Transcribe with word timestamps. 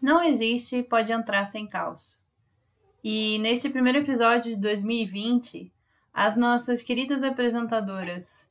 Não 0.00 0.22
existe 0.22 0.82
pode 0.82 1.12
entrar 1.12 1.44
sem 1.46 1.66
caos. 1.66 2.18
E 3.02 3.38
neste 3.38 3.68
primeiro 3.68 3.98
episódio 3.98 4.54
de 4.54 4.60
2020, 4.60 5.72
as 6.12 6.36
nossas 6.36 6.82
queridas 6.82 7.22
apresentadoras 7.22 8.48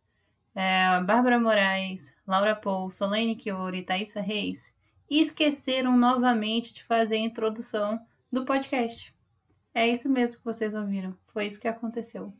é, 0.55 0.99
Bárbara 1.02 1.39
Moraes, 1.39 2.12
Laura 2.25 2.55
Paul, 2.55 2.89
Solane 2.89 3.39
Chioro 3.39 3.75
e 3.75 3.83
Thaisa 3.83 4.20
Reis 4.20 4.75
esqueceram 5.07 5.96
novamente 5.96 6.73
de 6.73 6.83
fazer 6.83 7.15
a 7.15 7.19
introdução 7.19 7.99
do 8.31 8.43
podcast. 8.43 9.13
É 9.73 9.87
isso 9.87 10.09
mesmo 10.09 10.39
que 10.39 10.43
vocês 10.43 10.73
ouviram. 10.73 11.15
Foi 11.27 11.45
isso 11.45 11.59
que 11.59 11.67
aconteceu. 11.67 12.33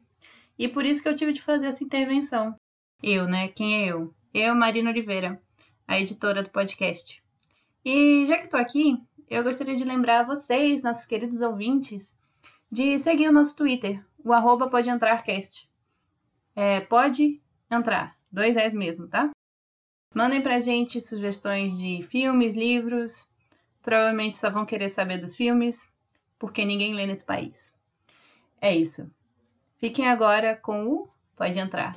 E 0.57 0.67
por 0.67 0.83
isso 0.83 1.03
que 1.03 1.07
eu 1.07 1.15
tive 1.15 1.31
de 1.31 1.41
fazer 1.41 1.67
essa 1.67 1.83
intervenção. 1.83 2.55
Eu, 3.03 3.27
né? 3.27 3.49
Quem 3.49 3.83
é 3.83 3.91
eu? 3.91 4.11
Eu, 4.33 4.55
Marina 4.55 4.89
Oliveira, 4.89 5.39
a 5.87 5.99
editora 5.99 6.41
do 6.41 6.49
podcast. 6.49 7.23
E 7.89 8.25
já 8.25 8.38
que 8.38 8.43
estou 8.43 8.59
aqui, 8.59 9.01
eu 9.29 9.41
gostaria 9.41 9.73
de 9.73 9.85
lembrar 9.85 10.25
vocês, 10.25 10.84
nossos 10.84 11.05
queridos 11.05 11.39
ouvintes, 11.39 12.13
de 12.70 12.99
seguir 12.99 13.29
o 13.29 13.31
nosso 13.31 13.55
Twitter, 13.55 14.05
o 14.25 14.34
arroba 14.34 14.70
pode 14.70 14.89
entrar 14.89 15.23
cast. 15.23 15.70
É, 16.53 16.81
pode 16.81 17.41
entrar, 17.71 18.13
dois 18.29 18.57
S 18.57 18.76
mesmo, 18.76 19.07
tá? 19.07 19.29
Mandem 20.13 20.41
pra 20.41 20.59
gente 20.59 20.99
sugestões 20.99 21.77
de 21.77 22.03
filmes, 22.03 22.57
livros. 22.57 23.26
Provavelmente 23.81 24.38
só 24.38 24.49
vão 24.49 24.65
querer 24.65 24.90
saber 24.90 25.17
dos 25.17 25.34
filmes, 25.34 25.88
porque 26.38 26.65
ninguém 26.65 26.93
lê 26.93 27.05
nesse 27.05 27.23
país. 27.23 27.73
É 28.59 28.76
isso. 28.76 29.09
Fiquem 29.77 30.09
agora 30.09 30.57
com 30.57 30.88
o 30.88 31.09
Pode 31.38 31.57
Entrar. 31.57 31.95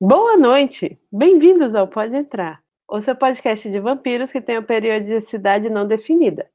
Boa 0.00 0.36
noite! 0.36 0.96
Bem-vindos 1.10 1.74
ao 1.74 1.88
Pode 1.88 2.14
Entrar, 2.14 2.62
o 2.88 3.00
seu 3.00 3.16
podcast 3.16 3.68
de 3.68 3.80
vampiros 3.80 4.30
que 4.30 4.40
tem 4.40 4.56
uma 4.56 4.62
periodicidade 4.62 5.68
não 5.68 5.88
definida. 5.88 6.48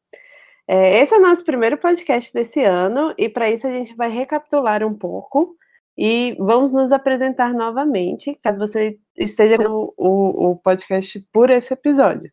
É, 0.65 1.01
esse 1.01 1.13
é 1.13 1.17
o 1.17 1.21
nosso 1.21 1.43
primeiro 1.43 1.77
podcast 1.77 2.33
desse 2.33 2.63
ano 2.63 3.13
e 3.17 3.27
para 3.27 3.51
isso 3.51 3.67
a 3.67 3.71
gente 3.71 3.93
vai 3.97 4.09
recapitular 4.09 4.81
um 4.81 4.93
pouco 4.93 5.57
e 5.97 6.37
vamos 6.39 6.71
nos 6.71 6.93
apresentar 6.93 7.53
novamente, 7.53 8.33
caso 8.41 8.59
você 8.59 8.97
esteja 9.17 9.57
no 9.57 9.93
o, 9.97 10.51
o 10.51 10.55
podcast 10.55 11.19
por 11.33 11.49
esse 11.49 11.73
episódio. 11.73 12.31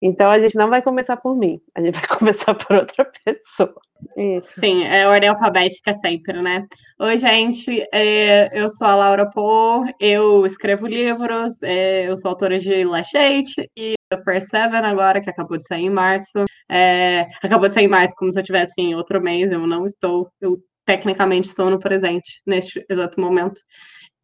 Então 0.00 0.30
a 0.30 0.38
gente 0.38 0.56
não 0.56 0.68
vai 0.68 0.82
começar 0.82 1.16
por 1.16 1.36
mim, 1.36 1.58
a 1.74 1.80
gente 1.80 1.94
vai 1.94 2.06
começar 2.18 2.54
por 2.54 2.76
outra 2.76 3.10
pessoa. 3.24 3.74
Isso. 4.16 4.60
Sim, 4.60 4.84
é 4.84 5.08
ordem 5.08 5.30
alfabética 5.30 5.94
sempre, 5.94 6.42
né? 6.42 6.66
Oi, 6.98 7.16
gente, 7.16 7.86
é, 7.92 8.50
eu 8.52 8.68
sou 8.68 8.86
a 8.86 8.94
Laura 8.94 9.30
Poe, 9.30 9.92
eu 9.98 10.44
escrevo 10.44 10.86
livros, 10.86 11.62
é, 11.62 12.08
eu 12.08 12.16
sou 12.16 12.30
autora 12.30 12.58
de 12.58 12.84
Lachete 12.84 13.70
e 13.76 13.94
The 14.10 14.22
First 14.22 14.48
Seven 14.48 14.80
agora, 14.80 15.20
que 15.20 15.30
acabou 15.30 15.56
de 15.58 15.66
sair 15.66 15.86
em 15.86 15.90
março. 15.90 16.44
É, 16.70 17.26
acabou 17.42 17.68
de 17.68 17.74
sair 17.74 17.86
em 17.86 17.88
março, 17.88 18.14
como 18.16 18.32
se 18.32 18.38
eu 18.38 18.44
tivesse 18.44 18.74
em 18.78 18.94
outro 18.94 19.20
mês, 19.20 19.50
eu 19.50 19.66
não 19.66 19.86
estou, 19.86 20.28
eu 20.40 20.58
tecnicamente 20.84 21.48
estou 21.48 21.70
no 21.70 21.78
presente, 21.78 22.40
neste 22.46 22.84
exato 22.88 23.20
momento. 23.20 23.60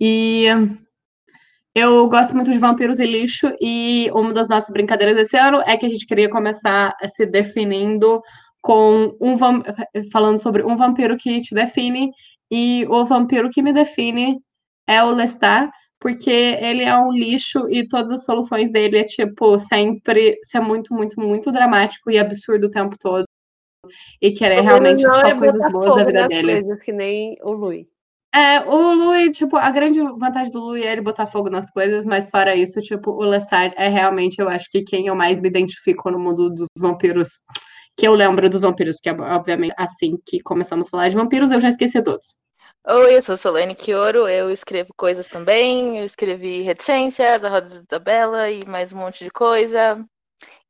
E 0.00 0.46
eu 1.74 2.08
gosto 2.08 2.34
muito 2.34 2.50
de 2.50 2.58
vampiros 2.58 2.98
e 2.98 3.06
lixo, 3.06 3.52
e 3.60 4.10
uma 4.12 4.32
das 4.32 4.48
nossas 4.48 4.70
brincadeiras 4.70 5.16
desse 5.16 5.36
ano 5.36 5.62
é 5.66 5.76
que 5.76 5.86
a 5.86 5.88
gente 5.88 6.06
queria 6.06 6.28
começar 6.28 6.94
se 7.14 7.24
definindo 7.26 8.20
com 8.60 9.16
um 9.20 9.36
falando 10.10 10.38
sobre 10.38 10.62
um 10.62 10.76
vampiro 10.76 11.16
que 11.16 11.40
te 11.40 11.54
define, 11.54 12.10
e 12.50 12.86
o 12.88 13.04
vampiro 13.04 13.50
que 13.50 13.62
me 13.62 13.72
define 13.72 14.38
é 14.86 15.02
o 15.02 15.10
Lestat, 15.10 15.70
porque 15.98 16.30
ele 16.30 16.82
é 16.82 16.98
um 16.98 17.12
lixo 17.12 17.68
e 17.70 17.86
todas 17.86 18.10
as 18.10 18.24
soluções 18.24 18.72
dele 18.72 18.98
é 18.98 19.04
tipo 19.04 19.56
sempre 19.58 20.36
ser 20.42 20.60
muito, 20.60 20.92
muito, 20.92 21.18
muito 21.20 21.52
dramático 21.52 22.10
e 22.10 22.18
absurdo 22.18 22.66
o 22.66 22.70
tempo 22.70 22.96
todo. 22.98 23.24
E 24.20 24.32
querer 24.32 24.60
realmente 24.60 25.02
só 25.02 25.26
é 25.26 25.34
coisas 25.34 25.72
boas 25.72 25.96
da 25.96 26.04
vida 26.04 26.28
dele. 26.28 26.60
Coisas 26.60 26.82
que 26.82 26.92
nem 26.92 27.36
o 27.42 27.52
Louis. 27.52 27.91
É, 28.34 28.60
o 28.60 28.94
Louis, 28.94 29.36
tipo, 29.36 29.56
a 29.58 29.70
grande 29.70 30.00
vantagem 30.00 30.50
do 30.50 30.58
Louis 30.58 30.82
é 30.82 30.92
ele 30.92 31.02
botar 31.02 31.26
fogo 31.26 31.50
nas 31.50 31.70
coisas, 31.70 32.06
mas 32.06 32.30
fora 32.30 32.56
isso, 32.56 32.80
tipo, 32.80 33.10
o 33.10 33.24
Lestat 33.24 33.74
é 33.76 33.88
realmente, 33.88 34.40
eu 34.40 34.48
acho 34.48 34.70
que 34.70 34.82
quem 34.82 35.06
eu 35.06 35.14
mais 35.14 35.40
me 35.40 35.48
identifico 35.48 36.10
no 36.10 36.18
mundo 36.18 36.48
dos 36.48 36.66
vampiros, 36.78 37.28
que 37.94 38.08
eu 38.08 38.14
lembro 38.14 38.48
dos 38.48 38.62
vampiros, 38.62 38.96
que 39.02 39.10
obviamente 39.10 39.74
assim 39.76 40.16
que 40.24 40.40
começamos 40.40 40.86
a 40.86 40.90
falar 40.90 41.08
de 41.10 41.16
vampiros, 41.16 41.50
eu 41.50 41.60
já 41.60 41.68
esqueci 41.68 42.02
todos. 42.02 42.34
Oi, 42.88 43.16
eu 43.18 43.22
sou 43.22 43.36
Solane 43.36 43.76
Chioro, 43.78 44.26
eu 44.26 44.50
escrevo 44.50 44.94
coisas 44.96 45.28
também, 45.28 45.98
eu 45.98 46.04
escrevi 46.04 46.62
Reticências, 46.62 47.44
A 47.44 47.48
Roda 47.50 47.68
de 47.68 47.84
Isabela 47.86 48.50
e 48.50 48.64
mais 48.66 48.92
um 48.92 48.96
monte 48.96 49.24
de 49.24 49.30
coisa. 49.30 50.02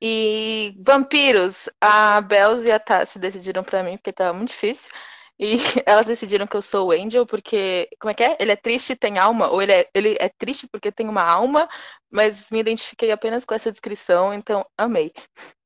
E 0.01 0.75
vampiros, 0.85 1.71
a 1.81 2.21
Belz 2.21 2.65
e 2.65 2.73
a 2.73 2.79
Tassi 2.81 3.19
decidiram 3.21 3.63
para 3.63 3.85
mim, 3.85 3.97
porque 3.97 4.13
tava 4.13 4.37
muito 4.37 4.51
difícil. 4.51 4.91
E 5.39 5.57
elas 5.87 6.07
decidiram 6.07 6.47
que 6.47 6.57
eu 6.57 6.63
sou 6.63 6.89
o 6.89 6.93
Angel, 6.93 7.27
porque. 7.27 7.89
Como 8.01 8.11
é 8.11 8.15
que 8.15 8.23
é? 8.23 8.37
Ele 8.39 8.53
é 8.53 8.57
triste 8.57 8.97
tem 8.97 9.19
alma? 9.19 9.49
Ou 9.49 9.63
ele 9.63 9.73
é, 9.73 9.89
ele 9.95 10.17
é 10.21 10.29
triste 10.29 10.69
porque 10.71 10.93
tem 10.93 11.09
uma 11.09 11.23
alma, 11.23 11.69
mas 12.11 12.49
me 12.51 12.61
identifiquei 12.61 13.11
apenas 13.11 13.45
com 13.45 13.55
essa 13.55 13.71
descrição, 13.71 14.33
então 14.33 14.65
amei. 14.77 15.13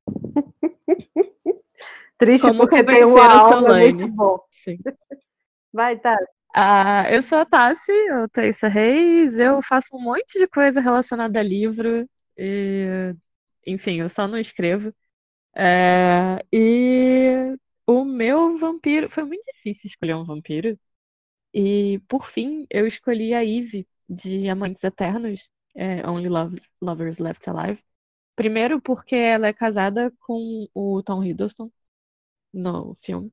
triste 2.17 2.47
Como 2.47 2.61
porque 2.61 2.83
tem 2.83 3.03
uma 3.03 3.25
alma 3.25 3.77
muito 3.77 4.07
bom. 4.07 4.39
Sim. 4.63 4.79
Vai, 5.71 5.97
Tassi. 5.97 6.25
Ah, 6.55 7.05
eu 7.11 7.21
sou 7.21 7.37
a 7.37 7.45
Tassi, 7.45 7.91
eu 7.91 8.27
Thaisa 8.29 8.67
Reis, 8.67 9.37
eu 9.37 9.61
faço 9.61 9.95
um 9.95 10.01
monte 10.01 10.39
de 10.39 10.47
coisa 10.47 10.81
relacionada 10.81 11.39
a 11.39 11.43
livro, 11.43 12.09
e, 12.35 13.13
enfim, 13.65 13.99
eu 13.99 14.09
só 14.09 14.27
não 14.27 14.39
escrevo. 14.39 14.91
É, 15.55 16.43
e 16.51 17.55
o 17.87 18.05
meu 18.05 18.59
vampiro. 18.59 19.09
Foi 19.11 19.23
muito 19.25 19.43
difícil 19.55 19.89
escolher 19.89 20.15
um 20.15 20.25
vampiro. 20.25 20.79
E, 21.53 21.99
por 22.09 22.27
fim, 22.29 22.67
eu 22.69 22.87
escolhi 22.87 23.33
a 23.33 23.43
Eve, 23.45 23.87
de 24.09 24.49
Amantes 24.49 24.83
Eternos, 24.83 25.41
é, 25.75 26.07
Only 26.07 26.29
Love, 26.29 26.61
Lovers 26.81 27.19
Left 27.19 27.49
Alive. 27.49 27.83
Primeiro, 28.35 28.81
porque 28.81 29.15
ela 29.15 29.47
é 29.47 29.53
casada 29.53 30.11
com 30.21 30.67
o 30.73 31.03
Tom 31.03 31.23
Hiddleston 31.23 31.71
no 32.53 32.97
filme. 33.03 33.31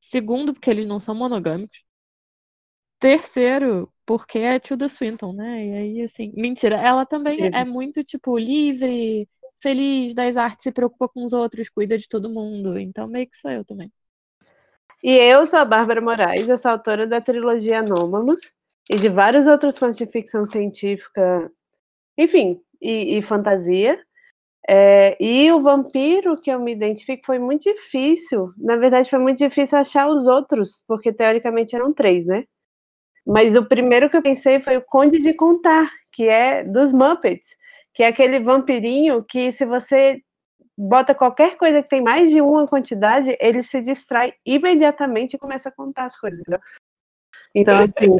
Segundo, 0.00 0.54
porque 0.54 0.70
eles 0.70 0.86
não 0.86 1.00
são 1.00 1.14
monogâmicos. 1.14 1.78
Terceiro, 2.98 3.90
porque 4.04 4.38
é 4.38 4.58
Tilda 4.60 4.88
Swinton, 4.88 5.32
né? 5.32 5.66
E 5.66 5.72
aí, 5.72 6.02
assim, 6.02 6.32
mentira, 6.36 6.76
ela 6.76 7.06
também 7.06 7.48
é 7.52 7.64
muito, 7.64 8.04
tipo, 8.04 8.36
livre, 8.38 9.26
feliz 9.62 10.14
das 10.14 10.36
artes, 10.36 10.64
se 10.64 10.72
preocupa 10.72 11.08
com 11.08 11.24
os 11.24 11.32
outros, 11.32 11.68
cuida 11.68 11.98
de 11.98 12.08
todo 12.08 12.30
mundo. 12.30 12.78
Então, 12.78 13.06
meio 13.06 13.28
que 13.28 13.36
sou 13.36 13.50
eu 13.50 13.64
também. 13.64 13.90
E 15.02 15.12
eu 15.12 15.46
sou 15.46 15.58
a 15.58 15.64
Bárbara 15.64 16.00
Moraes, 16.00 16.48
eu 16.48 16.58
sou 16.58 16.72
autora 16.72 17.06
da 17.06 17.20
trilogia 17.20 17.80
Anômalos 17.80 18.40
e 18.88 18.96
de 18.96 19.08
vários 19.08 19.46
outros 19.46 19.78
contos 19.78 19.96
de 19.96 20.06
ficção 20.06 20.46
científica, 20.46 21.50
enfim, 22.18 22.60
e, 22.80 23.18
e 23.18 23.22
fantasia. 23.22 23.98
É, 24.68 25.16
e 25.18 25.50
o 25.52 25.62
vampiro 25.62 26.40
que 26.40 26.50
eu 26.50 26.60
me 26.60 26.72
identifico 26.72 27.24
foi 27.24 27.38
muito 27.38 27.62
difícil. 27.62 28.52
Na 28.58 28.76
verdade, 28.76 29.08
foi 29.08 29.18
muito 29.18 29.38
difícil 29.38 29.78
achar 29.78 30.08
os 30.08 30.26
outros, 30.26 30.84
porque 30.86 31.12
teoricamente 31.12 31.74
eram 31.74 31.92
três, 31.92 32.26
né? 32.26 32.44
Mas 33.26 33.56
o 33.56 33.64
primeiro 33.64 34.10
que 34.10 34.16
eu 34.16 34.22
pensei 34.22 34.60
foi 34.60 34.76
o 34.76 34.82
Conde 34.82 35.18
de 35.18 35.32
Contar, 35.34 35.90
que 36.12 36.28
é 36.28 36.62
dos 36.62 36.92
Muppets 36.92 37.56
que 37.94 38.02
é 38.02 38.06
aquele 38.06 38.38
vampirinho 38.38 39.24
que 39.24 39.50
se 39.52 39.64
você 39.64 40.22
bota 40.76 41.14
qualquer 41.14 41.56
coisa 41.56 41.82
que 41.82 41.88
tem 41.88 42.02
mais 42.02 42.30
de 42.30 42.40
uma 42.40 42.66
quantidade, 42.66 43.36
ele 43.40 43.62
se 43.62 43.80
distrai 43.80 44.32
imediatamente 44.46 45.34
e 45.34 45.38
começa 45.38 45.68
a 45.68 45.72
contar 45.72 46.06
as 46.06 46.18
coisas. 46.18 46.40
Entendeu? 46.40 46.60
Então, 47.54 48.18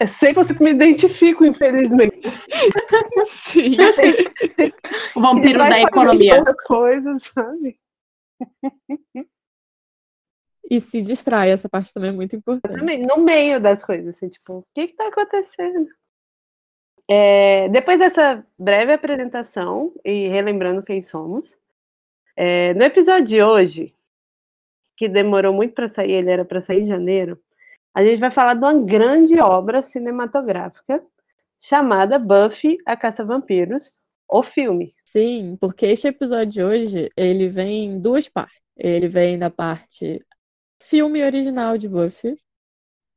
assim, 0.00 0.14
sei 0.18 0.32
que 0.32 0.42
você 0.42 0.54
me 0.62 0.70
identifico, 0.70 1.44
infelizmente. 1.44 2.20
Sim. 3.52 3.76
o 5.14 5.20
vampiro 5.20 5.58
da 5.58 5.80
economia. 5.80 6.44
Coisas, 6.66 7.22
sabe? 7.34 7.78
E 10.70 10.80
se 10.80 11.00
distrai, 11.00 11.50
essa 11.50 11.68
parte 11.68 11.92
também 11.92 12.10
é 12.10 12.12
muito 12.12 12.36
importante. 12.36 12.78
Também, 12.78 12.98
no 13.04 13.16
meio 13.18 13.58
das 13.60 13.82
coisas, 13.82 14.14
assim, 14.14 14.28
tipo, 14.28 14.58
o 14.58 14.64
que 14.74 14.82
está 14.82 15.08
acontecendo? 15.08 15.88
É, 17.10 17.68
depois 17.70 17.98
dessa 17.98 18.44
breve 18.58 18.92
apresentação 18.92 19.92
e 20.04 20.28
relembrando 20.28 20.82
quem 20.82 21.00
somos, 21.00 21.56
é, 22.36 22.74
no 22.74 22.82
episódio 22.84 23.24
de 23.24 23.42
hoje, 23.42 23.94
que 24.96 25.08
demorou 25.08 25.54
muito 25.54 25.74
para 25.74 25.88
sair, 25.88 26.12
ele 26.12 26.30
era 26.30 26.44
para 26.44 26.60
sair 26.60 26.82
em 26.82 26.86
janeiro, 26.86 27.40
a 27.94 28.04
gente 28.04 28.20
vai 28.20 28.30
falar 28.30 28.54
de 28.54 28.60
uma 28.60 28.74
grande 28.74 29.40
obra 29.40 29.82
cinematográfica 29.82 31.02
chamada 31.58 32.18
Buffy, 32.18 32.78
a 32.86 32.96
Caça-Vampiros, 32.96 33.90
o 34.28 34.42
filme. 34.42 34.94
Sim, 35.04 35.56
porque 35.60 35.86
este 35.86 36.08
episódio 36.08 36.52
de 36.52 36.62
hoje, 36.62 37.10
ele 37.16 37.48
vem 37.48 37.86
em 37.86 38.00
duas 38.00 38.28
partes. 38.28 38.58
Ele 38.76 39.08
vem 39.08 39.38
da 39.38 39.50
parte 39.50 40.24
filme 40.80 41.24
original 41.24 41.76
de 41.76 41.88
Buffy 41.88 42.38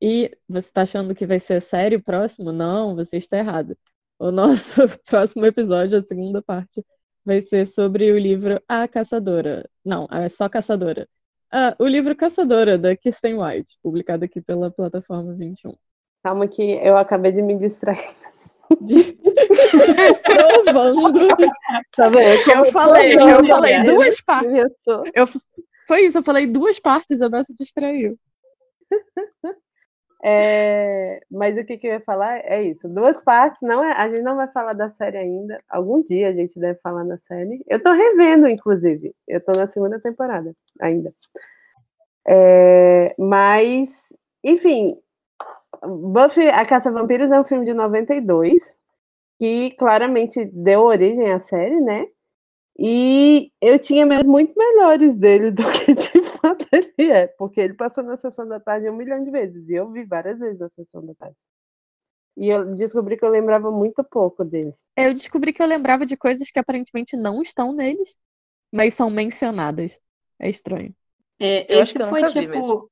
E 0.01 0.36
você 0.50 0.68
está 0.68 0.81
achando 0.81 1.13
que 1.13 1.27
vai 1.27 1.39
ser 1.39 1.62
sério 1.62 2.00
o 2.00 2.03
próximo? 2.03 2.51
Não, 2.51 2.95
você 2.95 3.18
está 3.18 3.38
errado. 3.38 3.77
O 4.18 4.31
nosso 4.31 4.81
próximo 5.06 5.45
episódio, 5.45 5.98
a 5.98 6.01
segunda 6.01 6.42
parte, 6.42 6.83
vai 7.24 7.42
ser 7.42 7.68
sobre 7.68 8.12
o 8.12 8.18
livro 8.18 8.59
A 8.68 8.88
Caçadora. 8.88 9.69
Não, 9.86 10.07
é 10.12 10.27
só 10.27 10.50
Caçadora. 10.50 11.07
Ah, 11.51 11.75
o 11.77 11.86
livro 11.86 12.15
Caçadora, 12.15 12.77
da 12.77 12.95
Kirsten 12.95 13.36
White, 13.42 13.77
publicado 13.83 14.25
aqui 14.25 14.42
pela 14.42 14.71
plataforma 14.71 15.36
21. 15.36 15.75
Calma 16.24 16.47
que 16.47 16.63
eu 16.63 16.97
acabei 16.97 17.31
de 17.31 17.42
me 17.42 17.56
distrair. 17.57 18.00
Provando. 20.24 21.27
Tá 21.95 22.09
vendo? 22.09 22.51
Eu 22.51 22.71
falei, 22.71 23.13
eu 23.15 23.45
falei 23.45 23.83
duas 23.83 24.21
partes. 24.21 24.63
Eu. 24.88 25.04
Eu, 25.13 25.27
foi 25.88 26.06
isso, 26.06 26.18
eu 26.18 26.24
falei 26.24 26.47
duas 26.47 26.80
partes, 26.80 27.21
a 27.21 27.44
se 27.44 27.54
distraiu. 27.54 28.18
É, 30.23 31.19
mas 31.31 31.57
o 31.57 31.65
que, 31.65 31.77
que 31.77 31.88
eu 31.88 31.94
ia 31.94 32.01
falar 32.01 32.39
é 32.45 32.62
isso. 32.62 32.88
Duas 32.88 33.19
partes, 33.21 33.62
não 33.63 33.83
é, 33.83 33.94
a 33.94 34.07
gente 34.07 34.21
não 34.21 34.35
vai 34.35 34.47
falar 34.50 34.73
da 34.73 34.89
série 34.89 35.18
ainda. 35.18 35.57
Algum 35.68 36.03
dia 36.03 36.29
a 36.29 36.33
gente 36.33 36.59
deve 36.59 36.79
falar 36.79 37.03
na 37.03 37.18
série. 37.18 37.63
Eu 37.68 37.81
tô 37.81 37.91
revendo, 37.91 38.47
inclusive. 38.47 39.15
Eu 39.27 39.41
tô 39.41 39.51
na 39.53 39.68
segunda 39.68 40.00
temporada 40.00 40.56
ainda. 40.79 41.13
É, 42.27 43.15
mas, 43.18 44.13
enfim, 44.44 44.95
Buffy, 45.83 46.47
A 46.50 46.65
Caça 46.65 46.91
Vampiros 46.91 47.31
é 47.31 47.39
um 47.39 47.44
filme 47.44 47.65
de 47.65 47.73
92, 47.73 48.77
que 49.39 49.71
claramente 49.71 50.45
deu 50.45 50.81
origem 50.81 51.31
à 51.31 51.39
série, 51.39 51.79
né? 51.81 52.06
E 52.77 53.51
eu 53.62 53.77
tinha 53.79 54.06
mesmo 54.06 54.31
muito 54.31 54.53
melhores 54.56 55.18
dele 55.18 55.51
do 55.51 55.63
que 55.71 55.94
de 55.94 56.20
fato 56.42 56.66
ele 56.72 57.12
é, 57.12 57.28
porque 57.28 57.62
ele 57.62 57.74
passou 57.74 58.04
na 58.04 58.18
sessão 58.18 58.48
da 58.48 58.60
tarde 58.60 58.90
um 58.90 58.96
milhão 58.96 59.24
de 59.24 59.32
vezes, 59.32 59.68
e 59.70 59.74
eu 59.74 59.92
vi 59.92 60.06
várias 60.06 60.40
vezes 60.40 60.60
na 60.60 60.70
sessão 60.70 61.06
da 61.06 61.14
tarde. 61.16 61.38
E 62.38 62.50
eu 62.50 62.76
descobri 62.76 63.18
que 63.18 63.26
eu 63.26 63.30
lembrava 63.30 63.72
muito 63.72 64.04
pouco 64.04 64.44
dele. 64.44 64.74
Eu 64.96 65.14
descobri 65.14 65.54
que 65.54 65.62
eu 65.62 65.68
lembrava 65.68 66.06
de 66.06 66.16
coisas 66.16 66.50
que 66.50 66.60
aparentemente 66.60 67.16
não 67.16 67.42
estão 67.42 67.74
neles, 67.74 68.16
mas 68.72 68.94
são 68.94 69.10
mencionadas. 69.10 69.98
É 70.40 70.50
estranho. 70.50 70.96
É, 71.40 71.74
Eu 71.74 71.82
acho 71.82 71.92
esse 71.92 71.94
que 71.94 72.02
eu 72.04 72.08
foi 72.08 72.24
tipo. 72.26 72.50
mesmo. 72.50 72.92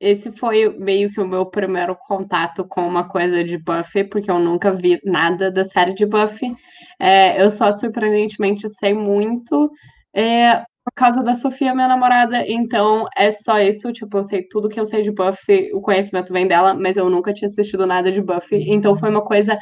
Esse 0.00 0.32
foi 0.32 0.68
meio 0.78 1.12
que 1.12 1.20
o 1.20 1.28
meu 1.28 1.46
primeiro 1.46 1.94
contato 1.94 2.64
com 2.64 2.84
uma 2.84 3.08
coisa 3.08 3.44
de 3.44 3.56
Buffy, 3.56 4.02
porque 4.02 4.28
eu 4.28 4.40
nunca 4.40 4.72
vi 4.72 5.00
nada 5.04 5.48
da 5.48 5.64
série 5.64 5.94
de 5.94 6.04
Buffy. 6.04 6.56
É, 6.98 7.40
eu 7.40 7.48
só 7.52 7.70
surpreendentemente 7.70 8.68
sei 8.68 8.94
muito 8.94 9.70
é, 10.12 10.64
por 10.84 10.92
causa 10.94 11.22
da 11.22 11.34
Sofia, 11.34 11.74
minha 11.74 11.88
namorada. 11.88 12.44
Então 12.48 13.06
é 13.16 13.30
só 13.30 13.58
isso. 13.60 13.92
Tipo, 13.92 14.18
eu 14.18 14.24
sei 14.24 14.46
tudo 14.48 14.68
que 14.68 14.78
eu 14.80 14.86
sei 14.86 15.02
de 15.02 15.10
Buffy, 15.12 15.72
o 15.74 15.80
conhecimento 15.80 16.32
vem 16.32 16.46
dela, 16.48 16.74
mas 16.74 16.96
eu 16.96 17.08
nunca 17.08 17.32
tinha 17.32 17.46
assistido 17.46 17.86
nada 17.86 18.10
de 18.10 18.20
Buffy. 18.20 18.70
Então 18.70 18.96
foi 18.96 19.10
uma 19.10 19.24
coisa 19.24 19.58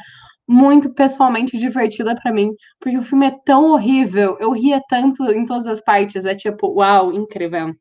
muito 0.47 0.93
pessoalmente 0.93 1.57
divertida 1.57 2.15
pra 2.15 2.31
mim, 2.33 2.51
porque 2.79 2.97
o 2.97 3.03
filme 3.03 3.27
é 3.27 3.37
tão 3.45 3.71
horrível. 3.71 4.37
Eu 4.39 4.51
ria 4.51 4.81
tanto 4.89 5.23
em 5.31 5.45
todas 5.45 5.67
as 5.67 5.81
partes. 5.81 6.25
É 6.25 6.35
tipo, 6.35 6.67
uau, 6.73 7.13
incrível. 7.13 7.73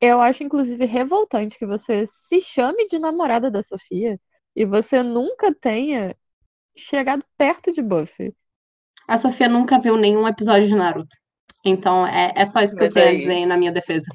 Eu 0.00 0.20
acho, 0.20 0.42
inclusive, 0.42 0.84
revoltante 0.86 1.58
que 1.58 1.66
você 1.66 2.04
se 2.06 2.40
chame 2.40 2.86
de 2.86 2.98
namorada 2.98 3.50
da 3.50 3.62
Sofia 3.62 4.18
e 4.56 4.64
você 4.64 5.02
nunca 5.02 5.54
tenha 5.54 6.16
chegado 6.76 7.22
perto 7.36 7.70
de 7.70 7.82
Buffy. 7.82 8.34
A 9.06 9.18
Sofia 9.18 9.48
nunca 9.48 9.78
viu 9.78 9.96
nenhum 9.96 10.26
episódio 10.26 10.68
de 10.68 10.74
Naruto. 10.74 11.16
Então 11.64 12.06
é, 12.06 12.32
é 12.36 12.44
só 12.46 12.60
isso 12.60 12.74
que 12.74 12.84
Mas 12.84 12.94
eu 12.96 13.02
tenho 13.02 13.06
a 13.06 13.10
aí- 13.10 13.18
dizer 13.18 13.46
na 13.46 13.56
minha 13.56 13.72
defesa. 13.72 14.06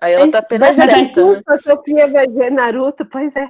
Aí 0.00 0.14
ela 0.14 0.30
tá 0.30 0.38
apenas 0.38 0.76
Mas 0.76 0.90
certa, 0.90 1.32
né? 1.32 1.42
A 1.46 1.58
Sofia 1.58 2.08
vai 2.08 2.26
ver 2.26 2.50
Naruto, 2.50 3.06
pois 3.06 3.36
é. 3.36 3.48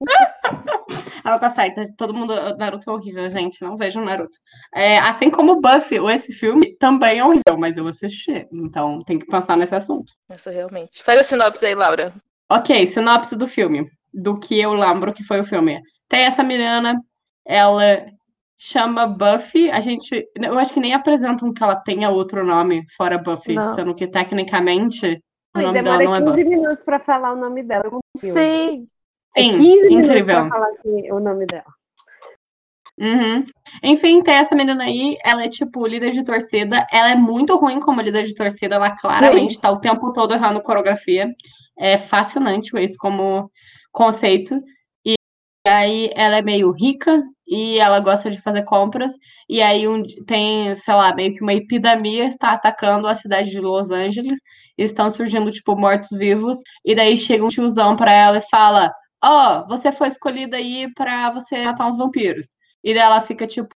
Ela 1.24 1.38
tá 1.38 1.48
certa, 1.48 1.82
todo 1.96 2.12
mundo. 2.12 2.34
Naruto 2.58 2.90
é 2.90 2.92
horrível, 2.92 3.30
gente. 3.30 3.62
Não 3.62 3.76
vejam 3.76 4.04
Naruto. 4.04 4.38
É, 4.74 4.98
assim 4.98 5.30
como 5.30 5.60
Buffy, 5.60 5.98
ou 5.98 6.10
esse 6.10 6.32
filme, 6.32 6.76
também 6.76 7.18
é 7.18 7.24
horrível, 7.24 7.56
mas 7.58 7.78
eu 7.78 7.86
assisti. 7.86 8.46
Então 8.52 8.98
tem 9.00 9.18
que 9.18 9.26
pensar 9.26 9.56
nesse 9.56 9.74
assunto. 9.74 10.12
Essa 10.28 10.50
realmente. 10.50 11.02
Faz 11.02 11.18
a 11.20 11.24
sinopse 11.24 11.64
aí, 11.64 11.74
Laura. 11.74 12.12
Ok, 12.50 12.86
sinopse 12.88 13.34
do 13.36 13.46
filme. 13.46 13.88
Do 14.12 14.38
que 14.38 14.60
eu 14.60 14.74
lembro 14.74 15.14
que 15.14 15.24
foi 15.24 15.40
o 15.40 15.44
filme. 15.46 15.80
Tem 16.10 16.24
essa 16.24 16.42
menina, 16.42 17.00
ela 17.46 18.04
chama 18.66 19.06
Buffy. 19.06 19.70
A 19.70 19.80
gente. 19.80 20.26
Eu 20.36 20.58
acho 20.58 20.72
que 20.72 20.80
nem 20.80 20.94
apresentam 20.94 21.52
que 21.52 21.62
ela 21.62 21.76
tenha 21.76 22.10
outro 22.10 22.44
nome 22.44 22.84
fora 22.96 23.18
Buffy, 23.18 23.54
Não. 23.54 23.74
sendo 23.74 23.94
que 23.94 24.06
tecnicamente 24.06 25.20
o 25.56 25.60
E 25.60 25.62
nome 25.62 25.82
dela 25.82 25.98
demora 25.98 26.20
não 26.20 26.32
é 26.32 26.36
15 26.36 26.44
Buffy. 26.44 26.44
minutos 26.44 26.82
pra 26.82 26.98
falar 26.98 27.32
o 27.32 27.36
nome 27.36 27.62
dela. 27.62 27.84
Sim, 28.16 28.86
É 29.36 29.42
Sim, 29.42 29.52
15 29.52 29.60
minutos 29.88 29.90
incrível. 30.08 30.34
pra 30.36 30.48
falar 30.48 30.68
o 30.84 31.20
nome 31.20 31.46
dela. 31.46 31.64
Uhum. 32.98 33.44
Enfim, 33.82 34.22
tem 34.22 34.34
essa 34.34 34.54
menina 34.54 34.84
aí, 34.84 35.18
ela 35.24 35.44
é 35.44 35.48
tipo 35.48 35.84
líder 35.84 36.12
de 36.12 36.22
torcida, 36.24 36.86
ela 36.92 37.10
é 37.10 37.16
muito 37.16 37.56
ruim 37.56 37.80
como 37.80 38.00
líder 38.00 38.22
de 38.22 38.34
torcida, 38.36 38.76
ela 38.76 38.94
claramente 38.96 39.60
tá 39.60 39.68
o 39.68 39.80
tempo 39.80 40.12
todo 40.12 40.32
errando 40.32 40.62
coreografia. 40.62 41.28
É 41.76 41.98
fascinante 41.98 42.70
isso 42.78 42.94
como 42.98 43.50
conceito. 43.90 44.60
Aí 45.66 46.10
ela 46.14 46.36
é 46.38 46.42
meio 46.42 46.70
rica 46.72 47.22
e 47.46 47.78
ela 47.78 47.98
gosta 48.00 48.30
de 48.30 48.40
fazer 48.40 48.64
compras. 48.64 49.12
E 49.48 49.62
aí 49.62 49.88
um, 49.88 50.02
tem, 50.26 50.74
sei 50.74 50.94
lá, 50.94 51.14
meio 51.14 51.32
que 51.32 51.42
uma 51.42 51.54
epidemia 51.54 52.26
está 52.26 52.52
atacando 52.52 53.08
a 53.08 53.14
cidade 53.14 53.50
de 53.50 53.60
Los 53.60 53.90
Angeles. 53.90 54.38
Estão 54.76 55.10
surgindo, 55.10 55.50
tipo, 55.50 55.74
mortos-vivos. 55.76 56.58
E 56.84 56.94
daí 56.94 57.16
chega 57.16 57.44
um 57.44 57.48
tiozão 57.48 57.96
pra 57.96 58.12
ela 58.12 58.38
e 58.38 58.48
fala: 58.50 58.92
Ó, 59.22 59.66
você 59.66 59.90
foi 59.90 60.08
escolhida 60.08 60.56
aí 60.58 60.92
pra 60.94 61.30
você 61.30 61.64
matar 61.64 61.86
uns 61.88 61.96
vampiros. 61.96 62.48
E 62.82 62.92
daí 62.92 63.02
ela 63.02 63.20
fica 63.22 63.46
tipo, 63.46 63.74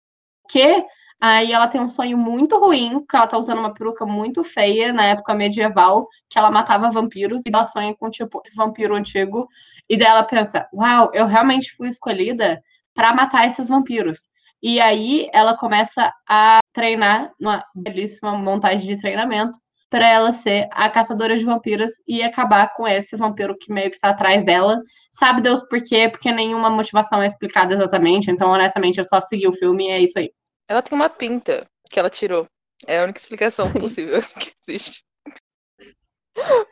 quê? 0.51 0.85
Aí 1.27 1.53
ela 1.53 1.67
tem 1.69 1.81
um 1.81 1.89
sonho 1.89 2.19
muito 2.19 2.59
ruim, 2.59 3.03
que 3.09 3.17
ela 3.17 3.27
tá 3.27 3.39
usando 3.39 3.59
uma 3.59 3.73
peruca 3.73 4.05
muito 4.05 4.45
feia 4.45 4.93
na 4.93 5.07
época 5.07 5.33
medieval, 5.33 6.07
que 6.29 6.39
ela 6.39 6.51
matava 6.51 6.91
vampiros, 6.91 7.41
e 7.47 7.49
ela 7.51 7.65
sonha 7.65 7.95
com, 7.99 8.11
tipo, 8.11 8.43
esse 8.45 8.55
vampiro 8.55 8.95
antigo. 8.95 9.49
E 9.89 9.97
daí 9.97 10.07
ela 10.07 10.23
pensa, 10.23 10.69
uau, 10.71 11.11
eu 11.15 11.25
realmente 11.25 11.75
fui 11.75 11.89
escolhida 11.89 12.63
pra 12.93 13.15
matar 13.15 13.47
esses 13.47 13.71
vampiros. 13.71 14.29
E 14.63 14.79
aí 14.79 15.31
ela 15.33 15.57
começa 15.57 16.13
a 16.29 16.59
treinar 16.75 17.33
numa 17.41 17.65
belíssima 17.75 18.37
montagem 18.37 18.87
de 18.87 19.01
treinamento 19.01 19.57
para 19.89 20.07
ela 20.07 20.31
ser 20.31 20.69
a 20.73 20.91
caçadora 20.91 21.39
de 21.39 21.45
vampiros 21.47 21.93
e 22.07 22.23
acabar 22.23 22.75
com 22.75 22.87
esse 22.87 23.17
vampiro 23.17 23.57
que 23.59 23.73
meio 23.73 23.91
que 23.91 23.99
tá 23.99 24.11
atrás 24.11 24.45
dela. 24.45 24.79
Sabe 25.11 25.41
Deus 25.41 25.67
por 25.71 25.83
quê? 25.83 26.07
Porque 26.07 26.31
nenhuma 26.31 26.69
motivação 26.69 27.23
é 27.23 27.27
explicada 27.27 27.73
exatamente. 27.73 28.31
Então, 28.31 28.51
honestamente, 28.51 28.99
eu 28.99 29.09
só 29.09 29.23
segui 29.23 29.49
o 29.49 29.55
filme 29.55 29.87
e 29.87 29.91
é 29.91 30.01
isso 30.03 30.19
aí. 30.19 30.31
Ela 30.69 30.83
tem 30.83 30.97
uma 30.97 31.09
pinta 31.11 31.67
que 31.91 31.99
ela 31.99 32.11
tirou. 32.11 32.47
É 32.87 33.01
a 33.01 33.05
única 33.05 33.19
explicação 33.21 33.73
possível 33.73 34.21
que 34.39 34.53
existe. 34.69 35.05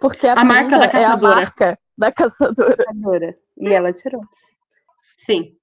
porque 0.00 0.26
a, 0.26 0.34
A 0.34 0.44
marca 0.44 0.78
da 0.78 0.86
pinta 0.86 0.98
é 0.98 1.04
a 1.04 1.08
caçadora. 1.10 1.34
marca 1.36 1.78
da 1.96 2.12
caçadora. 2.12 2.84
Adora. 2.88 3.38
E 3.58 3.68
ela 3.72 3.92
tirou. 3.92 4.22
Sim. 5.24 5.56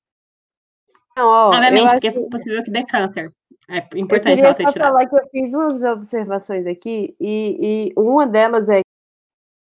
Não, 1.17 1.27
ó, 1.27 1.51
eu 1.53 1.57
Obviamente, 1.57 1.85
acho 1.85 1.93
porque 1.95 2.07
é 2.07 2.11
possível 2.29 2.63
que 2.63 2.71
dê 2.71 2.85
câncer. 2.85 3.33
É 3.69 3.87
Eu 3.91 3.97
importante 3.99 4.35
queria 4.35 4.45
ela 4.45 4.55
ter 4.55 4.63
só 4.63 4.71
tirado. 4.71 4.87
falar 4.93 5.07
que 5.07 5.15
eu 5.15 5.29
fiz 5.29 5.53
umas 5.53 5.83
observações 5.83 6.65
aqui 6.65 7.15
e, 7.19 7.89
e 7.89 7.93
uma 7.99 8.25
delas 8.25 8.67
é 8.69 8.81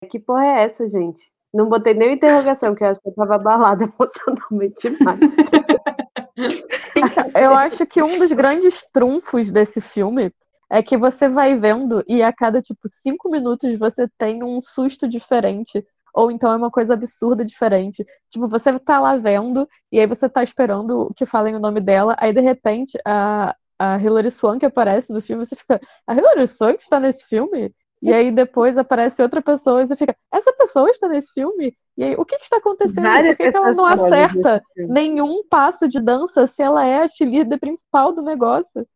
que 0.09 0.19
porra 0.19 0.45
é 0.45 0.63
essa, 0.63 0.87
gente? 0.87 1.29
Não 1.53 1.67
botei 1.67 1.93
nem 1.93 2.13
interrogação, 2.13 2.69
porque 2.69 2.83
eu 2.85 2.89
acho 2.89 3.01
que 3.01 3.09
eu 3.09 3.13
tava 3.15 3.35
abalada 3.35 3.83
emocionalmente 3.99 4.89
demais. 4.89 5.19
Eu 7.35 7.53
acho 7.53 7.85
que 7.85 8.01
um 8.01 8.17
dos 8.19 8.31
grandes 8.31 8.85
trunfos 8.91 9.51
desse 9.51 9.81
filme 9.81 10.31
é 10.69 10.83
que 10.83 10.97
você 10.97 11.27
vai 11.27 11.57
vendo 11.57 12.03
e 12.07 12.21
a 12.21 12.31
cada, 12.31 12.61
tipo, 12.61 12.87
cinco 12.87 13.29
minutos 13.29 13.77
você 13.77 14.07
tem 14.17 14.43
um 14.43 14.61
susto 14.61 15.07
diferente. 15.07 15.83
Ou 16.13 16.31
então 16.31 16.51
é 16.51 16.55
uma 16.55 16.71
coisa 16.71 16.93
absurda 16.93 17.45
diferente. 17.45 18.05
Tipo, 18.29 18.47
você 18.47 18.77
tá 18.79 18.99
lá 18.99 19.15
vendo 19.15 19.67
e 19.91 19.99
aí 19.99 20.07
você 20.07 20.27
tá 20.29 20.43
esperando 20.43 21.11
que 21.15 21.25
falem 21.25 21.55
o 21.55 21.59
nome 21.59 21.79
dela, 21.81 22.15
aí 22.19 22.33
de 22.33 22.41
repente 22.41 22.97
a, 23.05 23.55
a 23.77 23.99
Hilary 23.99 24.31
Swank 24.31 24.65
aparece 24.65 25.11
no 25.11 25.21
filme 25.21 25.45
você 25.45 25.55
fica, 25.55 25.79
a 26.07 26.13
Hilary 26.15 26.47
Swank 26.47 26.81
está 26.81 26.99
nesse 26.99 27.25
filme? 27.25 27.73
E 28.01 28.13
aí 28.13 28.31
depois 28.31 28.77
aparece 28.77 29.21
outra 29.21 29.41
pessoa 29.41 29.81
e 29.81 29.87
você 29.87 29.95
fica, 29.95 30.15
essa 30.31 30.53
pessoa 30.53 30.89
está 30.89 31.07
nesse 31.07 31.31
filme? 31.33 31.77
E 31.97 32.03
aí, 32.03 32.15
o 32.15 32.23
que, 32.23 32.37
que 32.37 32.43
está 32.43 32.57
acontecendo? 32.57 33.01
Várias 33.01 33.37
Por 33.37 33.43
que, 33.43 33.51
que 33.51 33.57
ela 33.57 33.73
não 33.73 33.85
acerta 33.85 34.63
nenhum 34.77 35.45
passo 35.49 35.85
de 35.85 35.99
dança 35.99 36.47
se 36.47 36.61
ela 36.61 36.85
é 36.85 37.03
a 37.03 37.09
cheerleader 37.09 37.59
principal 37.59 38.13
do 38.13 38.21
negócio? 38.21 38.87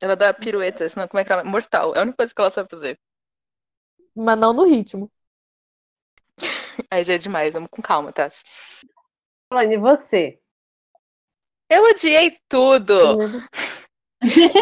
Ela 0.00 0.16
dá 0.16 0.32
piruetas, 0.32 0.94
não, 0.94 1.06
como 1.06 1.20
é 1.20 1.24
que 1.24 1.32
ela. 1.32 1.44
Mortal. 1.44 1.94
É 1.94 1.98
a 1.98 2.02
única 2.02 2.16
coisa 2.16 2.34
que 2.34 2.40
ela 2.40 2.50
sabe 2.50 2.70
fazer. 2.70 2.98
Mas 4.14 4.38
não 4.38 4.54
no 4.54 4.64
ritmo. 4.64 5.10
Aí 6.90 7.04
já 7.04 7.14
é 7.14 7.18
demais, 7.18 7.52
vamos 7.52 7.68
com 7.70 7.82
calma, 7.82 8.10
tá? 8.10 8.30
Falando, 9.52 9.72
e 9.72 9.76
você? 9.76 10.40
Eu 11.68 11.84
odiei 11.90 12.38
tudo. 12.48 13.18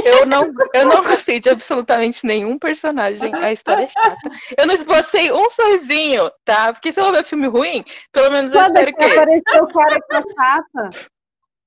Eu 0.05 0.27
não, 0.27 0.53
eu 0.75 0.87
não 0.87 1.03
gostei 1.03 1.41
de 1.41 1.49
absolutamente 1.49 2.27
nenhum 2.27 2.59
personagem. 2.59 3.33
A 3.35 3.53
história 3.53 3.85
é 3.85 3.89
chata. 3.89 4.31
Eu 4.59 4.67
não 4.67 4.75
esbocei 4.75 5.33
um 5.33 5.49
sorrisinho, 5.51 6.31
tá? 6.45 6.73
Porque 6.73 6.93
se 6.93 7.01
eu 7.01 7.13
ver 7.13 7.25
filme 7.25 7.47
ruim, 7.47 7.85
pelo 8.13 8.31
menos 8.31 8.53
eu 8.53 8.63
espero 8.63 8.93
que. 8.95 9.05
apareceu 9.05 9.63
o 9.65 9.73
cara 9.73 10.01
com 10.01 10.17
a 10.17 10.35
capa, 10.35 10.91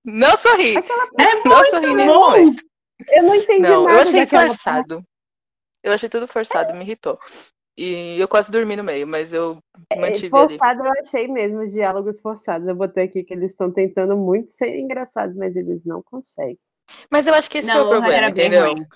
Não 0.03 0.37
sorri. 0.37 0.77
aquela 0.77 1.07
É 1.19 1.47
não 1.47 1.65
sorri 1.65 1.87
em 1.87 1.95
nenhum 1.95 2.13
bom. 2.13 2.29
momento. 2.31 2.63
eu 3.09 3.23
não 3.23 3.35
entendi 3.35 3.61
Não, 3.61 3.83
nada 3.83 3.95
eu 3.97 4.01
achei 4.01 4.25
forçado. 4.25 5.03
Eu 5.83 5.93
achei 5.93 6.09
tudo 6.09 6.27
forçado, 6.27 6.73
me 6.73 6.81
irritou. 6.83 7.19
E 7.77 8.17
eu 8.19 8.27
quase 8.27 8.49
dormi 8.51 8.75
no 8.75 8.83
meio, 8.83 9.05
mas 9.05 9.33
eu 9.33 9.57
É, 9.89 9.99
mantive 9.99 10.35
ali. 10.35 10.57
Forçado 10.57 10.85
eu 10.85 10.91
achei 10.99 11.27
mesmo, 11.27 11.59
os 11.61 11.71
diálogos 11.73 12.21
forçados. 12.21 12.67
Eu 12.67 12.75
botei 12.75 13.03
aqui 13.03 13.23
que 13.23 13.33
eles 13.33 13.51
estão 13.51 13.69
tentando 13.71 14.15
muito 14.15 14.49
ser 14.51 14.77
engraçados, 14.79 15.35
mas 15.35 15.55
eles 15.55 15.83
não 15.83 16.01
conseguem. 16.01 16.57
Mas 17.09 17.27
eu 17.27 17.33
acho 17.33 17.49
que 17.49 17.59
esse 17.59 17.69
é 17.69 17.73
o 17.73 17.77
Não, 17.77 17.81
o 17.83 17.99
roteiro 18.01 18.25
problema, 18.25 18.29
entendeu? 18.29 18.87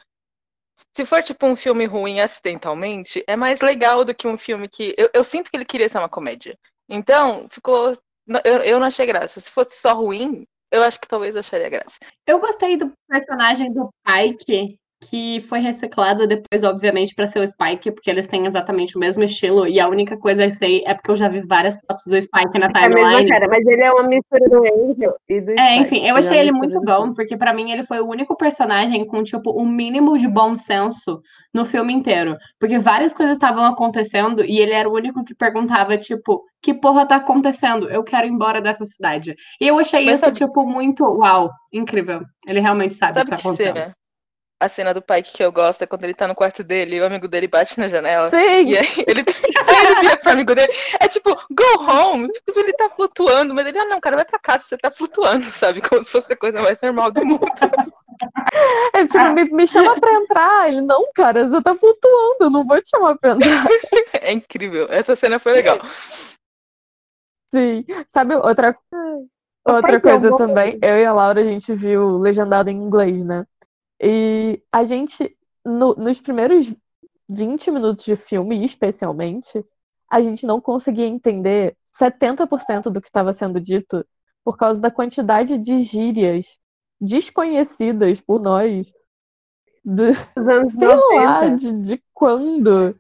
Se 0.96 1.06
for 1.06 1.24
tipo 1.24 1.46
um 1.46 1.56
filme 1.56 1.86
ruim 1.86 2.20
acidentalmente, 2.20 3.24
é 3.28 3.36
mais 3.36 3.62
legal 3.62 4.04
do 4.04 4.14
que 4.14 4.28
um 4.28 4.38
filme 4.38 4.68
que. 4.68 4.94
Eu, 4.98 5.10
eu 5.14 5.24
sinto 5.24 5.50
que 5.50 5.58
ele 5.58 5.66
queria 5.66 5.88
ser 5.88 5.98
uma 5.98 6.10
comédia. 6.10 6.58
Então, 6.90 7.48
ficou. 7.50 7.98
Eu, 8.44 8.58
eu 8.64 8.80
não 8.80 8.88
achei 8.88 9.06
graça. 9.06 9.40
Se 9.40 9.50
fosse 9.50 9.80
só 9.80 9.94
ruim, 9.94 10.46
eu 10.72 10.84
acho 10.84 11.00
que 11.00 11.08
talvez 11.08 11.36
eu 11.36 11.40
acharia 11.40 11.70
graça. 11.70 11.98
Eu 12.26 12.40
gostei 12.40 12.78
do 12.78 12.92
personagem 13.08 13.72
do 13.74 13.90
Pike, 14.04 14.79
que 15.02 15.40
foi 15.42 15.60
reciclado 15.60 16.28
depois, 16.28 16.64
obviamente, 16.64 17.16
pra 17.16 17.26
ser 17.26 17.40
o 17.40 17.48
Spike, 17.48 17.92
porque 17.92 18.10
eles 18.10 18.28
têm 18.28 18.46
exatamente 18.46 18.98
o 18.98 19.00
mesmo 19.00 19.24
estilo. 19.24 19.66
E 19.66 19.80
a 19.80 19.88
única 19.88 20.18
coisa 20.18 20.44
que 20.44 20.50
eu 20.50 20.58
sei 20.58 20.84
é 20.86 20.94
porque 20.94 21.10
eu 21.12 21.16
já 21.16 21.28
vi 21.30 21.40
várias 21.48 21.78
fotos 21.80 22.04
do 22.06 22.22
Spike 22.22 22.60
na 22.60 22.66
É 22.68 22.86
a 22.86 22.90
mesma 22.90 23.02
timeline. 23.08 23.30
cara, 23.30 23.48
mas 23.48 23.66
ele 23.66 23.82
é 23.82 23.92
uma 23.92 24.04
mistura 24.04 24.46
do 24.50 24.58
Angel 24.60 25.16
e 25.30 25.40
do 25.42 25.52
É, 25.52 25.56
Spike. 25.56 25.80
enfim, 25.80 26.06
eu 26.06 26.16
é 26.16 26.20
achei 26.20 26.32
uma 26.38 26.42
ele 26.42 26.52
muito 26.52 26.82
bom, 26.82 27.14
porque 27.14 27.38
pra 27.38 27.54
mim 27.54 27.72
ele 27.72 27.84
foi 27.84 28.02
o 28.02 28.08
único 28.08 28.36
personagem 28.36 29.06
com, 29.08 29.24
tipo, 29.24 29.52
o 29.52 29.66
mínimo 29.66 30.18
de 30.18 30.28
bom 30.28 30.54
senso 30.56 31.22
no 31.54 31.64
filme 31.64 31.94
inteiro. 31.94 32.36
Porque 32.60 32.78
várias 32.78 33.14
coisas 33.14 33.38
estavam 33.38 33.64
acontecendo 33.64 34.44
e 34.44 34.60
ele 34.60 34.74
era 34.74 34.90
o 34.90 34.94
único 34.94 35.24
que 35.24 35.34
perguntava, 35.34 35.98
tipo, 35.98 36.44
que 36.62 36.74
porra 36.74 37.06
tá 37.06 37.16
acontecendo? 37.16 37.90
Eu 37.90 38.04
quero 38.04 38.28
ir 38.28 38.32
embora 38.32 38.60
dessa 38.62 38.86
cidade. 38.86 39.34
E 39.62 39.68
eu 39.68 39.80
achei 39.80 40.04
Mas 40.04 40.16
isso, 40.16 40.26
sabe- 40.26 40.38
tipo, 40.38 40.68
muito 40.68 41.06
uau, 41.06 41.50
incrível. 41.72 42.22
Ele 42.46 42.60
realmente 42.60 42.96
sabe, 42.96 43.14
Sabe 43.14 43.32
o 43.32 43.36
que 43.38 43.42
tá 43.42 43.50
acontecendo. 43.50 43.94
A 44.62 44.68
cena 44.68 44.94
do 44.94 45.02
Pike 45.02 45.38
que 45.38 45.44
eu 45.44 45.54
gosto 45.54 45.82
é 45.84 45.88
quando 45.88 46.04
ele 46.04 46.14
tá 46.14 46.28
no 46.28 46.36
quarto 46.36 46.66
dele 46.66 46.98
e 46.98 47.00
o 47.02 47.06
amigo 47.06 47.30
dele 47.30 47.48
bate 47.48 47.80
na 47.80 47.88
janela. 47.88 48.30
Sim! 48.30 48.66
E 48.66 48.78
aí 48.78 49.06
ele, 49.08 49.24
aí 49.66 49.86
ele 49.86 50.02
vira 50.02 50.18
pro 50.18 50.32
amigo 50.32 50.54
dele. 50.54 50.74
É 51.00 51.08
tipo, 51.08 51.34
go 51.50 51.90
home. 51.90 52.28
Tipo, 52.46 52.60
ele 52.60 52.74
tá 52.74 52.90
flutuando, 52.90 53.54
mas 53.54 53.66
ele, 53.66 53.80
ah, 53.80 53.86
não, 53.86 54.02
cara, 54.02 54.18
vai 54.18 54.26
pra 54.26 54.38
casa, 54.38 54.66
você 54.66 54.78
tá 54.78 54.92
flutuando, 54.92 55.46
sabe? 55.52 55.82
Como 55.82 56.04
se 56.04 56.12
fosse 56.12 56.34
a 56.34 56.36
coisa 56.36 56.62
mais 56.62 56.82
normal 56.82 57.12
do 57.12 57.26
mundo. 57.26 57.46
É 58.94 59.08
tipo, 59.08 59.30
me, 59.30 59.46
me 59.46 59.66
chama 59.66 59.98
pra 59.98 60.12
entrar. 60.12 60.68
Ele, 60.68 60.82
não, 60.82 61.10
cara, 61.16 61.48
você 61.48 61.62
tá 61.62 61.74
flutuando, 61.74 62.38
eu 62.42 62.50
não 62.50 62.68
vou 62.68 62.82
te 62.82 62.90
chamar 62.90 63.18
pra 63.18 63.32
entrar. 63.32 63.66
É 64.22 64.34
incrível. 64.34 64.88
Essa 64.90 65.16
cena 65.16 65.40
foi 65.40 65.54
legal. 65.54 65.80
Sim. 67.56 67.86
Sabe 68.14 68.36
outra, 68.36 68.78
O 68.92 69.72
outra 69.72 70.02
coisa 70.02 70.36
também? 70.36 70.78
Eu 70.82 70.98
e 70.98 71.06
a 71.06 71.14
Laura, 71.14 71.40
a 71.40 71.46
gente 71.46 71.74
viu 71.74 72.18
legendado 72.18 72.70
em 72.70 72.76
inglês, 72.76 73.24
né? 73.24 73.46
E 74.02 74.62
a 74.72 74.84
gente, 74.86 75.38
no- 75.66 75.96
nos 75.96 76.20
primeiros 76.22 76.74
20 77.28 77.70
minutos 77.72 78.06
de 78.06 78.16
filme, 78.16 78.66
especialmente, 78.66 79.64
a 80.10 80.22
gente 80.22 80.46
não 80.46 80.62
conseguia 80.62 81.06
entender 81.06 81.78
70% 81.98 82.90
do 82.90 83.02
que 83.02 83.08
estava 83.08 83.34
sendo 83.34 83.60
dito 83.60 84.06
por 84.44 84.58
causa 84.58 84.80
da 84.82 84.90
quantidade 84.92 85.58
de 85.58 85.82
gírias 85.84 86.46
desconhecidas 87.00 88.20
por 88.22 88.42
nós. 88.42 88.92
Do, 89.84 90.04
Dos 90.36 90.48
anos 90.48 90.74
sei 90.78 90.96
lá, 91.14 91.50
90. 91.50 91.58
de, 91.58 91.72
de 91.84 92.04
quando. 92.14 92.96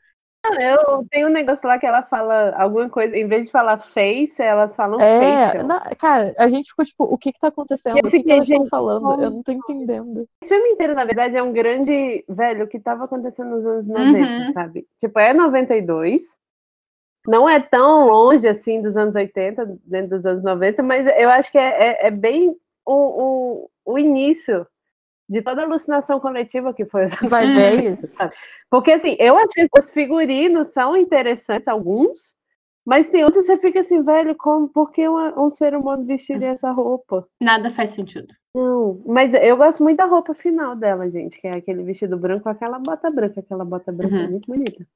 Eu 0.59 1.05
tenho 1.11 1.27
um 1.27 1.31
negócio 1.31 1.67
lá 1.67 1.77
que 1.77 1.85
ela 1.85 2.01
fala 2.01 2.55
alguma 2.55 2.89
coisa, 2.89 3.15
em 3.15 3.27
vez 3.27 3.45
de 3.47 3.51
falar 3.51 3.77
face, 3.77 4.41
elas 4.41 4.75
falam 4.75 4.99
É, 4.99 5.37
facial. 5.47 5.67
na- 5.67 5.95
cara, 5.95 6.33
a 6.37 6.47
gente 6.49 6.69
ficou 6.69 6.85
tipo, 6.85 7.03
o 7.03 7.17
que 7.17 7.31
que 7.33 7.39
tá 7.39 7.49
acontecendo? 7.49 7.97
Eu 7.97 7.99
O 7.99 8.03
que 8.03 8.09
que 8.11 8.17
fiquei, 8.17 8.33
elas 8.37 8.47
gente, 8.47 8.69
falando? 8.69 9.01
como- 9.01 9.21
Eu 9.21 9.31
não 9.31 9.43
tô 9.43 9.51
entendendo. 9.51 10.25
Esse 10.41 10.53
filme 10.53 10.69
inteiro, 10.69 10.95
na 10.95 11.03
verdade, 11.03 11.35
é 11.35 11.43
um 11.43 11.51
grande. 11.51 12.23
Velho, 12.27 12.65
o 12.65 12.67
que 12.67 12.79
tava 12.79 13.03
acontecendo 13.05 13.49
nos 13.51 13.65
anos 13.65 13.85
90, 13.87 14.41
Uhum. 14.43 14.51
sabe? 14.53 14.87
Tipo, 14.97 15.19
é 15.19 15.33
92. 15.33 16.23
Não 17.27 17.47
é 17.47 17.59
tão 17.59 18.07
longe 18.07 18.47
assim 18.47 18.81
dos 18.81 18.95
anos 18.95 19.15
80, 19.15 19.65
dentro 19.83 20.17
dos 20.17 20.25
anos 20.25 20.43
90, 20.43 20.81
mas 20.81 21.05
eu 21.19 21.29
acho 21.29 21.51
que 21.51 21.57
é, 21.57 21.89
é- 21.91 22.07
é 22.07 22.11
bem 22.11 22.55
o, 22.85 22.93
o, 22.93 23.69
o 23.85 23.99
início 23.99 24.65
de 25.29 25.41
toda 25.41 25.61
a 25.61 25.65
alucinação 25.65 26.19
coletiva 26.19 26.73
que 26.73 26.85
foi 26.85 27.01
anos 27.01 27.15
Vai 27.29 27.45
ver 27.47 27.77
90, 27.77 28.07
isso. 28.07 28.15
sabe? 28.15 28.35
Porque 28.69 28.91
assim, 28.91 29.15
eu 29.19 29.37
acho 29.37 29.49
que 29.49 29.67
os 29.77 29.91
figurinos 29.91 30.69
são 30.69 30.97
interessantes, 30.97 31.67
alguns, 31.67 32.35
mas 32.85 33.09
tem 33.09 33.23
outros 33.23 33.45
que 33.45 33.51
você 33.51 33.57
fica 33.59 33.81
assim, 33.81 34.01
velho, 34.01 34.35
como, 34.35 34.67
por 34.67 34.91
que 34.91 35.07
uma- 35.07 35.39
um 35.39 35.49
ser 35.49 35.75
humano 35.75 36.03
vestiria 36.05 36.49
essa 36.49 36.71
roupa? 36.71 37.27
Nada 37.39 37.69
faz 37.71 37.91
sentido. 37.91 38.33
Não, 38.55 39.03
mas 39.05 39.31
eu 39.35 39.55
gosto 39.57 39.83
muito 39.83 39.97
da 39.97 40.05
roupa 40.05 40.33
final 40.33 40.75
dela, 40.75 41.07
gente, 41.09 41.39
que 41.39 41.47
é 41.47 41.51
aquele 41.55 41.83
vestido 41.83 42.17
branco 42.17 42.43
com 42.43 42.49
aquela 42.49 42.79
bota 42.79 43.11
branca. 43.11 43.39
Aquela 43.41 43.63
bota 43.63 43.91
branca 43.91 44.15
é 44.15 44.19
Uhum. 44.23 44.31
muito 44.31 44.47
bonita. 44.47 44.87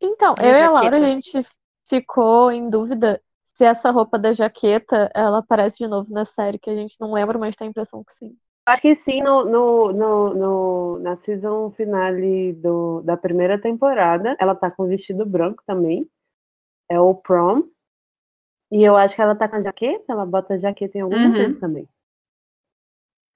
Então, 0.00 0.34
eu 0.38 0.50
e 0.50 0.62
a 0.62 0.70
Laura, 0.70 0.96
a 0.96 1.00
gente 1.00 1.46
ficou 1.88 2.52
em 2.52 2.68
dúvida 2.68 3.22
se 3.54 3.64
essa 3.64 3.90
roupa 3.90 4.18
da 4.18 4.32
jaqueta, 4.32 5.10
ela 5.14 5.38
aparece 5.38 5.78
de 5.78 5.86
novo 5.88 6.12
na 6.12 6.24
série, 6.24 6.58
que 6.58 6.70
a 6.70 6.76
gente 6.76 6.94
não 7.00 7.12
lembra, 7.12 7.38
mas 7.38 7.56
tem 7.56 7.66
a 7.66 7.70
impressão 7.70 8.04
que 8.04 8.14
sim. 8.18 8.36
Acho 8.68 8.82
que 8.82 8.94
sim, 8.94 9.22
no, 9.22 9.46
no, 9.46 9.92
no, 9.92 10.34
no- 10.34 10.98
na 10.98 11.16
season 11.16 11.70
finale 11.70 12.52
do, 12.52 13.00
da 13.00 13.16
primeira 13.16 13.58
temporada, 13.58 14.36
ela 14.38 14.54
tá 14.54 14.70
com 14.70 14.86
vestido 14.86 15.24
branco 15.24 15.62
também. 15.66 16.06
É 16.90 17.00
o 17.00 17.14
prom. 17.14 17.62
E 18.70 18.84
eu 18.84 18.94
acho 18.94 19.14
que 19.14 19.22
ela 19.22 19.34
tá 19.34 19.48
com 19.48 19.56
a 19.56 19.62
jaqueta, 19.62 20.12
ela 20.12 20.26
bota 20.26 20.52
a 20.52 20.58
jaqueta 20.58 20.98
em 20.98 21.00
algum 21.00 21.16
Uhum. 21.16 21.28
momento 21.30 21.60
também. 21.60 21.88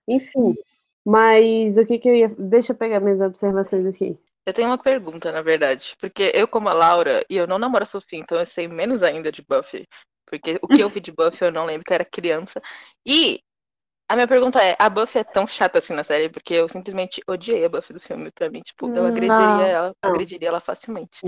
Enfim, 0.06 0.54
mas 1.02 1.78
o 1.78 1.86
que 1.86 1.98
que 1.98 2.08
eu 2.10 2.14
ia. 2.14 2.28
Deixa 2.28 2.72
eu 2.72 2.76
pegar 2.76 3.00
minhas 3.00 3.22
observações 3.22 3.86
aqui. 3.86 4.18
Eu 4.44 4.52
tenho 4.52 4.68
uma 4.68 4.76
pergunta, 4.76 5.32
na 5.32 5.40
verdade. 5.40 5.96
Porque 5.98 6.30
eu, 6.34 6.46
como 6.46 6.68
a 6.68 6.74
Laura, 6.74 7.24
e 7.30 7.36
eu 7.36 7.46
não 7.46 7.58
namoro 7.58 7.84
a 7.84 7.86
Sofia, 7.86 8.18
então 8.18 8.38
eu 8.38 8.44
sei 8.44 8.68
menos 8.68 9.02
ainda 9.02 9.32
de 9.32 9.42
Buffy. 9.42 9.86
Porque 10.26 10.58
o 10.60 10.68
que 10.68 10.82
eu 10.82 10.90
vi 10.90 11.00
de 11.00 11.12
Buffy 11.12 11.46
eu 11.46 11.52
não 11.52 11.64
lembro, 11.64 11.84
que 11.84 11.92
eu 11.92 11.94
era 11.94 12.04
criança. 12.04 12.60
E 13.06 13.40
a 14.12 14.16
minha 14.16 14.28
pergunta 14.28 14.62
é, 14.62 14.76
a 14.78 14.90
Buffy 14.90 15.20
é 15.20 15.24
tão 15.24 15.46
chata 15.48 15.78
assim 15.78 15.94
na 15.94 16.04
série? 16.04 16.28
Porque 16.28 16.52
eu 16.52 16.68
simplesmente 16.68 17.22
odiei 17.26 17.64
a 17.64 17.68
Buffy 17.68 17.94
do 17.94 18.00
filme. 18.00 18.30
Pra 18.30 18.50
mim, 18.50 18.60
tipo, 18.60 18.86
eu 18.88 18.90
Não. 19.02 19.06
agrediria 19.06 19.66
ela, 19.66 19.94
Não. 20.02 20.10
agrediria 20.10 20.48
ela 20.48 20.60
facilmente. 20.60 21.20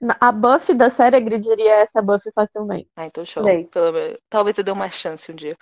Na- 0.00 0.16
A 0.20 0.30
Buffy 0.30 0.74
da 0.74 0.90
série 0.90 1.16
agrediria 1.16 1.76
essa 1.76 2.02
Buffy 2.02 2.30
facilmente. 2.34 2.88
Ah, 2.94 3.06
então 3.06 3.24
show. 3.24 3.42
Pelo 3.70 3.92
menos- 3.92 4.18
Talvez 4.28 4.58
eu 4.58 4.64
dê 4.64 4.70
uma 4.70 4.90
chance 4.90 5.32
um 5.32 5.34
dia. 5.34 5.56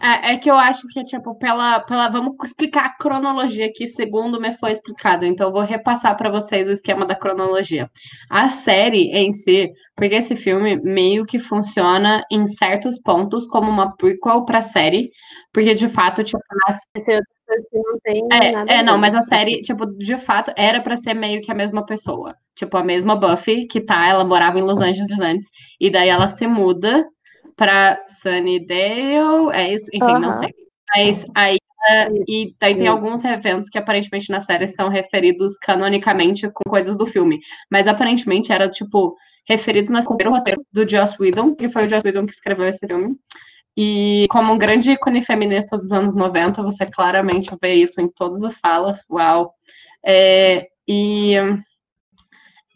É, 0.00 0.32
é 0.32 0.38
que 0.38 0.50
eu 0.50 0.56
acho 0.56 0.82
que, 0.88 1.02
tipo, 1.04 1.36
pela, 1.38 1.80
pela. 1.80 2.08
Vamos 2.08 2.34
explicar 2.44 2.86
a 2.86 2.96
cronologia 2.96 3.66
aqui, 3.66 3.86
segundo 3.86 4.40
me 4.40 4.52
foi 4.52 4.72
explicado. 4.72 5.24
Então, 5.24 5.46
eu 5.48 5.52
vou 5.52 5.62
repassar 5.62 6.16
para 6.16 6.28
vocês 6.30 6.66
o 6.68 6.72
esquema 6.72 7.06
da 7.06 7.14
cronologia. 7.14 7.88
A 8.28 8.50
série 8.50 9.10
em 9.16 9.30
si, 9.32 9.70
porque 9.94 10.16
esse 10.16 10.34
filme 10.34 10.76
meio 10.82 11.24
que 11.24 11.38
funciona 11.38 12.24
em 12.30 12.46
certos 12.48 12.98
pontos 13.00 13.46
como 13.46 13.70
uma 13.70 13.94
prequel 13.96 14.44
pra 14.44 14.60
série, 14.60 15.10
porque 15.52 15.72
de 15.74 15.88
fato, 15.88 16.24
tipo, 16.24 16.40
que 17.70 17.78
não 17.78 18.30
É, 18.32 18.78
é, 18.78 18.82
não, 18.82 18.98
mas 18.98 19.14
a 19.14 19.22
série, 19.22 19.62
tipo, 19.62 19.86
de 19.98 20.16
fato, 20.18 20.52
era 20.56 20.80
pra 20.80 20.96
ser 20.96 21.14
meio 21.14 21.40
que 21.42 21.52
a 21.52 21.54
mesma 21.54 21.84
pessoa. 21.86 22.34
Tipo, 22.56 22.76
a 22.78 22.84
mesma 22.84 23.14
Buffy, 23.16 23.66
que 23.68 23.80
tá, 23.80 24.08
ela 24.08 24.24
morava 24.24 24.58
em 24.58 24.62
Los 24.62 24.80
Angeles 24.80 25.20
antes, 25.20 25.46
e 25.80 25.90
daí 25.90 26.08
ela 26.08 26.28
se 26.28 26.46
muda 26.46 27.06
pra 27.56 27.98
Sunnydale, 28.22 29.50
é 29.52 29.72
isso? 29.72 29.86
Enfim, 29.92 30.12
não 30.12 30.30
Aham. 30.30 30.34
sei. 30.34 30.54
Mas 30.94 31.24
aí, 31.34 31.58
e 32.28 32.54
daí 32.60 32.76
tem 32.76 32.86
alguns 32.86 33.24
eventos 33.24 33.68
que 33.68 33.78
aparentemente 33.78 34.30
na 34.30 34.40
série 34.40 34.68
são 34.68 34.88
referidos 34.88 35.56
canonicamente 35.58 36.48
com 36.50 36.68
coisas 36.68 36.96
do 36.96 37.06
filme, 37.06 37.40
mas 37.70 37.86
aparentemente 37.86 38.52
era, 38.52 38.68
tipo, 38.68 39.16
referidos 39.48 39.90
no 39.90 40.04
primeiro 40.04 40.30
roteiro 40.30 40.64
do 40.72 40.88
Joss 40.88 41.16
Whedon, 41.20 41.54
que 41.54 41.68
foi 41.68 41.86
o 41.86 41.88
Joss 41.90 42.02
Whedon 42.04 42.26
que 42.26 42.32
escreveu 42.32 42.68
esse 42.68 42.86
filme. 42.86 43.16
E 43.76 44.26
como 44.30 44.52
um 44.52 44.58
grande 44.58 44.92
ícone 44.92 45.22
feminista 45.22 45.76
dos 45.76 45.92
anos 45.92 46.16
90, 46.16 46.62
você 46.62 46.86
claramente 46.86 47.50
vê 47.60 47.74
isso 47.74 48.00
em 48.00 48.08
todas 48.08 48.42
as 48.42 48.56
falas. 48.58 49.04
Uau! 49.10 49.52
É, 50.04 50.66
e, 50.88 51.34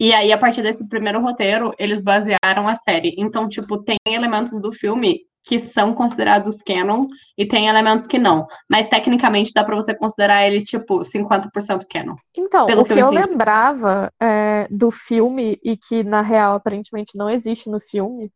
e 0.01 0.15
aí, 0.15 0.33
a 0.33 0.39
partir 0.39 0.63
desse 0.63 0.89
primeiro 0.89 1.21
roteiro, 1.21 1.75
eles 1.79 2.01
basearam 2.01 2.67
a 2.67 2.75
série. 2.75 3.15
Então, 3.19 3.47
tipo, 3.47 3.83
tem 3.83 3.99
elementos 4.07 4.59
do 4.59 4.73
filme 4.73 5.21
que 5.45 5.59
são 5.59 5.93
considerados 5.93 6.63
canon 6.63 7.07
e 7.37 7.47
tem 7.47 7.69
elementos 7.69 8.07
que 8.07 8.19
não. 8.19 8.47
Mas, 8.67 8.89
tecnicamente, 8.89 9.53
dá 9.55 9.63
pra 9.63 9.77
você 9.77 9.95
considerar 9.95 10.47
ele, 10.47 10.65
tipo, 10.65 11.05
50% 11.05 11.85
canon. 11.87 12.15
Então, 12.35 12.65
Pelo 12.65 12.81
o 12.81 12.85
que 12.85 12.95
que 12.95 12.99
eu 12.99 13.09
eu 13.09 13.13
lembrava 13.13 14.11
é, 14.19 14.67
do 14.71 14.91
filme, 14.91 15.59
e 15.63 15.77
que 15.77 16.03
na 16.03 16.23
real 16.23 16.55
aparentemente 16.55 17.15
não 17.15 17.29
existe 17.29 17.69
no 17.69 17.79
filme, 17.79 18.33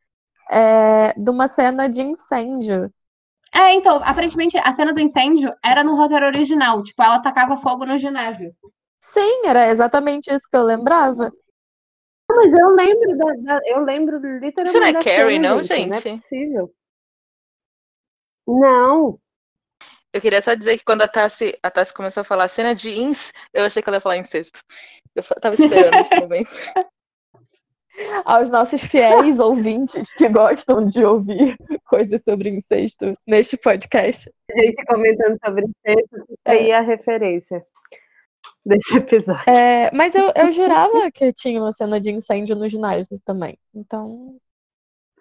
é 0.50 1.14
de 1.16 1.30
uma 1.30 1.48
cena 1.48 1.88
de 1.88 2.02
incêndio. 2.02 2.92
É, 3.54 3.72
então, 3.72 4.02
aparentemente 4.04 4.58
a 4.58 4.70
cena 4.72 4.92
do 4.92 5.00
incêndio 5.00 5.50
era 5.64 5.82
no 5.82 5.96
roteiro 5.96 6.26
original. 6.26 6.82
Tipo, 6.82 7.02
ela 7.02 7.20
tacava 7.20 7.56
fogo 7.56 7.86
no 7.86 7.96
ginásio. 7.96 8.52
Sim, 9.00 9.46
era 9.46 9.70
exatamente 9.70 10.28
isso 10.30 10.46
que 10.50 10.56
eu 10.56 10.64
lembrava. 10.64 11.32
Mas 12.36 12.52
eu 12.52 12.68
lembro 12.74 13.16
da, 13.16 13.32
da- 13.34 13.60
eu 13.66 13.80
lembro 13.84 14.16
literalmente 14.38 14.68
Isso 14.68 14.80
não 14.80 14.86
é 14.86 15.04
Carrie, 15.04 15.38
não, 15.38 15.54
Não 15.56 15.60
é 15.60 15.62
gente? 15.64 16.02
possível. 16.02 16.74
Não. 18.46 19.18
Eu 20.12 20.20
queria 20.20 20.40
só 20.40 20.54
dizer 20.54 20.78
que 20.78 20.84
quando 20.84 21.02
a 21.02 21.08
Tassi, 21.08 21.58
a 21.62 21.70
Tassi 21.70 21.92
começou 21.92 22.20
a 22.20 22.24
falar 22.24 22.46
cena 22.48 22.74
de 22.74 22.90
ins, 22.90 23.32
eu 23.52 23.64
achei 23.64 23.82
que 23.82 23.88
ela 23.88 23.96
ia 23.96 24.00
falar 24.00 24.16
incesto. 24.18 24.60
Eu 25.14 25.22
tava 25.40 25.54
esperando 25.54 25.94
esse 25.94 26.14
momento. 26.20 26.50
Aos 28.24 28.50
nossos 28.50 28.80
fiéis 28.82 29.38
ouvintes 29.38 30.12
que 30.14 30.28
gostam 30.28 30.84
de 30.86 31.04
ouvir 31.04 31.56
coisas 31.84 32.20
sobre 32.28 32.50
incesto 32.50 33.16
neste 33.26 33.56
podcast. 33.56 34.30
A 34.52 34.58
gente 34.64 34.84
comentando 34.86 35.38
sobre 35.44 35.64
isso, 35.86 36.26
fica 36.26 36.36
aí 36.46 36.72
a 36.72 36.80
referência 36.80 37.60
desse 38.64 38.96
episódio. 38.96 39.50
É, 39.50 39.90
mas 39.92 40.14
eu, 40.14 40.32
eu 40.36 40.52
jurava 40.52 41.10
que 41.12 41.32
tinha 41.32 41.60
uma 41.60 41.72
cena 41.72 42.00
de 42.00 42.10
incêndio 42.10 42.56
no 42.56 42.68
ginásio 42.68 43.20
também. 43.24 43.58
Então, 43.74 44.36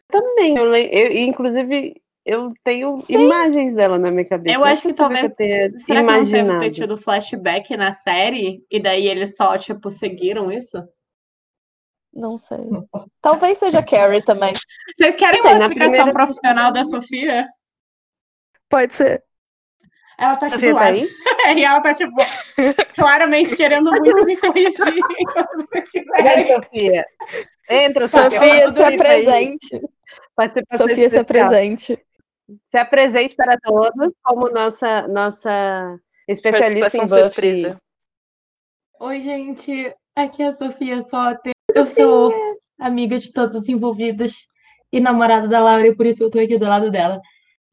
Também, 0.08 0.58
eu, 0.58 0.74
eu- 0.76 1.12
inclusive, 1.12 2.02
eu 2.26 2.54
tenho 2.64 2.98
imagens 3.10 3.74
dela 3.76 3.98
na 4.00 4.10
minha 4.12 4.26
cabeça. 4.26 4.56
Eu 4.56 4.64
acho 4.64 4.82
que 4.84 4.94
talvez- 4.94 5.34
tenha 5.36 5.72
Será 5.80 6.00
que 6.00 6.06
não 6.06 6.14
deve 6.14 6.30
imaginado. 6.38 6.60
ter 6.60 6.72
tido 6.72 6.98
flashback 6.98 7.76
na 7.76 7.92
série? 7.94 8.64
E 8.72 8.80
daí 8.80 9.08
eles 9.08 9.36
só, 9.36 9.58
tipo, 9.58 9.90
seguiram 9.90 10.52
isso? 10.52 10.78
não 12.16 12.38
sei. 12.38 12.60
Talvez 13.20 13.58
seja 13.58 13.82
Carrie 13.82 14.24
também. 14.24 14.54
Vocês 14.96 15.16
querem 15.16 15.42
Sei, 15.42 15.50
uma 15.52 15.58
na 15.60 15.66
explicação 15.66 15.92
primeira- 15.92 16.12
profissional 16.14 16.72
da 16.72 16.84
Sofia? 16.84 17.48
Pode 18.70 18.94
ser. 18.94 19.24
Ela 20.18 20.36
tá, 20.36 20.48
tipo, 20.48 20.62
tá 20.62 20.74
lá. 20.74 20.84
aí? 20.86 21.10
E 21.58 21.64
ela 21.64 21.82
tá, 21.82 21.94
tipo, 21.94 22.16
claramente 22.96 23.56
querendo 23.56 23.92
muito 23.92 24.26
me 24.26 24.38
corrigir 24.38 24.94
enquanto. 25.20 25.68
Vem, 26.24 26.56
Sofia. 26.56 27.06
Entra, 27.70 28.08
Sofia. 28.08 28.40
Sofia, 28.40 28.74
se 28.74 28.84
apresente. 28.84 29.82
Sofia, 30.78 31.10
se 31.10 31.18
apresente. 31.18 32.06
Se 32.66 32.78
apresente 32.78 33.36
para 33.36 33.58
todos 33.58 34.14
como 34.22 34.50
nossa, 34.50 35.08
nossa 35.08 36.00
especialista 36.28 36.98
em 36.98 37.02
Buffy. 37.02 37.20
surpresa. 37.20 37.82
Oi, 39.00 39.20
gente. 39.22 39.94
Aqui 40.16 40.44
é 40.44 40.48
a 40.48 40.54
Sofia 40.54 41.02
Soter. 41.02 41.54
Eu 41.74 41.88
sou 41.88 42.32
amiga 42.80 43.20
de 43.20 43.32
todos 43.34 43.62
os 43.62 43.68
envolvidos 43.70 44.48
e 44.92 45.00
namorada 45.00 45.48
da 45.48 45.60
Laura, 45.60 45.88
e 45.88 45.96
por 45.96 46.06
isso 46.06 46.24
eu 46.24 46.30
tô 46.30 46.40
aqui 46.40 46.58
do 46.58 46.66
lado 46.66 46.92
dela. 46.92 47.20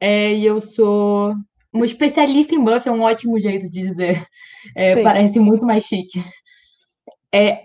É, 0.01 0.33
e 0.33 0.47
eu 0.47 0.61
sou 0.61 1.35
uma 1.73 1.87
especialista 1.87 2.55
em 2.55 2.63
Buffy, 2.63 2.89
é 2.89 2.93
um 2.93 3.03
ótimo 3.03 3.39
jeito 3.41 3.69
de 3.71 3.81
dizer. 3.83 4.27
É, 4.77 5.03
parece 5.03 5.39
muito 5.39 5.65
mais 5.65 5.85
chique. 5.85 6.23
É, 7.33 7.65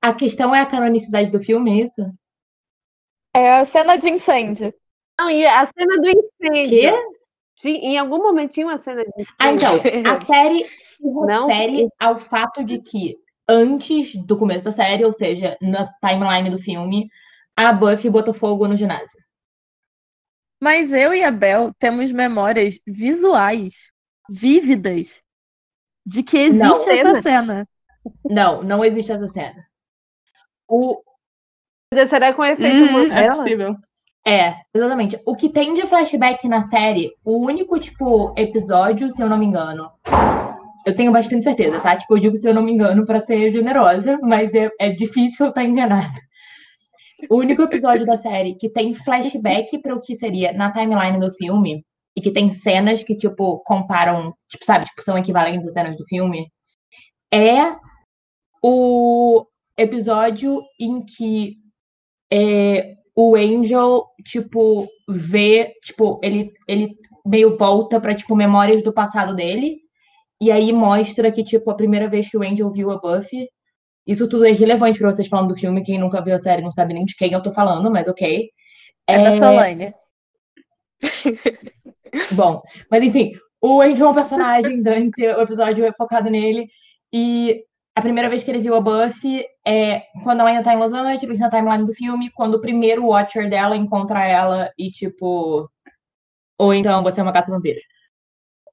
a 0.00 0.14
questão 0.14 0.54
é 0.54 0.60
a 0.60 0.66
canonicidade 0.66 1.30
do 1.30 1.42
filme, 1.42 1.80
é 1.80 1.84
isso? 1.84 2.02
É 3.34 3.52
a 3.58 3.64
cena 3.64 3.96
de 3.96 4.08
incêndio. 4.08 4.72
Não, 5.18 5.30
e 5.30 5.46
a 5.46 5.64
cena 5.66 5.96
do 5.96 6.08
incêndio. 6.08 6.70
Quê? 6.70 6.92
Ti- 7.56 7.70
Em 7.70 7.98
algum 7.98 8.18
momento 8.18 8.52
tinha 8.52 8.66
uma 8.66 8.78
cena 8.78 9.02
de 9.04 9.10
incêndio. 9.10 9.34
Ah, 9.38 9.52
então, 9.52 9.74
a 10.12 10.20
série 10.26 10.64
se 10.96 11.02
Não? 11.04 11.46
refere 11.46 11.88
ao 12.00 12.18
fato 12.18 12.64
de 12.64 12.80
que 12.80 13.16
antes 13.48 14.14
do 14.26 14.36
começo 14.36 14.64
da 14.64 14.72
série, 14.72 15.04
ou 15.04 15.12
seja, 15.12 15.56
na 15.60 15.88
timeline 16.00 16.50
do 16.50 16.58
filme, 16.58 17.08
a 17.56 17.72
Buffy 17.72 18.10
botou 18.10 18.34
fogo 18.34 18.66
no 18.68 18.76
ginásio. 18.76 19.18
Mas 20.60 20.92
eu 20.92 21.14
e 21.14 21.22
a 21.22 21.30
Bel 21.30 21.72
temos 21.78 22.10
memórias 22.10 22.78
visuais, 22.86 23.74
vívidas, 24.28 25.22
de 26.04 26.22
que 26.22 26.36
existe 26.38 26.86
Não. 26.86 26.92
essa 26.92 27.22
cena. 27.22 27.68
Não, 28.24 28.62
não 28.62 28.84
existe 28.84 29.12
essa 29.12 29.28
cena. 29.28 29.64
O, 30.68 31.00
Será 32.08 32.32
com 32.34 32.42
o 32.42 32.44
efeito 32.44 32.84
Uhum, 32.84 33.12
é 33.12 33.28
possível. 33.28 33.76
é, 34.26 34.54
exatamente. 34.74 35.20
O 35.24 35.34
que 35.34 35.48
tem 35.48 35.72
de 35.74 35.86
flashback 35.86 36.46
na 36.48 36.62
série, 36.62 37.12
o 37.24 37.38
único, 37.38 37.78
tipo, 37.78 38.34
episódio, 38.36 39.10
se 39.10 39.22
eu 39.22 39.28
não 39.28 39.38
me 39.38 39.46
engano. 39.46 39.90
Eu 40.86 40.94
tenho 40.96 41.12
bastante 41.12 41.44
certeza, 41.44 41.80
tá? 41.80 41.96
Tipo, 41.96 42.16
eu 42.16 42.20
digo 42.20 42.36
se 42.36 42.48
eu 42.48 42.54
não 42.54 42.62
me 42.62 42.72
engano 42.72 43.06
pra 43.06 43.20
ser 43.20 43.52
generosa, 43.52 44.18
mas 44.22 44.54
é, 44.54 44.70
é 44.80 44.90
difícil 44.90 45.46
eu 45.46 45.50
estar 45.50 45.64
enganada. 45.64 46.08
O 47.28 47.36
único 47.36 47.62
episódio 47.62 48.06
da 48.06 48.16
série 48.16 48.54
que 48.54 48.68
tem 48.68 48.94
flashback 48.94 49.78
para 49.78 49.94
o 49.94 50.00
que 50.00 50.16
seria 50.16 50.52
na 50.52 50.72
timeline 50.72 51.18
do 51.18 51.32
filme 51.34 51.84
e 52.16 52.20
que 52.20 52.30
tem 52.30 52.50
cenas 52.50 53.02
que, 53.02 53.16
tipo, 53.16 53.60
comparam, 53.64 54.34
tipo, 54.48 54.64
sabe, 54.64 54.84
tipo, 54.84 55.02
são 55.02 55.18
equivalentes 55.18 55.66
às 55.66 55.72
cenas 55.72 55.96
do 55.96 56.04
filme, 56.06 56.50
é 57.32 57.76
o 58.62 59.46
episódio 59.76 60.62
em 60.80 61.04
que 61.04 61.56
é, 62.32 62.94
o 63.14 63.36
Angel, 63.36 64.04
tipo, 64.24 64.88
vê, 65.08 65.72
tipo, 65.84 66.20
ele, 66.22 66.52
ele 66.66 66.96
meio 67.24 67.56
volta 67.56 68.00
pra, 68.00 68.14
tipo, 68.14 68.34
memórias 68.34 68.82
do 68.82 68.92
passado 68.92 69.34
dele, 69.34 69.78
e 70.40 70.50
aí 70.52 70.72
mostra 70.72 71.32
que, 71.32 71.44
tipo, 71.44 71.70
a 71.70 71.76
primeira 71.76 72.08
vez 72.08 72.28
que 72.28 72.36
o 72.36 72.42
Angel 72.42 72.70
viu 72.70 72.90
a 72.90 72.98
Buffy, 72.98 73.48
isso 74.08 74.26
tudo 74.26 74.46
é 74.46 74.50
irrelevante 74.50 74.98
pra 74.98 75.12
vocês 75.12 75.28
falando 75.28 75.48
do 75.48 75.56
filme, 75.56 75.84
quem 75.84 75.98
nunca 75.98 76.22
viu 76.22 76.34
a 76.34 76.38
série 76.38 76.62
não 76.62 76.70
sabe 76.70 76.94
nem 76.94 77.04
de 77.04 77.14
quem 77.14 77.30
eu 77.30 77.42
tô 77.42 77.52
falando, 77.52 77.90
mas 77.90 78.08
ok. 78.08 78.50
É, 79.06 79.22
da 79.22 79.38
Solane. 79.38 79.94
Bom, 82.32 82.62
mas 82.90 83.02
enfim, 83.02 83.32
o 83.60 83.82
Angel 83.82 84.06
é 84.06 84.10
um 84.10 84.14
personagem, 84.14 84.80
dane-se, 84.82 85.26
o 85.26 85.42
episódio 85.42 85.84
é 85.84 85.92
focado 85.92 86.30
nele. 86.30 86.66
E 87.12 87.62
a 87.94 88.00
primeira 88.00 88.30
vez 88.30 88.42
que 88.42 88.50
ele 88.50 88.60
viu 88.60 88.74
a 88.74 88.80
Buffy 88.80 89.44
é 89.66 90.04
quando 90.24 90.40
ela 90.40 90.48
ainda 90.48 90.62
tá 90.62 90.72
em 90.72 90.78
Los 90.78 90.92
Angeles, 90.92 91.38
na 91.38 91.50
timeline 91.50 91.86
do 91.86 91.92
filme, 91.92 92.30
quando 92.34 92.54
o 92.54 92.60
primeiro 92.62 93.06
Watcher 93.06 93.50
dela 93.50 93.76
encontra 93.76 94.26
ela 94.26 94.72
e, 94.78 94.90
tipo. 94.90 95.68
Ou 96.58 96.72
então 96.72 97.02
você 97.02 97.20
é 97.20 97.22
uma 97.22 97.32
caça-vampiros. 97.32 97.82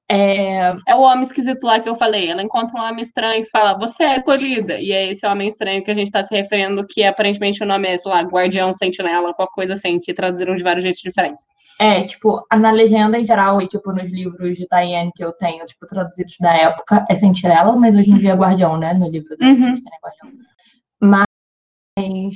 É, 0.08 0.70
É 0.86 0.94
o 0.94 1.00
homem 1.00 1.22
esquisito 1.22 1.64
lá 1.64 1.80
que 1.80 1.88
eu 1.88 1.96
falei. 1.96 2.30
Ela 2.30 2.42
encontra 2.42 2.80
um 2.80 2.84
homem 2.84 3.02
estranho 3.02 3.42
e 3.42 3.50
fala, 3.50 3.76
você 3.78 4.04
é 4.04 4.16
escolhida. 4.16 4.78
E 4.80 4.92
é 4.92 5.10
esse 5.10 5.26
homem 5.26 5.48
estranho 5.48 5.82
que 5.84 5.90
a 5.90 5.94
gente 5.94 6.10
tá 6.10 6.22
se 6.22 6.34
referindo, 6.34 6.86
que 6.86 7.02
aparentemente 7.02 7.62
o 7.62 7.66
nome 7.66 7.88
é, 7.88 7.96
sei 7.96 8.10
lá, 8.10 8.22
Guardião 8.22 8.72
Sentinela, 8.72 9.34
qualquer 9.34 9.54
coisa 9.54 9.72
assim, 9.74 9.98
que 9.98 10.14
traduziram 10.14 10.54
de 10.54 10.62
vários 10.62 10.82
jeitos 10.84 11.00
diferentes. 11.02 11.44
é, 11.80 12.04
tipo, 12.04 12.42
na 12.56 12.70
legenda 12.70 13.18
em 13.18 13.24
geral 13.24 13.60
e, 13.60 13.66
tipo, 13.68 13.92
nos 13.92 14.10
livros 14.10 14.56
de 14.56 14.66
Tayane 14.66 15.10
que 15.14 15.22
eu 15.24 15.32
tenho, 15.32 15.66
tipo, 15.66 15.86
traduzidos 15.86 16.34
da 16.40 16.54
época, 16.56 17.04
é 17.10 17.14
Sentinela, 17.14 17.76
mas 17.76 17.94
hoje 17.94 18.10
em 18.10 18.18
dia 18.18 18.32
é 18.32 18.34
Guardião, 18.36 18.78
né? 18.78 18.94
No 18.94 19.10
livro 19.10 19.36
da 19.36 19.44
Uhum. 19.46 19.74
é 19.74 19.98
Guardião. 20.02 20.32
Mas, 21.98 22.34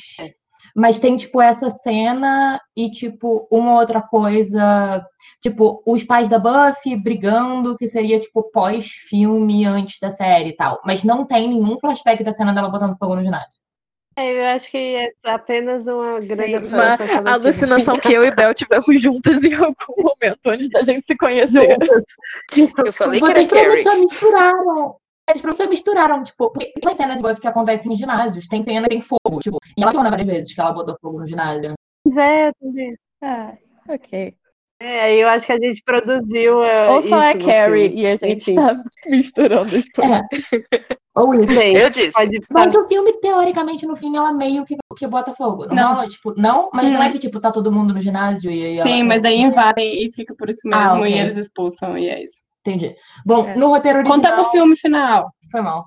mas 0.80 0.98
tem, 0.98 1.14
tipo, 1.14 1.42
essa 1.42 1.68
cena 1.68 2.58
e, 2.74 2.90
tipo, 2.90 3.46
uma 3.50 3.78
outra 3.78 4.00
coisa. 4.00 5.04
Tipo, 5.42 5.82
os 5.86 6.02
pais 6.02 6.26
da 6.26 6.38
Buffy 6.38 6.96
brigando, 6.96 7.76
que 7.76 7.86
seria, 7.86 8.18
tipo, 8.18 8.50
pós-filme, 8.50 9.66
antes 9.66 10.00
da 10.00 10.10
série 10.10 10.48
e 10.48 10.56
tal. 10.56 10.80
Mas 10.82 11.04
não 11.04 11.26
tem 11.26 11.50
nenhum 11.50 11.78
flashback 11.78 12.24
da 12.24 12.32
cena 12.32 12.54
dela 12.54 12.70
botando 12.70 12.96
fogo 12.96 13.14
no 13.14 13.22
ginásio. 13.22 13.60
É, 14.16 14.38
eu 14.38 14.56
acho 14.56 14.70
que 14.70 14.96
é 14.96 15.10
apenas 15.24 15.86
uma 15.86 16.18
grande 16.20 16.46
Sim, 16.46 16.54
alucinação 16.56 17.06
uma 17.06 17.16
coletiva. 17.16 17.30
alucinação 17.30 17.96
que 17.96 18.12
eu 18.12 18.24
e 18.24 18.34
Bel 18.34 18.54
tivemos 18.54 19.02
juntas 19.02 19.44
em 19.44 19.52
algum 19.52 19.74
momento 19.98 20.40
antes 20.46 20.70
da 20.70 20.82
gente 20.82 21.06
se 21.06 21.16
conhecer. 21.16 21.76
Eu 22.86 22.92
falei 22.94 23.20
que 23.20 23.26
era 23.26 23.46
Carrie. 23.46 23.82
só 23.82 23.96
misturaram. 23.98 24.96
Provavelmente 25.38 25.62
só 25.64 25.68
misturaram, 25.68 26.22
tipo, 26.24 26.50
porque 26.50 26.72
tem 26.80 26.94
cenas 26.94 27.16
de 27.16 27.22
Buffy 27.22 27.40
que 27.40 27.46
acontecem 27.48 27.92
em 27.92 27.96
ginásios, 27.96 28.46
tem 28.48 28.62
cena 28.62 28.88
tem 28.88 29.00
fogo, 29.00 29.40
tipo, 29.40 29.58
e 29.76 29.82
ela 29.82 29.92
falou 29.92 30.10
várias 30.10 30.26
vezes 30.26 30.54
que 30.54 30.60
ela 30.60 30.72
botou 30.72 30.96
fogo 31.00 31.20
no 31.20 31.26
ginásio. 31.26 31.74
É, 32.18 32.50
também. 32.60 32.96
Ah, 33.22 33.52
ok. 33.88 34.34
É, 34.82 35.00
aí 35.02 35.20
eu 35.20 35.28
acho 35.28 35.44
que 35.46 35.52
a 35.52 35.60
gente 35.60 35.82
produziu. 35.84 36.62
é, 36.64 36.88
Ou 36.90 37.02
só 37.02 37.20
é 37.20 37.34
Carrie 37.34 37.88
filme. 37.88 38.00
e 38.02 38.06
a 38.06 38.16
gente 38.16 38.50
Enfim. 38.50 38.54
tá 38.54 38.74
misturando 39.06 39.76
as 39.76 39.84
coisas. 39.90 40.22
Ou 41.14 41.34
isso. 41.34 41.54
Bem, 41.54 41.76
Eu 41.76 41.90
disse. 41.90 42.12
pode 42.12 42.40
Mas 42.50 42.74
o 42.74 42.88
filme, 42.88 43.12
teoricamente, 43.20 43.84
no 43.84 43.94
fim, 43.94 44.16
ela 44.16 44.32
meio 44.32 44.64
que, 44.64 44.76
que 44.96 45.06
bota 45.06 45.34
fogo. 45.34 45.66
Não, 45.66 45.96
Não. 45.96 46.08
tipo, 46.08 46.32
não, 46.40 46.70
mas 46.72 46.90
não 46.90 47.02
é 47.02 47.08
Hum. 47.08 47.12
que, 47.12 47.18
tipo, 47.18 47.38
tá 47.40 47.52
todo 47.52 47.70
mundo 47.70 47.92
no 47.92 48.00
ginásio 48.00 48.50
e 48.50 48.64
aí 48.64 48.78
ela- 48.78 48.88
Sim, 48.88 49.02
mas 49.02 49.20
daí 49.20 49.40
invadem 49.40 50.06
e 50.06 50.10
fica 50.12 50.34
por 50.34 50.48
isso 50.48 50.60
mesmo, 50.66 50.82
Ah, 50.82 50.98
ok. 50.98 51.12
e 51.14 51.18
eles 51.18 51.36
expulsam, 51.36 51.98
e 51.98 52.08
é 52.08 52.22
isso. 52.24 52.40
Entendi. 52.60 52.94
Bom, 53.24 53.46
É. 53.46 53.56
no 53.56 53.68
roteiro 53.68 53.98
original... 53.98 54.16
Conta 54.20 54.36
no 54.36 54.50
filme 54.50 54.76
final. 54.76 55.32
Foi 55.50 55.60
mal. 55.60 55.86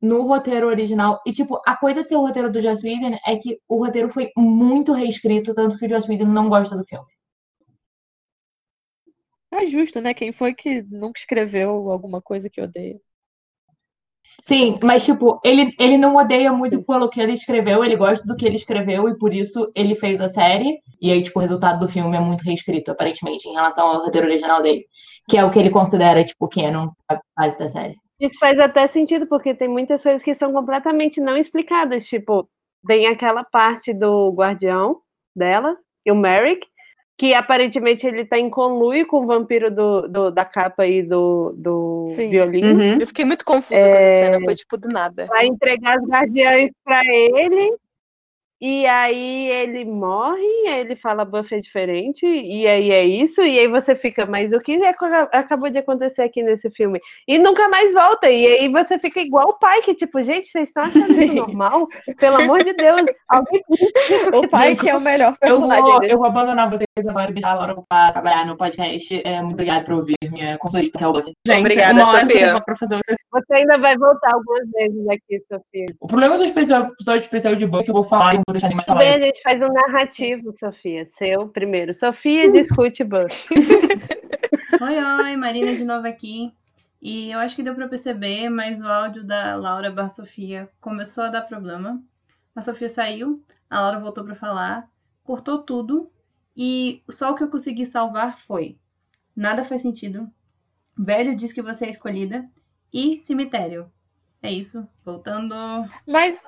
No 0.00 0.22
roteiro 0.26 0.66
original... 0.66 1.20
E, 1.26 1.32
tipo, 1.32 1.60
a 1.66 1.76
coisa 1.76 2.02
de 2.02 2.08
ser 2.08 2.16
o 2.16 2.20
roteiro 2.20 2.50
do 2.50 2.62
Joss 2.62 2.84
Whedon 2.84 3.18
é 3.26 3.36
que 3.36 3.58
o 3.68 3.84
roteiro 3.84 4.10
foi 4.10 4.30
muito 4.36 4.92
reescrito, 4.92 5.54
tanto 5.54 5.78
que 5.78 5.86
o 5.86 5.88
Joss 5.88 6.08
Whedon 6.08 6.26
não 6.26 6.48
gosta 6.48 6.76
do 6.76 6.84
filme. 6.84 7.06
É 9.50 9.66
justo, 9.66 10.00
né? 10.00 10.12
Quem 10.12 10.32
foi 10.32 10.54
que 10.54 10.82
nunca 10.82 11.18
escreveu 11.18 11.90
alguma 11.90 12.20
coisa 12.20 12.50
que 12.50 12.60
odeia? 12.60 13.00
Sim, 14.48 14.78
mas 14.82 15.04
tipo, 15.04 15.38
ele, 15.44 15.74
ele 15.78 15.98
não 15.98 16.16
odeia 16.16 16.50
muito 16.50 16.82
pelo 16.82 17.10
que 17.10 17.20
ele 17.20 17.32
escreveu, 17.32 17.84
ele 17.84 17.96
gosta 17.96 18.26
do 18.26 18.34
que 18.34 18.46
ele 18.46 18.56
escreveu 18.56 19.06
e 19.06 19.18
por 19.18 19.34
isso 19.34 19.70
ele 19.74 19.94
fez 19.94 20.18
a 20.22 20.28
série. 20.30 20.78
E 21.02 21.12
aí, 21.12 21.22
tipo, 21.22 21.38
o 21.38 21.42
resultado 21.42 21.78
do 21.78 21.92
filme 21.92 22.16
é 22.16 22.20
muito 22.20 22.40
reescrito, 22.40 22.90
aparentemente, 22.90 23.46
em 23.46 23.52
relação 23.52 23.86
ao 23.86 24.02
roteiro 24.02 24.26
original 24.26 24.62
dele. 24.62 24.86
Que 25.28 25.36
é 25.36 25.44
o 25.44 25.50
que 25.50 25.58
ele 25.58 25.68
considera, 25.68 26.24
tipo, 26.24 26.48
canon, 26.48 26.88
a 27.10 27.20
base 27.36 27.58
da 27.58 27.68
série. 27.68 27.94
Isso 28.18 28.38
faz 28.38 28.58
até 28.58 28.86
sentido, 28.86 29.26
porque 29.26 29.54
tem 29.54 29.68
muitas 29.68 30.02
coisas 30.02 30.22
que 30.22 30.32
são 30.32 30.50
completamente 30.50 31.20
não 31.20 31.36
explicadas. 31.36 32.06
Tipo, 32.06 32.48
tem 32.86 33.06
aquela 33.06 33.44
parte 33.44 33.92
do 33.92 34.32
guardião 34.32 34.96
dela, 35.36 35.76
e 36.06 36.10
o 36.10 36.16
Merrick, 36.16 36.66
que 37.18 37.34
aparentemente 37.34 38.06
ele 38.06 38.24
tá 38.24 38.38
em 38.38 38.48
conluio 38.48 39.04
com 39.08 39.24
o 39.24 39.26
vampiro 39.26 39.72
do, 39.72 40.06
do 40.06 40.30
da 40.30 40.44
capa 40.44 40.84
aí 40.84 41.02
do, 41.02 41.52
do 41.56 42.12
Sim. 42.14 42.30
violino. 42.30 42.80
Uhum. 42.80 43.00
Eu 43.00 43.06
fiquei 43.08 43.24
muito 43.24 43.44
confusa 43.44 43.74
com 43.74 43.86
essa 43.88 43.96
É. 43.96 44.24
cena, 44.32 44.40
foi 44.44 44.54
tipo 44.54 44.78
do 44.78 44.88
nada. 44.88 45.26
Vai 45.26 45.46
entregar 45.46 45.98
as 45.98 46.04
guardiães 46.06 46.70
pra 46.84 47.00
ele. 47.04 47.74
E 48.60 48.86
aí 48.86 49.48
ele 49.50 49.84
morre, 49.84 50.42
aí 50.68 50.80
ele 50.80 50.96
fala 50.96 51.24
buff 51.24 51.54
é 51.54 51.58
diferente, 51.58 52.26
e 52.26 52.66
aí 52.66 52.90
é 52.90 53.04
isso, 53.04 53.42
e 53.42 53.58
aí 53.58 53.66
você 53.66 53.94
fica, 53.96 54.26
mas 54.26 54.52
o 54.52 54.60
que 54.60 54.72
é 54.82 54.94
acabou 55.32 55.70
de 55.70 55.78
acontecer 55.78 56.22
aqui 56.22 56.42
nesse 56.42 56.70
filme? 56.70 56.98
E 57.26 57.38
nunca 57.38 57.68
mais 57.68 57.92
volta, 57.92 58.30
e 58.30 58.46
aí 58.46 58.68
você 58.68 58.98
fica 58.98 59.20
igual 59.20 59.48
o 59.48 59.58
pai, 59.58 59.80
que 59.82 59.94
tipo, 59.94 60.20
gente, 60.22 60.48
vocês 60.48 60.68
estão 60.68 60.84
achando 60.84 61.10
isso 61.10 61.18
Sim. 61.32 61.34
normal? 61.34 61.88
Pelo 62.18 62.42
amor 62.42 62.64
de 62.64 62.72
Deus, 62.72 63.02
alguém 63.28 63.62
o 64.32 64.38
O 64.38 64.40
que 64.42 64.48
pai 64.48 64.74
tá 64.74 64.82
que 64.82 64.90
é 64.90 64.96
o 64.96 65.00
melhor 65.00 65.32
Eu 65.32 65.38
personagem 65.38 65.82
vou, 65.82 66.00
desse 66.00 66.12
eu 66.12 66.18
vou 66.18 66.26
abandonar 66.26 66.70
vocês 66.70 66.86
agora 67.08 67.30
e 67.30 67.34
deixar 67.34 67.50
a 67.50 67.54
Laura 67.54 67.76
pra 67.88 68.12
trabalhar 68.12 68.46
no 68.46 68.56
podcast. 68.56 69.22
É, 69.24 69.40
muito 69.40 69.54
obrigada 69.54 69.84
por 69.84 69.94
ouvir 69.94 70.16
minha 70.30 70.58
consultoria 70.58 70.86
especial 70.86 71.14
hoje. 71.14 71.32
Gente, 71.46 71.60
Obrigada, 71.60 72.00
Sofia. 72.00 72.46
eu 72.46 72.52
vou 72.52 72.64
pra 72.64 72.76
fazer 72.76 73.00
Você 73.32 73.54
ainda 73.54 73.78
vai 73.78 73.96
voltar 73.96 74.34
algumas 74.34 74.68
vezes 74.72 75.08
aqui, 75.08 75.40
Sofia. 75.50 75.86
O 76.00 76.06
problema 76.06 76.36
do 76.38 76.44
especial, 76.44 76.86
episódio 76.86 77.22
especial 77.22 77.54
de 77.54 77.66
Buck 77.66 77.84
que 77.84 77.90
eu 77.90 77.94
vou 77.94 78.04
falar 78.04 78.34
vou 78.47 78.47
deixar 78.52 78.70
falar. 78.84 78.98
bem, 78.98 79.14
a 79.14 79.20
gente 79.20 79.42
faz 79.42 79.60
um 79.60 79.72
narrativo, 79.72 80.52
Sofia. 80.56 81.04
Seu 81.06 81.48
primeiro. 81.48 81.92
Sofia 81.94 82.50
discute 82.50 83.04
buff. 83.04 83.48
Oi, 84.80 85.02
oi, 85.02 85.36
Marina 85.36 85.74
de 85.74 85.84
novo 85.84 86.06
aqui. 86.06 86.52
E 87.02 87.32
eu 87.32 87.38
acho 87.40 87.56
que 87.56 87.62
deu 87.62 87.74
pra 87.74 87.88
perceber, 87.88 88.48
mas 88.48 88.80
o 88.80 88.86
áudio 88.86 89.24
da 89.24 89.56
Laura 89.56 89.90
barra 89.90 90.08
Sofia 90.08 90.68
começou 90.80 91.24
a 91.24 91.30
dar 91.30 91.42
problema. 91.42 92.02
A 92.54 92.62
Sofia 92.62 92.88
saiu, 92.88 93.42
a 93.68 93.80
Laura 93.80 93.98
voltou 93.98 94.24
pra 94.24 94.34
falar, 94.34 94.88
cortou 95.24 95.62
tudo 95.62 96.10
e 96.56 97.02
só 97.08 97.30
o 97.30 97.34
que 97.34 97.42
eu 97.42 97.48
consegui 97.48 97.86
salvar 97.86 98.38
foi: 98.38 98.78
nada 99.34 99.64
faz 99.64 99.82
sentido. 99.82 100.30
Velho 100.96 101.34
diz 101.34 101.52
que 101.52 101.62
você 101.62 101.86
é 101.86 101.90
escolhida 101.90 102.48
e 102.92 103.18
cemitério. 103.20 103.90
É 104.42 104.52
isso. 104.52 104.86
Voltando. 105.04 105.54
Mas 106.06 106.44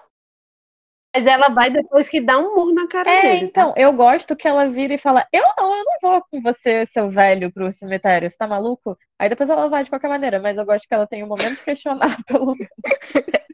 Mas 1.14 1.26
ela 1.26 1.48
vai 1.48 1.70
depois 1.70 2.08
que 2.08 2.20
dá 2.20 2.38
um 2.38 2.54
murro 2.54 2.72
na 2.74 2.86
cara 2.88 3.10
É, 3.10 3.20
dele. 3.20 3.48
tá? 3.50 3.68
então, 3.68 3.74
eu 3.76 3.92
gosto 3.92 4.36
que 4.36 4.46
ela 4.46 4.68
vira 4.70 4.94
e 4.94 4.98
fala: 4.98 5.26
Eu 5.32 5.42
não, 5.58 5.76
eu 5.78 5.84
não 5.84 5.98
vou 6.00 6.22
com 6.30 6.40
você, 6.42 6.86
seu 6.86 7.10
velho, 7.10 7.52
pro 7.52 7.72
cemitério, 7.72 8.30
você 8.30 8.36
tá 8.36 8.46
maluco? 8.46 8.96
Aí 9.18 9.28
depois 9.28 9.50
ela 9.50 9.68
vai 9.68 9.82
de 9.84 9.90
qualquer 9.90 10.08
maneira, 10.08 10.38
mas 10.40 10.56
eu 10.56 10.64
gosto 10.64 10.86
que 10.86 10.94
ela 10.94 11.06
tem 11.06 11.24
um 11.24 11.26
momento 11.26 11.56
de 11.58 11.64
questionar, 11.64 12.16
pelo 12.26 12.46
menos. 12.54 12.68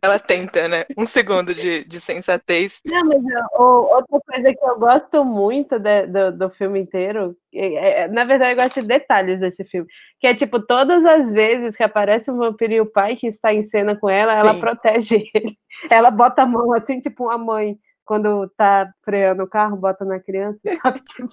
Ela 0.07 0.19
tenta, 0.19 0.69
né? 0.69 0.85
Um 0.97 1.05
segundo 1.05 1.55
de, 1.55 1.85
de 1.85 2.01
sensatez. 2.01 2.81
Não, 2.85 3.05
mas 3.05 3.19
ó, 3.55 3.97
outra 3.97 4.21
coisa 4.21 4.55
que 4.55 4.65
eu 4.65 4.79
gosto 4.79 5.25
muito 5.25 5.79
de- 5.79 6.07
do, 6.07 6.33
do 6.33 6.51
filme 6.51 6.81
inteiro, 6.81 7.37
é- 7.53 8.03
é- 8.03 8.09
na 8.09 8.25
verdade 8.25 8.53
eu 8.53 8.63
gosto 8.65 8.81
de 8.81 8.87
detalhes 8.87 9.41
desse 9.41 9.65
filme, 9.65 9.89
que 10.21 10.27
é 10.27 10.35
tipo, 10.35 10.61
todas 10.61 11.05
as 11.05 11.33
vezes 11.33 11.75
que 11.75 11.83
aparece 11.83 12.31
um 12.31 12.37
vampiro 12.39 12.73
e 12.73 12.81
o 12.81 12.87
pai 12.87 13.17
que 13.17 13.27
está 13.27 13.53
em 13.53 13.63
cena 13.63 13.97
com 13.99 14.09
ela, 14.09 14.33
ela 14.33 14.55
Sim. 14.55 14.61
protege 14.61 15.29
ele. 15.35 15.59
Ela 15.91 16.11
bota 16.11 16.43
a 16.43 16.47
mão 16.47 16.73
assim, 16.73 17.01
tipo 17.01 17.25
uma 17.25 17.37
mãe, 17.37 17.79
quando 18.05 18.49
tá 18.57 18.91
freando 19.05 19.43
o 19.43 19.49
carro, 19.49 19.77
bota 19.77 20.05
na 20.07 20.19
criança, 20.19 20.59
sabe? 20.83 21.01
Tipo, 21.03 21.29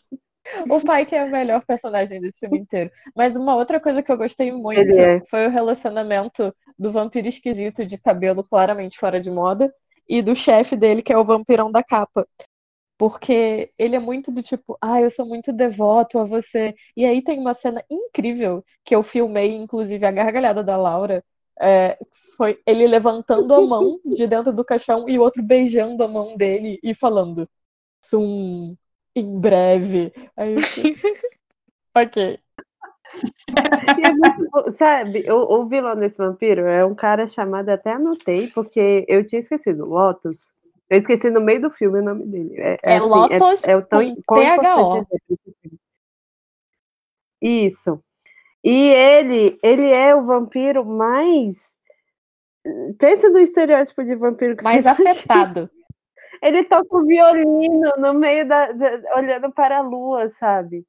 O 0.69 0.82
pai 0.82 1.06
que 1.06 1.15
é 1.15 1.23
o 1.23 1.32
melhor 1.32 1.65
personagem 1.65 2.19
desse 2.19 2.39
filme 2.39 2.60
inteiro. 2.60 2.91
Mas 3.15 3.36
uma 3.36 3.56
outra 3.56 3.79
coisa 3.79 4.03
que 4.03 4.12
eu 4.12 4.17
gostei 4.17 4.51
muito 4.51 4.99
é. 4.99 5.21
foi 5.29 5.47
o 5.47 5.49
relacionamento 5.49 6.53
do 6.77 6.91
vampiro 6.91 7.27
esquisito 7.27 7.86
de 7.86 7.97
cabelo 7.97 8.43
claramente 8.43 8.97
fora 8.99 9.21
de 9.21 9.32
moda 9.32 9.73
e 10.08 10.21
do 10.21 10.36
chefe 10.36 10.75
dele, 10.75 11.01
que 11.01 11.13
é 11.13 11.17
o 11.17 11.23
vampirão 11.23 11.71
da 11.71 11.84
capa. 11.84 12.27
Porque 12.97 13.71
ele 13.77 13.95
é 13.95 13.99
muito 13.99 14.32
do 14.32 14.43
tipo, 14.43 14.77
ah, 14.82 15.01
eu 15.01 15.10
sou 15.10 15.25
muito 15.25 15.51
devoto 15.51 16.19
a 16.19 16.25
você. 16.25 16.75
E 16.95 17.06
aí 17.06 17.21
tem 17.21 17.39
uma 17.39 17.53
cena 17.53 17.84
incrível 17.89 18.63
que 18.84 18.95
eu 18.95 19.03
filmei, 19.03 19.56
inclusive 19.56 20.06
a 20.06 20.12
gargalhada 20.12 20.63
da 20.63 20.77
Laura. 20.77 21.23
é, 21.60 21.97
foi 22.36 22.60
ele 22.65 22.88
levantando 22.88 23.53
a 23.53 23.62
mão 23.62 23.99
de 24.06 24.25
dentro 24.27 24.51
do 24.51 24.65
caixão 24.65 25.08
e 25.08 25.17
o 25.17 25.21
outro 25.21 25.43
beijando 25.43 26.03
a 26.03 26.08
mão 26.08 26.36
dele 26.36 26.79
e 26.84 26.93
falando, 26.95 27.47
Sum, 28.01 28.75
em 29.15 29.39
breve. 29.39 30.13
Aí 30.36 30.56
eu 30.56 30.60
ok. 31.95 32.39
E 33.99 34.06
é 34.06 34.12
muito 34.12 34.49
bom, 34.49 34.71
sabe, 34.71 35.30
o, 35.32 35.36
o 35.62 35.67
vilão 35.67 35.95
desse 35.95 36.17
vampiro 36.17 36.62
é 36.62 36.84
um 36.84 36.95
cara 36.95 37.28
chamado, 37.28 37.69
até 37.69 37.91
anotei, 37.93 38.47
porque 38.47 39.06
eu 39.08 39.26
tinha 39.26 39.39
esquecido, 39.39 39.86
Lotus. 39.86 40.54
Eu 40.89 40.97
esqueci 40.97 41.30
no 41.30 41.41
meio 41.41 41.62
do 41.62 41.69
filme 41.71 41.99
o 41.99 42.04
nome 42.04 42.26
dele. 42.26 42.56
É, 42.58 42.78
É 42.84 42.97
assim, 42.97 43.08
Lotus 43.08 43.63
é, 43.63 43.76
o 43.76 43.82
tão, 43.82 43.99
THO. 43.99 44.36
é 44.41 45.15
esse 45.32 45.56
filme. 45.62 45.80
Isso. 47.41 48.04
E 48.63 48.89
ele, 48.93 49.60
ele 49.62 49.89
é 49.89 50.15
o 50.15 50.26
vampiro 50.26 50.86
mais. 50.86 51.73
Pensa 52.97 53.30
no 53.30 53.39
estereótipo 53.39 54.04
de 54.04 54.15
vampiro 54.15 54.56
que 54.56 54.63
Mais 54.63 54.84
você 54.84 55.02
imagina. 55.28 55.69
Ele 56.43 56.63
toca 56.63 56.97
o 56.97 57.06
violino 57.06 57.91
no 57.97 58.13
meio 58.13 58.47
da, 58.47 58.71
da- 58.71 59.15
olhando 59.15 59.51
para 59.51 59.77
a 59.77 59.82
lua, 59.82 60.27
sabe? 60.29 60.86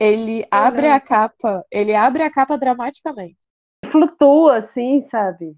Ele 0.00 0.46
abre 0.50 0.88
a 0.88 1.00
capa, 1.00 1.64
ele 1.70 1.94
abre 1.94 2.22
a 2.22 2.30
capa 2.30 2.56
dramaticamente. 2.56 3.36
flutua 3.86 4.56
assim, 4.58 5.00
sabe? 5.00 5.56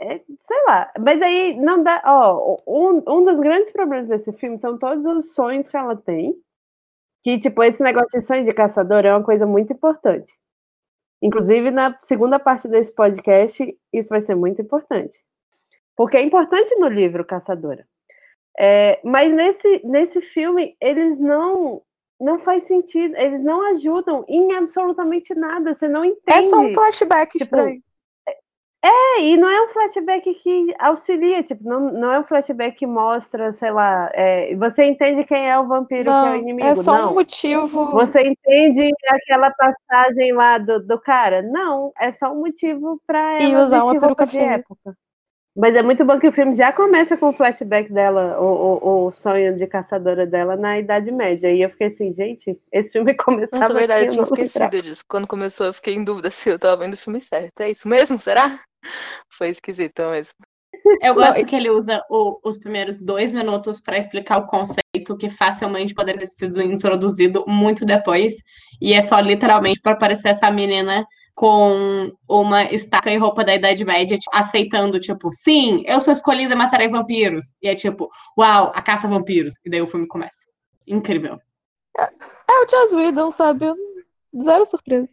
É, 0.00 0.18
sei 0.18 0.64
lá, 0.66 0.90
mas 0.98 1.22
aí 1.22 1.54
não 1.60 1.82
dá. 1.82 2.02
Ó, 2.04 2.56
um, 2.66 3.02
um 3.06 3.24
dos 3.24 3.38
grandes 3.38 3.70
problemas 3.70 4.08
desse 4.08 4.32
filme 4.32 4.58
são 4.58 4.76
todos 4.76 5.06
os 5.06 5.32
sonhos 5.34 5.68
que 5.68 5.76
ela 5.76 5.94
tem. 5.94 6.34
Que, 7.22 7.38
tipo, 7.38 7.62
esse 7.62 7.80
negócio 7.82 8.08
de 8.18 8.20
sonho 8.26 8.44
de 8.44 8.52
caçador 8.52 9.04
é 9.06 9.14
uma 9.14 9.22
coisa 9.22 9.46
muito 9.46 9.72
importante. 9.72 10.36
Inclusive, 11.22 11.70
na 11.70 11.96
segunda 12.02 12.40
parte 12.40 12.66
desse 12.66 12.92
podcast, 12.92 13.78
isso 13.92 14.08
vai 14.08 14.20
ser 14.20 14.34
muito 14.34 14.60
importante. 14.60 15.22
Porque 15.96 16.16
é 16.16 16.22
importante 16.22 16.74
no 16.76 16.88
livro 16.88 17.24
Caçadora. 17.24 17.86
É, 18.58 19.00
mas 19.04 19.32
nesse, 19.32 19.80
nesse 19.84 20.20
filme, 20.20 20.76
eles 20.80 21.18
não. 21.18 21.82
Não 22.20 22.38
faz 22.38 22.62
sentido, 22.68 23.16
eles 23.16 23.42
não 23.42 23.72
ajudam 23.72 24.24
em 24.28 24.54
absolutamente 24.54 25.34
nada, 25.34 25.74
você 25.74 25.88
não 25.88 26.04
entende. 26.04 26.46
É 26.46 26.48
só 26.48 26.60
um 26.60 26.72
flashback 26.72 27.32
Tipo, 27.32 27.42
estranho. 27.42 27.82
É, 28.84 29.20
e 29.22 29.36
não 29.36 29.48
é 29.48 29.62
um 29.62 29.68
flashback 29.68 30.34
que 30.34 30.74
auxilia, 30.80 31.40
tipo, 31.44 31.62
não, 31.62 31.80
não 31.92 32.12
é 32.12 32.18
um 32.18 32.24
flashback 32.24 32.76
que 32.76 32.86
mostra, 32.86 33.52
sei 33.52 33.70
lá, 33.70 34.10
é, 34.12 34.56
você 34.56 34.84
entende 34.84 35.22
quem 35.24 35.48
é 35.48 35.56
o 35.56 35.68
vampiro 35.68 36.04
que 36.04 36.10
é 36.10 36.12
o 36.12 36.24
Não, 36.26 36.36
inimigo, 36.36 36.68
é 36.68 36.74
só 36.76 36.98
não. 36.98 37.10
um 37.10 37.14
motivo. 37.14 37.90
Você 37.92 38.22
entende 38.22 38.90
aquela 39.08 39.52
passagem 39.52 40.32
lá 40.32 40.58
do, 40.58 40.80
do 40.84 41.00
cara? 41.00 41.42
Não, 41.42 41.92
é 41.96 42.10
só 42.10 42.32
um 42.32 42.40
motivo 42.40 43.00
pra 43.06 43.40
E 43.40 43.52
ela 43.52 43.64
usar 43.64 43.82
uma 43.84 43.92
vestir 43.92 44.06
roupa 44.06 44.26
de 44.26 44.38
época. 44.38 44.96
Mas 45.54 45.74
é 45.76 45.82
muito 45.82 46.04
bom 46.04 46.18
que 46.18 46.26
o 46.28 46.32
filme 46.32 46.54
já 46.56 46.72
começa 46.72 47.16
com 47.16 47.28
o 47.28 47.32
flashback 47.32 47.92
dela, 47.92 48.40
o, 48.40 49.04
o, 49.04 49.06
o 49.08 49.12
sonho 49.12 49.56
de 49.56 49.66
caçadora 49.66 50.26
dela 50.26 50.56
na 50.56 50.78
Idade 50.78 51.10
Média. 51.12 51.52
E 51.52 51.60
eu 51.62 51.70
fiquei 51.70 51.88
assim, 51.88 52.12
gente, 52.14 52.58
esse 52.72 52.92
filme 52.92 53.14
começava 53.16 53.68
Nossa, 53.68 53.72
verdade, 53.74 54.02
eu 54.02 54.06
assim, 54.06 54.12
tinha 54.12 54.22
eu 54.22 54.28
lembrava. 54.30 54.74
esquecido 54.74 54.80
disso. 54.82 55.04
Quando 55.06 55.26
começou, 55.28 55.66
eu 55.66 55.74
fiquei 55.74 55.94
em 55.94 56.02
dúvida 56.04 56.30
se 56.30 56.48
eu 56.48 56.58
tava 56.58 56.78
vendo 56.78 56.94
o 56.94 56.96
filme 56.96 57.20
certo. 57.20 57.60
É 57.60 57.70
isso 57.70 57.86
mesmo? 57.86 58.18
Será? 58.18 58.64
Foi 59.30 59.50
esquisito 59.50 60.02
mesmo. 60.10 60.34
Eu 61.00 61.16
gosto 61.16 61.44
que 61.44 61.56
ele 61.56 61.68
usa 61.70 62.02
o- 62.08 62.38
os 62.44 62.58
primeiros 62.58 62.98
dois 62.98 63.32
minutos 63.32 63.80
para 63.80 63.98
explicar 63.98 64.38
o 64.38 64.46
conceito 64.46 65.16
que 65.18 65.28
facilmente 65.30 65.94
poderia 65.94 66.20
ter 66.20 66.26
sido 66.28 66.62
introduzido 66.62 67.44
muito 67.46 67.84
depois. 67.84 68.34
E 68.80 68.92
é 68.94 69.02
só 69.02 69.18
literalmente 69.20 69.80
para 69.80 69.92
aparecer 69.92 70.28
essa 70.28 70.50
menina 70.50 71.04
com 71.34 72.12
uma 72.28 72.64
estaca 72.72 73.10
e 73.10 73.16
roupa 73.16 73.44
da 73.44 73.54
Idade 73.54 73.84
Média, 73.84 74.18
tipo, 74.18 74.36
aceitando, 74.36 75.00
tipo, 75.00 75.32
sim, 75.32 75.82
eu 75.86 75.98
sou 76.00 76.12
escolhida, 76.12 76.54
matarei 76.54 76.88
vampiros. 76.88 77.56
E 77.62 77.68
é 77.68 77.74
tipo, 77.74 78.10
uau, 78.38 78.72
a 78.74 78.82
caça 78.82 79.06
a 79.06 79.10
vampiros. 79.10 79.54
E 79.64 79.70
daí 79.70 79.80
o 79.80 79.86
filme 79.86 80.06
começa. 80.06 80.46
Incrível. 80.86 81.40
É 81.98 82.52
o 82.60 82.68
Joss 82.70 82.94
Whedon, 82.94 83.30
sabe? 83.32 83.66
Zero 84.42 84.66
surpresa. 84.66 85.08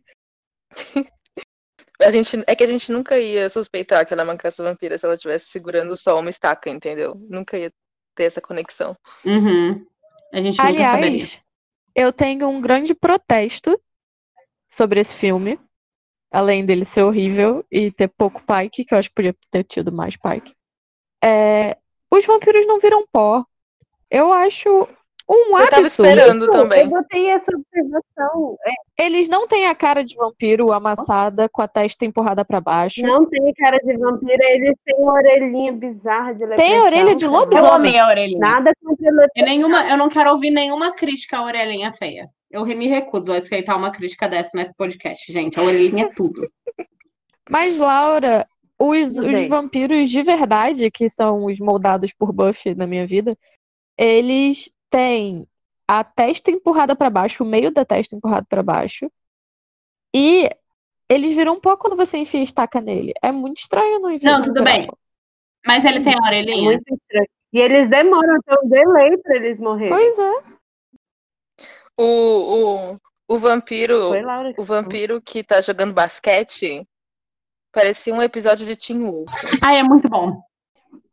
A 2.01 2.12
gente, 2.12 2.41
é 2.47 2.55
que 2.55 2.63
a 2.63 2.67
gente 2.67 2.93
nunca 2.93 3.19
ia 3.19 3.49
suspeitar 3.49 4.05
que 4.05 4.13
ela 4.13 4.21
é 4.21 4.23
uma 4.23 4.38
caça-vampira 4.38 4.97
se 4.97 5.05
ela 5.05 5.15
estivesse 5.15 5.47
segurando 5.47 5.97
só 5.97 6.17
uma 6.17 6.29
estaca, 6.29 6.69
entendeu? 6.69 7.13
Nunca 7.29 7.58
ia 7.58 7.73
ter 8.15 8.23
essa 8.23 8.39
conexão. 8.39 8.95
Uhum. 9.25 9.86
A 10.32 10.39
gente 10.39 10.58
nunca 10.58 10.63
saberia. 10.63 10.93
Aliás, 10.93 11.41
eu 11.93 12.13
tenho 12.13 12.47
um 12.47 12.62
grande 12.62 12.95
protesto 12.95 13.77
sobre 14.69 15.01
esse 15.01 15.13
filme. 15.13 15.60
Além 16.31 16.65
dele 16.65 16.85
ser 16.85 17.03
horrível 17.03 17.65
e 17.71 17.91
ter 17.91 18.07
pouco 18.07 18.41
Pike, 18.43 18.85
que 18.85 18.93
eu 18.93 18.97
acho 18.99 19.09
que 19.09 19.15
podia 19.15 19.35
ter 19.51 19.63
tido 19.63 19.91
mais 19.91 20.15
Pike, 20.15 20.53
é, 21.23 21.77
os 22.11 22.25
vampiros 22.25 22.65
não 22.67 22.79
viram 22.79 23.05
pó. 23.11 23.43
Eu 24.09 24.31
acho 24.33 24.87
um 25.31 25.55
Eu 25.59 25.69
tava 25.69 25.81
absurdo. 25.83 26.09
esperando 26.09 26.45
Eu 26.45 26.51
também. 26.51 26.87
botei 26.89 27.27
essa 27.29 27.51
observação. 27.55 28.57
É, 28.97 29.05
Eles 29.05 29.27
não 29.27 29.47
têm 29.47 29.67
a 29.67 29.75
cara 29.75 30.03
de 30.03 30.15
vampiro 30.15 30.71
amassada 30.71 31.47
com 31.47 31.61
a 31.61 31.67
testa 31.67 32.03
empurrada 32.05 32.43
pra 32.43 32.59
baixo. 32.59 33.01
não 33.03 33.27
tem 33.29 33.53
cara 33.53 33.77
de 33.77 33.95
vampiro, 33.95 34.41
eles 34.41 34.73
têm 34.83 34.95
uma 34.97 35.13
orelhinha 35.13 35.71
bizarra 35.71 36.33
de 36.33 36.45
leprechaun. 36.45 36.67
Tem 36.67 36.81
orelha 36.81 37.15
de 37.15 37.25
cara. 37.25 37.37
Eu 37.37 37.39
lobisomem. 37.39 37.71
amei 37.75 37.99
a 37.99 38.07
orelhinha. 38.07 38.39
Nada 38.39 38.71
contra 38.83 39.11
leprechaun. 39.11 39.31
E 39.35 39.43
nenhuma, 39.43 39.87
eu 39.89 39.97
não 39.97 40.09
quero 40.09 40.31
ouvir 40.31 40.49
nenhuma 40.49 40.93
crítica 40.95 41.37
à 41.37 41.43
orelhinha 41.43 41.91
feia. 41.91 42.27
Eu 42.49 42.65
me 42.65 42.88
recuso 42.88 43.31
a 43.31 43.38
aceitar 43.38 43.75
uma 43.75 43.91
crítica 43.91 44.27
dessa 44.27 44.51
nesse 44.55 44.75
podcast, 44.75 45.31
gente. 45.31 45.59
A 45.59 45.63
orelhinha 45.63 46.05
é 46.05 46.13
tudo. 46.13 46.49
Mas, 47.49 47.77
Laura, 47.77 48.47
os, 48.77 49.09
os 49.17 49.47
vampiros 49.47 50.09
de 50.09 50.23
verdade, 50.23 50.89
que 50.89 51.09
são 51.09 51.45
os 51.45 51.59
moldados 51.59 52.12
por 52.13 52.31
Buffy 52.31 52.73
na 52.75 52.88
minha 52.88 53.05
vida, 53.05 53.38
eles 53.97 54.71
têm 54.89 55.47
a 55.88 56.03
testa 56.03 56.49
empurrada 56.51 56.95
pra 56.95 57.09
baixo, 57.09 57.43
o 57.43 57.47
meio 57.47 57.71
da 57.71 57.85
testa 57.85 58.15
empurrado 58.15 58.47
pra 58.47 58.63
baixo. 58.63 59.12
E 60.15 60.49
eles 61.07 61.35
viram 61.35 61.53
um 61.53 61.59
pouco 61.59 61.83
quando 61.88 61.97
você 61.97 62.17
enfia 62.17 62.39
a 62.39 62.43
estaca 62.43 62.79
nele. 62.81 63.13
É 63.21 63.31
muito 63.31 63.57
estranho 63.59 63.99
não 63.99 64.12
enviar. 64.12 64.35
Não, 64.35 64.41
tudo 64.41 64.63
bem. 64.63 64.88
Mas 65.65 65.83
ele 65.83 66.01
tem 66.03 66.13
a 66.13 66.17
É 66.17 66.27
orelhinha? 66.27 66.63
muito 66.63 66.93
estranho. 66.93 67.27
E 67.51 67.59
eles 67.59 67.89
demoram, 67.89 68.39
tem 68.45 68.57
um 68.63 68.69
delay 68.69 69.17
pra 69.17 69.35
eles 69.35 69.59
morrerem. 69.59 69.89
Pois 69.89 70.19
é. 70.19 70.58
O, 71.99 72.93
o, 72.93 73.35
o 73.35 73.38
vampiro. 73.38 74.07
Foi 74.07 74.21
Laura 74.21 74.53
que 74.53 74.62
O 74.62 74.63
vampiro 74.63 75.21
que 75.21 75.43
tá 75.43 75.59
jogando 75.59 75.93
basquete 75.93 76.88
parecia 77.73 78.13
um 78.13 78.21
episódio 78.21 78.65
de 78.65 78.75
Teen 78.75 79.03
Wolf. 79.03 79.29
Ai, 79.62 79.79
é 79.79 79.83
muito 79.83 80.07
bom. 80.07 80.41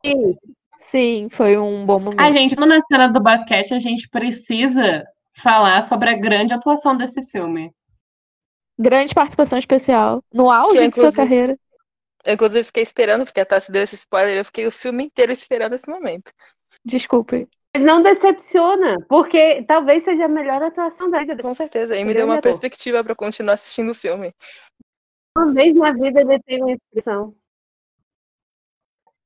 falou. 0.03 0.39
Sim, 0.81 1.29
foi 1.33 1.59
um 1.59 1.85
bom 1.85 1.99
momento. 1.99 2.21
Ai, 2.21 2.31
gente, 2.31 2.55
na 2.55 2.81
cena 2.83 3.09
do 3.09 3.21
basquete, 3.21 3.75
a 3.75 3.79
gente 3.81 4.09
precisa 4.09 5.05
falar 5.43 5.83
sobre 5.83 6.09
a 6.09 6.17
grande 6.17 6.55
atuação 6.55 6.97
desse 6.97 7.21
filme. 7.27 7.73
Grande 8.79 9.13
participação 9.13 9.59
especial. 9.59 10.23
No 10.33 10.49
auge 10.49 10.79
Que, 10.79 10.89
de 10.89 10.95
sua 10.95 11.13
carreira. 11.13 11.59
Eu, 12.25 12.35
inclusive, 12.35 12.63
fiquei 12.63 12.85
esperando, 12.85 13.25
porque 13.25 13.41
a 13.41 13.45
Tassi 13.47 13.73
deu 13.73 13.83
esse 13.83 13.97
spoiler, 13.97 14.37
eu 14.37 14.45
fiquei 14.45 14.67
o 14.67 14.73
filme 14.73 15.05
inteiro 15.05 15.33
esperando 15.33 15.75
esse 15.75 15.91
momento. 15.91 16.31
Desculpe. 16.85 17.49
Ele 17.77 17.85
não 17.85 18.03
decepciona, 18.03 18.97
porque 19.07 19.63
talvez 19.69 20.03
seja 20.03 20.25
a 20.25 20.29
melhor 20.29 20.63
atuação 20.63 21.11
da 21.11 21.21
vida. 21.21 21.37
Com 21.43 21.53
certeza. 21.53 21.95
E 21.95 22.03
me 22.05 22.15
deu 22.15 22.25
uma 22.25 22.41
perspectiva 22.41 23.05
pra 23.05 23.15
continuar 23.15 23.53
assistindo 23.53 23.91
o 23.91 23.95
filme. 23.95 24.35
Uma 25.37 25.53
vez 25.53 25.75
na 25.75 25.93
vida 25.93 26.23
ele 26.23 26.39
tem 26.41 26.63
uma 26.63 26.73
expressão. 26.73 27.35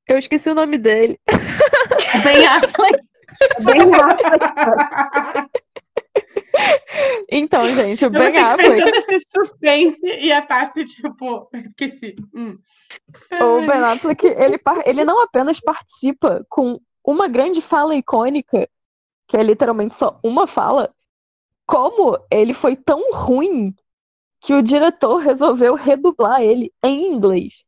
Eu 0.05 0.17
esqueci 0.17 0.49
o 0.49 0.55
nome 0.55 0.77
dele. 0.77 1.17
Bem 2.25 2.45
Affleck. 2.45 2.99
Bem 3.61 3.89
rápido. 3.89 5.49
Então, 7.31 7.63
gente, 7.63 8.03
o 8.03 8.07
Eu 8.07 8.11
Ben 8.11 8.25
fiquei 8.25 8.41
Affleck. 8.41 8.91
nesse 9.07 9.25
suspense 9.29 10.05
e 10.05 10.29
a 10.33 10.41
Tassi, 10.41 10.83
tipo, 10.83 11.49
esqueci. 11.53 12.17
Hum. 12.35 12.57
O 13.39 13.61
Ben 13.61 13.81
Affleck, 13.81 14.27
ele, 14.27 14.59
ele 14.85 15.05
não 15.05 15.23
apenas 15.23 15.61
participa 15.61 16.45
com 16.49 16.77
uma 17.03 17.27
grande 17.27 17.61
fala 17.61 17.95
icônica, 17.95 18.69
que 19.27 19.37
é 19.37 19.43
literalmente 19.43 19.95
só 19.95 20.19
uma 20.23 20.47
fala, 20.47 20.93
como 21.65 22.19
ele 22.29 22.53
foi 22.53 22.75
tão 22.75 23.13
ruim 23.13 23.73
que 24.41 24.53
o 24.53 24.61
diretor 24.61 25.17
resolveu 25.17 25.75
redublar 25.75 26.41
ele 26.41 26.73
em 26.83 27.13
inglês. 27.13 27.63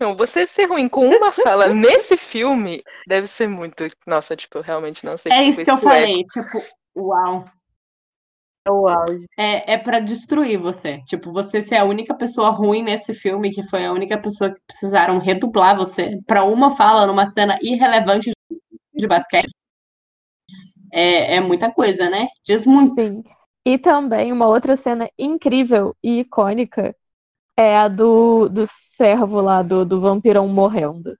Não, 0.00 0.14
você 0.14 0.46
ser 0.46 0.66
ruim 0.66 0.88
com 0.88 1.06
uma 1.06 1.32
fala 1.32 1.68
nesse 1.74 2.16
filme 2.16 2.82
deve 3.06 3.26
ser 3.26 3.48
muito. 3.48 3.88
Nossa, 4.06 4.36
tipo, 4.36 4.58
eu 4.58 4.62
realmente 4.62 5.04
não 5.04 5.16
sei 5.16 5.32
É 5.32 5.38
que 5.38 5.50
isso 5.50 5.64
que 5.64 5.70
eu 5.70 5.78
foi 5.78 5.90
falei, 5.90 6.24
tipo, 6.24 6.62
uau. 6.96 7.44
É 8.66 8.70
o 8.70 8.86
auge. 8.86 9.24
É, 9.36 9.74
é 9.74 9.78
para 9.78 9.98
destruir 9.98 10.58
você. 10.58 11.00
Tipo, 11.06 11.32
você 11.32 11.62
ser 11.62 11.76
a 11.76 11.84
única 11.84 12.14
pessoa 12.14 12.50
ruim 12.50 12.82
nesse 12.82 13.14
filme, 13.14 13.50
que 13.50 13.62
foi 13.62 13.86
a 13.86 13.92
única 13.92 14.20
pessoa 14.20 14.52
que 14.52 14.60
precisaram 14.66 15.18
redublar 15.18 15.76
você 15.76 16.20
pra 16.26 16.44
uma 16.44 16.76
fala 16.76 17.06
numa 17.06 17.26
cena 17.26 17.58
irrelevante 17.62 18.30
de 18.98 19.06
basquete. 19.06 19.50
É, 20.92 21.36
é 21.36 21.40
muita 21.40 21.72
coisa, 21.72 22.08
né? 22.10 22.28
Diz 22.44 22.66
muito. 22.66 23.00
Sim. 23.00 23.22
E 23.64 23.78
também 23.78 24.32
uma 24.32 24.46
outra 24.46 24.76
cena 24.76 25.08
incrível 25.18 25.94
e 26.02 26.20
icônica 26.20 26.96
é 27.56 27.76
a 27.76 27.88
do, 27.88 28.48
do 28.48 28.66
servo 28.68 29.40
lá, 29.40 29.62
do, 29.62 29.84
do 29.84 30.00
vampirão 30.00 30.48
morrendo. 30.48 31.16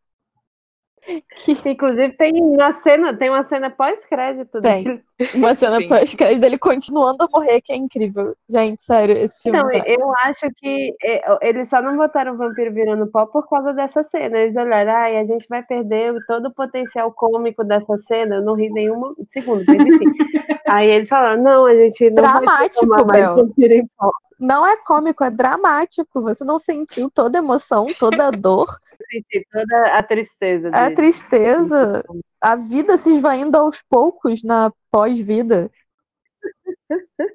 Que 1.44 1.52
Inclusive, 1.64 2.12
tem 2.16 2.32
na 2.56 2.72
cena, 2.72 3.14
tem 3.14 3.30
uma 3.30 3.42
cena 3.42 3.70
pós-crédito 3.70 4.60
Tem. 4.60 4.84
dele. 4.84 5.02
uma 5.34 5.54
cena 5.54 5.78
pós-crédito 5.88 6.40
dele 6.40 6.58
continuando 6.58 7.22
a 7.24 7.28
morrer, 7.32 7.60
que 7.62 7.72
é 7.72 7.76
incrível. 7.76 8.36
Gente, 8.48 8.84
sério, 8.84 9.16
esse 9.16 9.40
filme. 9.40 9.58
Então, 9.58 9.70
tá- 9.70 9.88
eu 9.88 10.12
acho 10.24 10.50
que 10.56 10.94
é, 11.02 11.22
eles 11.48 11.68
só 11.70 11.80
não 11.80 11.96
botaram 11.96 12.34
o 12.34 12.36
vampiro 12.36 12.72
virando 12.74 13.06
pó 13.06 13.24
por 13.26 13.48
causa 13.48 13.72
dessa 13.72 14.02
cena. 14.04 14.36
Eles 14.38 14.56
olharam, 14.56 14.92
ai, 14.92 15.16
a 15.16 15.24
gente 15.24 15.46
vai 15.48 15.62
perder 15.62 16.14
todo 16.26 16.48
o 16.48 16.54
potencial 16.54 17.10
cômico 17.12 17.64
dessa 17.64 17.96
cena. 17.96 18.36
Eu 18.36 18.42
não 18.42 18.54
ri 18.54 18.68
nenhum 18.70 19.14
segundo, 19.26 19.64
mas 19.66 19.78
enfim. 19.80 20.04
Aí 20.68 20.90
eles 20.90 21.08
falaram, 21.08 21.42
não, 21.42 21.64
a 21.64 21.74
gente 21.74 22.10
não 22.10 22.22
vai 22.22 22.32
Dramático, 22.42 22.86
transformar 22.86 23.04
mais 23.06 23.24
Bel. 23.24 23.36
vampiro 23.36 23.74
em 23.74 23.86
pó. 23.98 24.10
Não 24.38 24.66
é 24.66 24.76
cômico, 24.76 25.24
é 25.24 25.30
dramático. 25.30 26.20
Você 26.22 26.44
não 26.44 26.58
sentiu 26.58 27.10
toda 27.10 27.38
a 27.38 27.42
emoção, 27.42 27.86
toda 27.98 28.26
a 28.28 28.30
dor, 28.30 28.68
Senti 29.10 29.46
toda 29.50 29.96
a 29.98 30.02
tristeza 30.02 30.68
a 30.68 30.84
dele. 30.84 30.96
tristeza, 30.96 32.04
a 32.40 32.56
vida 32.56 32.96
se 32.96 33.10
esvaindo 33.14 33.56
aos 33.56 33.80
poucos 33.88 34.42
na 34.42 34.72
pós-vida. 34.90 35.70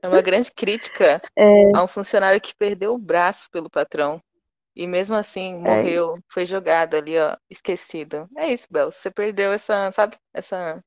É 0.01 0.07
uma 0.07 0.21
grande 0.21 0.51
crítica 0.51 1.21
É. 1.37 1.75
a 1.75 1.83
um 1.83 1.87
funcionário 1.87 2.41
que 2.41 2.55
perdeu 2.55 2.93
o 2.93 2.97
braço 2.97 3.49
pelo 3.51 3.69
patrão. 3.69 4.21
E 4.75 4.87
mesmo 4.87 5.15
assim 5.15 5.55
morreu, 5.55 6.17
foi 6.31 6.45
jogado 6.45 6.95
ali, 6.95 7.17
ó, 7.17 7.37
esquecido. 7.49 8.27
É 8.35 8.51
isso, 8.51 8.67
Bel. 8.71 8.91
Você 8.91 9.11
perdeu 9.11 9.51
essa, 9.53 9.91
sabe? 9.91 10.17
Essa. 10.33 10.83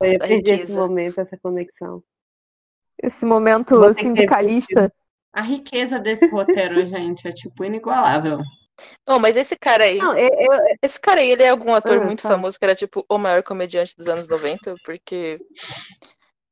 Eu 0.00 0.18
da 0.18 0.26
perdi 0.28 0.50
esse 0.52 0.60
riqueza. 0.62 0.80
momento, 0.80 1.20
essa 1.20 1.36
conexão. 1.38 2.02
Esse 3.02 3.26
momento 3.26 3.92
sindicalista. 3.94 4.92
A 5.32 5.42
riqueza 5.42 5.98
desse 5.98 6.26
roteiro, 6.28 6.84
gente, 6.86 7.26
é 7.26 7.32
tipo 7.32 7.64
inigualável. 7.64 8.38
Oh, 9.06 9.18
mas 9.18 9.36
esse 9.36 9.56
cara 9.56 9.84
aí, 9.84 9.98
Não, 9.98 10.16
eu, 10.16 10.28
eu- 10.28 10.76
esse 10.82 11.00
cara 11.00 11.20
aí, 11.20 11.30
ele 11.30 11.42
é 11.42 11.48
algum 11.48 11.72
ator 11.74 12.00
Ah, 12.00 12.04
muito 12.04 12.22
tá. 12.22 12.28
famoso 12.30 12.58
que 12.58 12.64
era 12.64 12.74
tipo 12.74 13.04
o 13.08 13.18
maior 13.18 13.42
comediante 13.42 13.94
dos 13.96 14.06
anos 14.08 14.26
90, 14.28 14.74
porque 14.84 15.38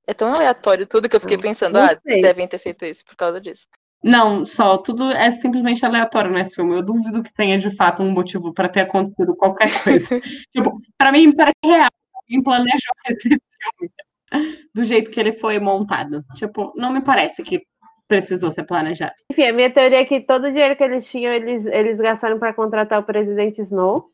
é 0.06 0.14
tão 0.14 0.32
aleatório 0.32 0.86
tudo 0.86 1.08
que 1.08 1.16
eu 1.16 1.20
fiquei 1.20 1.36
Não, 1.36 1.42
pensando, 1.42 1.78
ah, 1.78 1.98
devem 2.04 2.46
ter 2.46 2.58
feito 2.58 2.84
isso 2.84 3.04
por 3.04 3.16
causa 3.16 3.40
disso. 3.40 3.66
Não, 4.02 4.44
só, 4.44 4.76
tudo 4.76 5.10
é 5.10 5.30
simplesmente 5.30 5.84
aleatório 5.84 6.30
nesse 6.30 6.54
filme. 6.54 6.74
Eu 6.74 6.84
duvido 6.84 7.22
que 7.22 7.32
tenha 7.32 7.58
de 7.58 7.74
fato 7.74 8.02
um 8.02 8.10
motivo 8.10 8.52
pra 8.52 8.68
ter 8.68 8.80
acontecido 8.80 9.34
qualquer 9.34 9.82
coisa. 9.82 10.06
tipo, 10.54 10.78
pra 10.98 11.10
mim 11.10 11.34
parece 11.34 11.54
real. 11.64 11.88
Alguém 12.14 12.42
planejou 12.42 12.94
esse 13.08 13.28
filme 13.28 13.40
do 14.74 14.84
jeito 14.84 15.10
que 15.10 15.18
ele 15.18 15.32
foi 15.38 15.58
montado. 15.58 16.22
Tipo, 16.34 16.72
não 16.76 16.92
me 16.92 17.02
parece 17.02 17.42
que 17.42 17.62
precisou 18.18 18.50
ser 18.50 18.64
planejado. 18.64 19.14
enfim, 19.30 19.44
a 19.44 19.52
minha 19.52 19.70
teoria 19.70 20.00
é 20.00 20.04
que 20.04 20.20
todo 20.20 20.46
o 20.46 20.50
dinheiro 20.50 20.76
que 20.76 20.84
eles 20.84 21.06
tinham, 21.06 21.32
eles, 21.32 21.66
eles 21.66 21.98
gastaram 21.98 22.38
para 22.38 22.54
contratar 22.54 23.00
o 23.00 23.04
presidente 23.04 23.60
Snow. 23.60 24.10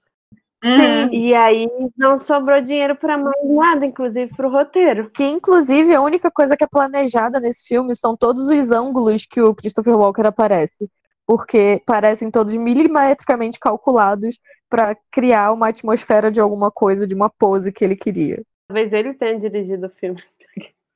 Uhum. 0.62 1.12
E 1.12 1.34
aí 1.34 1.66
não 1.96 2.18
sobrou 2.18 2.60
dinheiro 2.60 2.94
para 2.94 3.16
mais 3.16 3.44
nada, 3.44 3.86
inclusive 3.86 4.34
para 4.36 4.46
o 4.46 4.50
roteiro. 4.50 5.10
Que, 5.10 5.24
inclusive, 5.24 5.94
a 5.94 6.02
única 6.02 6.30
coisa 6.30 6.56
que 6.56 6.62
é 6.62 6.66
planejada 6.66 7.40
nesse 7.40 7.66
filme 7.66 7.96
são 7.96 8.14
todos 8.14 8.46
os 8.46 8.70
ângulos 8.70 9.24
que 9.24 9.40
o 9.40 9.54
Christopher 9.54 9.96
Walker 9.96 10.26
aparece. 10.26 10.90
Porque 11.26 11.80
parecem 11.86 12.30
todos 12.30 12.54
milimetricamente 12.56 13.58
calculados 13.58 14.38
para 14.68 14.96
criar 15.10 15.52
uma 15.52 15.68
atmosfera 15.68 16.30
de 16.30 16.40
alguma 16.40 16.70
coisa, 16.70 17.06
de 17.06 17.14
uma 17.14 17.30
pose 17.30 17.72
que 17.72 17.84
ele 17.84 17.96
queria. 17.96 18.42
Talvez 18.68 18.92
ele 18.92 19.14
tenha 19.14 19.38
dirigido 19.38 19.86
o 19.86 19.90
filme. 19.90 20.22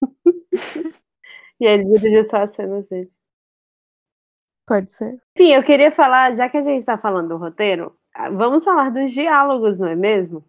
e 1.65 1.67
ele 1.67 1.85
dirigiu 1.85 2.25
só 2.25 2.39
as 2.43 2.51
cenas 2.55 2.87
dele. 2.89 3.11
Pode 4.67 4.93
ser. 4.93 5.21
Enfim, 5.37 5.53
eu 5.53 5.63
queria 5.63 5.91
falar, 5.91 6.35
já 6.35 6.49
que 6.49 6.57
a 6.57 6.63
gente 6.63 6.79
está 6.79 6.97
falando 6.99 7.29
do 7.29 7.37
roteiro, 7.37 7.97
ah, 8.15 8.31
vamos 8.31 8.65
falar 8.65 8.91
dos 8.91 9.11
diálogos, 9.13 9.79
não 9.79 9.89
é 9.89 9.97
mesmo? 9.97 10.45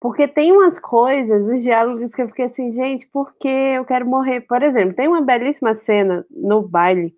Porque 0.00 0.28
tem 0.28 0.52
umas 0.52 0.78
coisas, 0.78 1.48
os 1.48 1.62
diálogos 1.62 2.14
que 2.14 2.22
eu 2.22 2.28
fiquei 2.28 2.46
assim, 2.46 2.70
gente, 2.70 3.06
por 3.08 3.34
que 3.36 3.48
eu 3.48 3.84
quero 3.84 4.06
morrer? 4.06 4.42
Por 4.42 4.62
exemplo, 4.62 4.94
tem 4.94 5.08
uma 5.08 5.22
belíssima 5.22 5.74
cena 5.74 6.26
no 6.30 6.62
baile, 6.62 7.16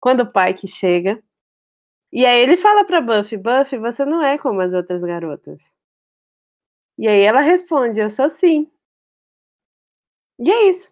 quando 0.00 0.20
o 0.20 0.32
pai 0.32 0.54
que 0.54 0.68
chega, 0.68 1.22
e 2.12 2.24
aí 2.26 2.40
ele 2.40 2.56
fala 2.56 2.84
pra 2.84 3.00
Buffy, 3.00 3.36
Buffy, 3.36 3.78
você 3.78 4.04
não 4.04 4.22
é 4.22 4.38
como 4.38 4.60
as 4.60 4.72
outras 4.74 5.02
garotas. 5.02 5.62
E 6.98 7.06
aí 7.08 7.22
ela 7.22 7.40
responde, 7.40 8.00
eu 8.00 8.10
sou 8.10 8.28
sim. 8.28 8.70
E 10.38 10.50
é 10.50 10.68
isso. 10.70 10.90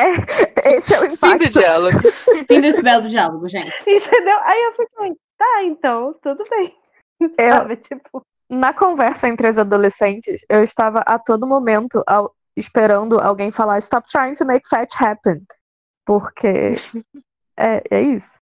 É, 0.00 0.76
esse 0.78 0.94
é 0.94 0.98
o 0.98 1.02
Fim 1.02 1.08
do 1.08 1.14
impacto. 1.14 1.50
diálogo. 1.50 1.98
Fim 2.48 2.60
desse 2.60 2.82
belo 2.82 3.08
diálogo, 3.08 3.48
gente. 3.48 3.70
Entendeu? 3.86 4.38
Aí 4.42 4.62
eu 4.64 4.72
fiquei, 4.72 5.16
tá, 5.36 5.62
então, 5.64 6.14
tudo 6.22 6.44
bem. 6.50 6.74
Eu- 7.20 7.30
Sabe, 7.34 7.76
tipo, 7.76 8.22
Na 8.48 8.72
conversa 8.72 9.28
entre 9.28 9.46
as 9.48 9.58
adolescentes, 9.58 10.40
eu 10.48 10.64
estava 10.64 11.02
a 11.06 11.18
todo 11.18 11.46
momento 11.46 12.02
ao- 12.06 12.34
esperando 12.56 13.20
alguém 13.20 13.50
falar 13.52 13.78
Stop 13.78 14.08
trying 14.10 14.34
to 14.34 14.44
make 14.44 14.68
fat 14.68 14.88
happen. 14.98 15.40
Porque 16.04 16.74
é, 17.56 17.82
é 17.90 18.00
isso. 18.00 18.39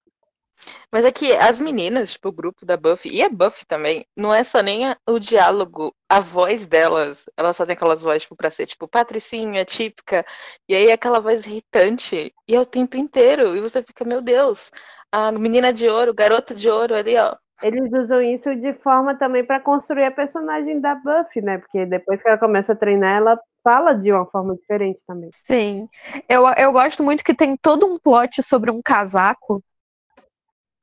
Mas 0.91 1.05
é 1.05 1.11
que 1.11 1.33
as 1.35 1.59
meninas, 1.59 2.13
tipo, 2.13 2.29
o 2.29 2.31
grupo 2.31 2.65
da 2.65 2.77
Buffy, 2.77 3.09
e 3.13 3.21
a 3.23 3.29
Buffy 3.29 3.65
também, 3.65 4.05
não 4.15 4.33
é 4.33 4.43
só 4.43 4.61
nem 4.61 4.85
a- 4.87 4.97
o 5.07 5.19
diálogo, 5.19 5.95
a 6.09 6.19
voz 6.19 6.65
delas, 6.67 7.25
elas 7.37 7.55
só 7.57 7.65
tem 7.65 7.73
aquelas 7.73 8.01
vozes, 8.01 8.23
tipo, 8.23 8.35
pra 8.35 8.49
ser, 8.49 8.65
tipo, 8.67 8.87
patricinha, 8.87 9.65
típica, 9.65 10.25
e 10.67 10.75
aí 10.75 10.87
é 10.89 10.93
aquela 10.93 11.19
voz 11.19 11.45
irritante, 11.45 12.33
e 12.47 12.55
é 12.55 12.59
o 12.59 12.65
tempo 12.65 12.97
inteiro, 12.97 13.55
e 13.55 13.61
você 13.61 13.81
fica, 13.83 14.05
meu 14.05 14.21
Deus, 14.21 14.71
a 15.11 15.31
menina 15.31 15.71
de 15.73 15.87
ouro, 15.87 16.13
garota 16.13 16.53
de 16.55 16.69
ouro 16.69 16.95
ali, 16.95 17.17
ó. 17.17 17.35
eles 17.61 17.89
usam 17.93 18.21
isso 18.21 18.55
de 18.55 18.73
forma 18.73 19.15
também 19.17 19.43
pra 19.45 19.59
construir 19.59 20.03
a 20.05 20.11
personagem 20.11 20.79
da 20.81 20.95
Buffy, 20.95 21.41
né? 21.41 21.57
Porque 21.57 21.85
depois 21.85 22.21
que 22.21 22.27
ela 22.27 22.37
começa 22.37 22.73
a 22.73 22.75
treinar, 22.75 23.11
ela 23.17 23.39
fala 23.63 23.93
de 23.93 24.11
uma 24.11 24.25
forma 24.25 24.55
diferente 24.55 25.01
também. 25.07 25.29
Sim. 25.49 25.87
Eu, 26.27 26.43
eu 26.57 26.71
gosto 26.71 27.03
muito 27.03 27.23
que 27.23 27.33
tem 27.33 27.55
todo 27.57 27.85
um 27.85 27.97
plot 27.99 28.41
sobre 28.43 28.71
um 28.71 28.81
casaco 28.81 29.63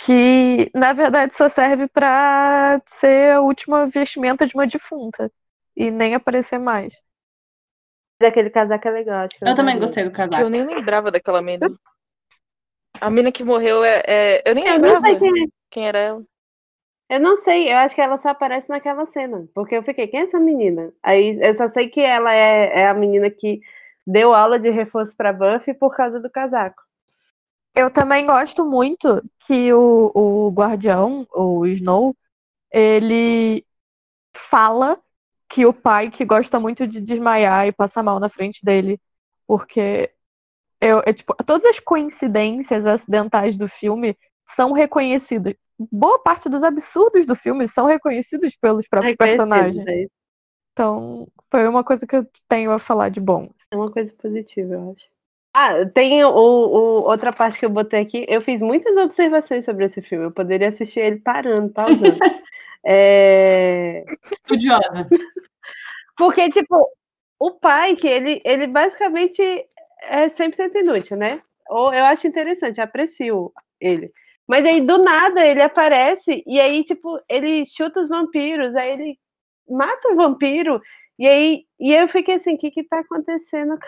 que, 0.05 0.71
na 0.75 0.93
verdade, 0.93 1.35
só 1.37 1.49
serve 1.49 1.89
pra 1.89 2.81
ser 2.87 3.35
a 3.35 3.41
última 3.41 3.87
vestimenta 3.87 4.47
de 4.47 4.55
uma 4.55 4.67
defunta. 4.67 5.31
E 5.77 5.91
nem 5.91 6.15
aparecer 6.15 6.59
mais. 6.59 6.95
Aquele 8.23 8.51
casaco 8.51 8.87
é 8.89 8.91
legal. 8.93 9.25
Acho 9.25 9.39
que 9.39 9.45
Eu 9.45 9.55
também 9.55 9.79
gostei 9.79 10.05
do 10.05 10.11
Que 10.11 10.17
eu 10.17 10.29
casaco. 10.29 10.51
nem 10.51 10.63
lembrava 10.63 11.11
daquela 11.11 11.43
mina. 11.43 11.67
A 13.01 13.11
mina 13.11 13.33
que 13.33 13.45
morreu 13.45 13.85
é. 13.85 14.03
é- 14.07 14.43
eu 14.49 14.55
nem 14.55 14.65
Eu 14.65 14.73
não 14.79 14.83
lembrava 14.83 15.01
sei 15.01 15.19
quem 15.19 15.29
é. 15.45 15.47
quem 15.71 15.87
era 15.89 15.99
ela. 15.99 16.25
Eu 17.09 17.19
não 17.21 17.37
sei, 17.37 17.71
eu 17.73 17.77
acho 17.79 17.95
que 17.95 18.01
ela 18.01 18.17
só 18.17 18.31
aparece 18.31 18.69
naquela 18.69 19.05
cena. 19.05 19.47
Porque 19.55 19.75
eu 19.77 19.83
fiquei, 19.83 20.07
quem 20.07 20.21
é 20.21 20.23
essa 20.25 20.39
menina? 20.39 20.93
Aí 21.03 21.37
eu 21.43 21.55
só 21.55 21.67
sei 21.69 21.89
que 21.89 22.01
ela 22.01 22.33
é, 22.33 22.81
é 22.83 22.87
a 22.89 22.95
menina 22.95 23.29
que 23.31 23.61
deu 24.07 24.33
aula 24.35 24.59
de 24.61 24.71
reforço 24.71 25.17
pra 25.17 25.33
Buffy 25.33 25.75
por 25.75 25.95
causa 25.97 26.21
do 26.23 26.31
casaco. 26.31 26.83
Eu 27.75 27.91
também 27.91 28.27
gosto 28.27 28.65
muito 28.65 29.23
que 29.47 29.73
o, 29.73 30.11
o 30.15 30.51
guardião, 30.51 31.27
o 31.33 31.67
Snow, 31.67 32.17
ele 32.73 33.65
fala 34.51 34.99
que 35.49 35.67
o 35.67 35.73
pai 35.73 36.11
que 36.11 36.25
gosta 36.25 36.61
muito 36.61 36.87
de 36.87 37.01
desmaiar 37.01 37.67
e 37.67 37.73
passar 37.73 38.03
mal 38.03 38.21
na 38.21 38.29
frente 38.29 38.65
dele, 38.65 39.01
porque 39.47 40.11
eu, 40.81 41.03
é, 41.05 41.13
tipo, 41.13 41.35
todas 41.45 41.67
as 41.67 41.79
coincidências 41.79 42.87
acidentais 42.87 43.57
do 43.57 43.69
filme 43.69 44.17
são 44.57 44.73
reconhecidas. 44.73 45.55
Boa 45.79 46.19
parte 46.19 46.49
dos 46.49 46.63
absurdos 46.63 47.27
do 47.27 47.35
filme 47.35 47.69
são 47.69 47.87
reconhecidos 47.87 48.55
pelos 48.57 48.87
próprios 48.89 49.17
personagens. 49.17 49.87
É. 49.87 50.07
Então, 50.73 51.29
foi 51.51 51.67
uma 51.67 51.85
coisa 51.85 52.07
que 52.07 52.17
eu 52.17 52.27
tenho 52.49 52.71
a 52.71 52.79
falar 52.79 53.11
de 53.11 53.21
bom. 53.21 53.51
É 53.71 53.77
uma 53.77 53.91
coisa 53.91 54.15
positiva, 54.15 54.75
eu 54.75 54.93
acho. 54.93 55.09
Ah, 55.63 55.85
tem 55.85 56.25
o, 56.25 56.31
o- 56.31 57.03
outra 57.03 57.35
parte 57.35 57.59
que 57.59 57.67
eu 57.67 57.71
botei 57.71 58.01
aqui. 58.01 58.25
Eu 58.29 58.41
fiz 58.41 58.63
muitas 58.63 58.97
observações 58.97 59.63
sobre 59.65 59.85
esse 59.85 60.01
filme. 60.01 60.25
Eu 60.25 60.31
poderia 60.31 60.69
assistir 60.69 61.01
ele 61.01 61.17
parando, 61.21 61.71
pausando. 61.71 62.19
É, 62.83 64.07
Estudiosa. 64.33 65.07
Porque, 66.17 66.49
tipo, 66.49 66.89
o 67.39 67.51
pai, 67.51 67.95
que 67.95 68.09
ele, 68.09 68.41
ele 68.43 68.67
basicamente 68.67 69.43
é 70.05 70.31
100% 70.31 70.77
inútil, 70.77 71.15
né? 71.19 71.43
Ou 71.69 71.93
eu 71.93 72.07
acho 72.07 72.27
interessante, 72.27 72.81
aprecio 72.81 73.53
ele. 73.79 74.11
Mas 74.49 74.65
aí, 74.65 74.81
do 74.81 74.97
nada, 74.97 75.47
ele 75.47 75.61
aparece 75.61 76.43
e 76.47 76.59
aí, 76.59 76.83
tipo, 76.85 77.21
ele 77.29 77.67
chuta 77.67 78.01
os 78.01 78.09
vampiros, 78.09 78.75
aí 78.75 78.93
ele 78.93 79.19
mata 79.69 80.09
o 80.11 80.17
vampiro, 80.17 80.81
e 81.19 81.29
aí 81.29 81.65
e 81.79 81.93
eu 81.93 82.09
fiquei 82.09 82.37
assim, 82.37 82.55
o 82.55 82.59
que 82.59 82.71
que 82.71 82.83
tá 82.83 83.01
acontecendo? 83.01 83.79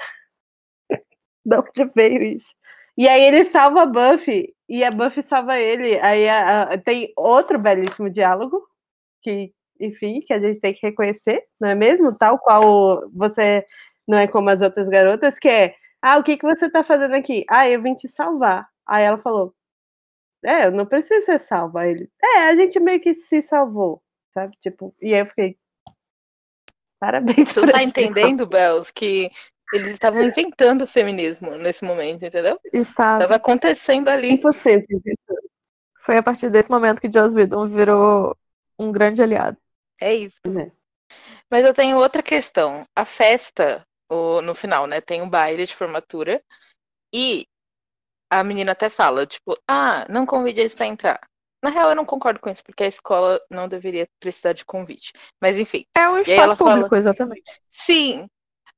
De 1.47 1.57
onde 1.57 1.93
veio 1.95 2.23
isso? 2.23 2.55
E 2.97 3.09
aí 3.09 3.23
ele 3.23 3.45
salva 3.45 3.83
a 3.83 3.87
Buffy, 3.87 4.55
e 4.69 4.85
a 4.85 4.91
Buffy 4.91 5.23
salva 5.23 5.59
ele. 5.59 5.99
Aí 6.01 6.29
a- 6.29 6.63
a- 6.65 6.79
tem 6.79 7.13
outro 7.17 7.59
belíssimo 7.59 8.11
diálogo, 8.11 8.63
que, 9.23 9.53
enfim, 9.81 10.21
que 10.27 10.33
a 10.35 10.41
gente 10.41 10.61
tem 10.61 10.75
que 10.75 10.87
reconhecer, 10.87 11.43
não 11.61 11.69
é 11.71 11.75
mesmo? 11.75 12.17
Tal 12.17 12.39
qual 12.39 13.09
você 13.13 13.65
não 14.07 14.19
é 14.19 14.27
como 14.29 14.51
as 14.51 14.61
outras 14.61 14.89
garotas, 14.89 15.39
que 15.39 15.49
é, 15.49 15.75
ah, 16.03 16.19
o 16.19 16.23
que, 16.25 16.37
que 16.37 16.47
você 16.47 16.71
tá 16.71 16.85
fazendo 16.85 17.15
aqui? 17.15 17.45
Ah, 17.49 17.69
eu 17.69 17.83
vim 17.83 17.95
te 17.95 18.09
salvar. 18.09 18.69
Aí 18.87 19.05
ela 19.05 19.19
falou, 19.19 19.55
é, 20.45 20.67
eu 20.67 20.73
não 20.73 20.87
preciso 20.87 21.25
ser 21.27 21.39
salva. 21.41 21.83
Aí 21.83 21.91
ele, 21.93 22.11
é, 22.23 22.39
a 22.49 22.57
gente 22.57 22.79
meio 22.81 23.01
que 23.01 23.15
se 23.15 23.43
salvou, 23.43 24.03
sabe? 24.35 24.57
Tipo, 24.61 24.95
e 25.01 25.15
aí 25.15 25.21
eu 25.21 25.27
fiquei, 25.27 25.57
parabéns 27.01 27.49
Você 27.53 27.67
tá 27.73 27.83
entendendo, 27.83 28.47
Bells, 28.47 28.93
que 28.93 29.31
eles 29.73 29.93
estavam 29.93 30.23
inventando 30.23 30.83
o 30.83 30.87
feminismo 30.87 31.53
nesse 31.57 31.85
momento, 31.85 32.25
entendeu? 32.25 32.59
Estava. 32.73 33.21
Tava 33.21 33.37
acontecendo 33.37 34.09
ali. 34.09 34.29
100%. 34.39 34.85
entendeu? 34.91 35.17
Foi 36.05 36.17
a 36.17 36.23
partir 36.23 36.51
desse 36.51 36.71
momento 36.71 37.01
que 37.01 37.11
Joss 37.11 37.35
Whedon 37.35 37.69
virou 37.69 38.37
um 38.79 38.91
grande 38.91 39.23
aliado. 39.23 39.57
É 40.01 40.13
isso. 40.15 40.37
É. 40.47 40.71
Mas 41.51 41.65
eu 41.65 41.73
tenho 41.73 41.97
outra 41.99 42.23
questão. 42.23 42.85
A 42.97 43.05
festa, 43.05 43.87
o- 44.11 44.41
no 44.43 44.55
final, 44.55 44.87
né? 44.87 45.01
Tem 45.01 45.23
um 45.23 45.29
baile 45.29 45.65
de 45.67 45.75
formatura 45.75 46.43
e 47.15 47.47
a 48.31 48.43
menina 48.43 48.73
até 48.73 48.89
fala, 48.89 49.27
tipo, 49.27 49.57
ah, 49.69 50.07
não 50.09 50.27
convide 50.27 50.61
eles 50.61 50.75
pra 50.75 50.87
entrar. 50.87 51.21
Na 51.63 51.71
real, 51.71 51.91
eu 51.91 51.95
não 51.95 52.05
concordo 52.05 52.41
com 52.41 52.51
isso, 52.51 52.65
porque 52.65 52.83
a 52.83 52.89
escola 52.89 53.41
não 53.49 53.69
deveria 53.69 54.09
precisar 54.19 54.53
de 54.55 54.65
convite. 54.65 55.13
Mas 55.41 55.57
enfim, 55.59 55.85
É 55.95 56.09
um 56.09 56.15
aí 56.17 56.23
espaço 56.23 56.41
ela 56.41 56.57
fala- 56.57 56.75
público, 56.75 56.97
exatamente. 56.97 57.45
sim. 57.71 58.27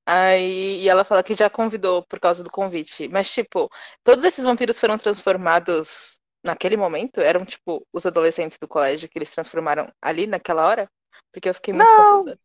Aí 0.06 0.82
e 0.82 0.88
ela 0.88 1.04
fala 1.04 1.22
que 1.22 1.34
já 1.34 1.48
convidou 1.48 2.02
por 2.04 2.20
causa 2.20 2.42
do 2.44 2.50
convite. 2.50 3.08
Mas, 3.08 3.30
tipo, 3.30 3.70
todos 4.02 4.24
esses 4.24 4.44
vampiros 4.44 4.78
foram 4.78 4.98
transformados 4.98 6.18
naquele 6.42 6.76
momento? 6.76 7.20
Eram, 7.20 7.44
tipo, 7.44 7.86
os 7.92 8.04
adolescentes 8.04 8.58
do 8.58 8.68
colégio 8.68 9.08
que 9.08 9.18
eles 9.18 9.30
transformaram 9.30 9.90
ali 10.02 10.26
naquela 10.26 10.66
hora? 10.66 10.88
Porque 11.32 11.48
eu 11.48 11.54
fiquei 11.54 11.72
muito 11.72 11.88
Não. 11.88 12.18
confusa. 12.18 12.38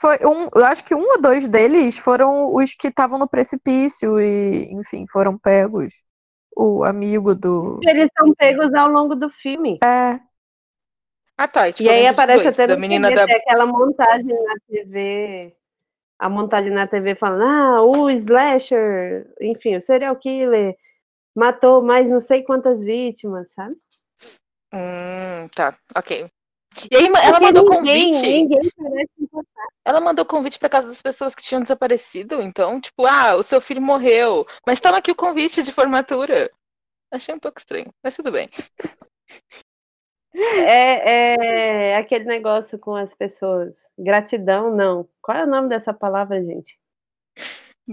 Foi 0.00 0.16
um, 0.24 0.48
eu 0.54 0.64
acho 0.64 0.82
que 0.82 0.94
um 0.94 1.02
ou 1.02 1.20
dois 1.20 1.46
deles 1.46 1.98
foram 1.98 2.54
os 2.54 2.72
que 2.72 2.88
estavam 2.88 3.18
no 3.18 3.28
precipício 3.28 4.18
e, 4.18 4.72
enfim, 4.72 5.06
foram 5.06 5.38
pegos. 5.38 5.92
O 6.56 6.84
amigo 6.84 7.34
do. 7.34 7.78
Eles 7.82 8.08
são 8.18 8.34
pegos 8.34 8.72
ao 8.72 8.88
longo 8.88 9.14
do 9.14 9.28
filme. 9.30 9.78
É, 9.84 10.18
Ah, 11.36 11.48
tá. 11.48 11.68
E, 11.68 11.72
tipo, 11.72 11.88
E 11.88 11.92
aí 11.92 12.06
aparece 12.06 12.44
dois, 12.44 12.54
até 12.54 12.66
da 12.66 12.76
menina 12.76 13.08
TV, 13.08 13.20
da. 13.20 13.26
tem 13.26 13.36
aquela 13.36 13.66
montagem 13.66 14.26
na 14.28 14.54
TV. 14.68 15.56
A 16.20 16.28
montagem 16.28 16.70
na 16.70 16.86
TV 16.86 17.14
falando, 17.14 17.44
ah, 17.44 17.82
o 17.82 18.10
slasher, 18.10 19.26
enfim, 19.40 19.76
o 19.76 19.80
serial 19.80 20.14
killer 20.16 20.76
matou 21.34 21.82
mais 21.82 22.10
não 22.10 22.20
sei 22.20 22.42
quantas 22.42 22.84
vítimas, 22.84 23.50
sabe? 23.52 23.74
Hum, 24.74 25.48
tá, 25.54 25.78
ok. 25.96 26.30
E 26.90 26.96
aí 26.96 27.06
ela 27.06 27.40
Porque 27.40 27.46
mandou 27.46 27.70
ninguém, 27.70 28.12
convite. 28.12 28.30
Ninguém 28.30 28.70
parece 28.76 29.10
importar. 29.18 29.68
Ela 29.82 30.00
mandou 30.00 30.24
convite 30.26 30.58
pra 30.58 30.68
casa 30.68 30.88
das 30.88 31.00
pessoas 31.00 31.34
que 31.34 31.42
tinham 31.42 31.62
desaparecido. 31.62 32.42
Então, 32.42 32.78
tipo, 32.78 33.06
ah, 33.06 33.34
o 33.36 33.42
seu 33.42 33.60
filho 33.60 33.80
morreu. 33.80 34.46
Mas 34.66 34.78
toma 34.78 34.98
aqui 34.98 35.10
o 35.10 35.16
convite 35.16 35.62
de 35.62 35.72
formatura. 35.72 36.50
Achei 37.10 37.34
um 37.34 37.40
pouco 37.40 37.58
estranho, 37.58 37.92
mas 38.04 38.14
tudo 38.14 38.30
bem. 38.30 38.48
É, 40.34 41.92
é 41.92 41.96
aquele 41.96 42.24
negócio 42.24 42.78
com 42.78 42.94
as 42.94 43.14
pessoas. 43.14 43.76
Gratidão, 43.98 44.74
não. 44.74 45.08
Qual 45.20 45.36
é 45.36 45.44
o 45.44 45.48
nome 45.48 45.68
dessa 45.68 45.92
palavra, 45.92 46.42
gente? 46.42 46.78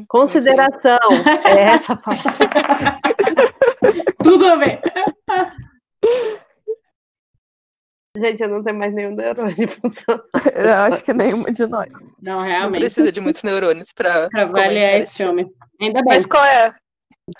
Consideração. 0.07 0.97
É 1.45 1.61
essa 1.61 1.95
palavra. 1.95 2.99
Tudo 4.23 4.59
ver. 4.59 4.81
Gente, 8.15 8.41
eu 8.41 8.49
não 8.49 8.63
tenho 8.63 8.77
mais 8.77 8.93
nenhum 8.93 9.15
neurônio 9.15 9.67
funcionando. 9.81 10.27
eu 10.55 10.73
acho 10.73 11.03
que 11.03 11.13
nenhuma 11.13 11.51
de 11.51 11.65
nós. 11.67 11.91
Não, 12.21 12.37
Não 12.37 12.41
realmente. 12.41 12.81
precisa 12.81 13.11
de 13.11 13.21
muitos 13.21 13.43
neurônios 13.43 13.91
comentar 13.91 14.29
avaliar 14.35 14.99
esse 14.99 15.09
esse 15.09 15.17
filme. 15.17 15.47
Ainda 15.79 16.01
bem. 16.03 16.15
Mas 16.15 16.25
qual 16.25 16.43
é, 16.43 16.75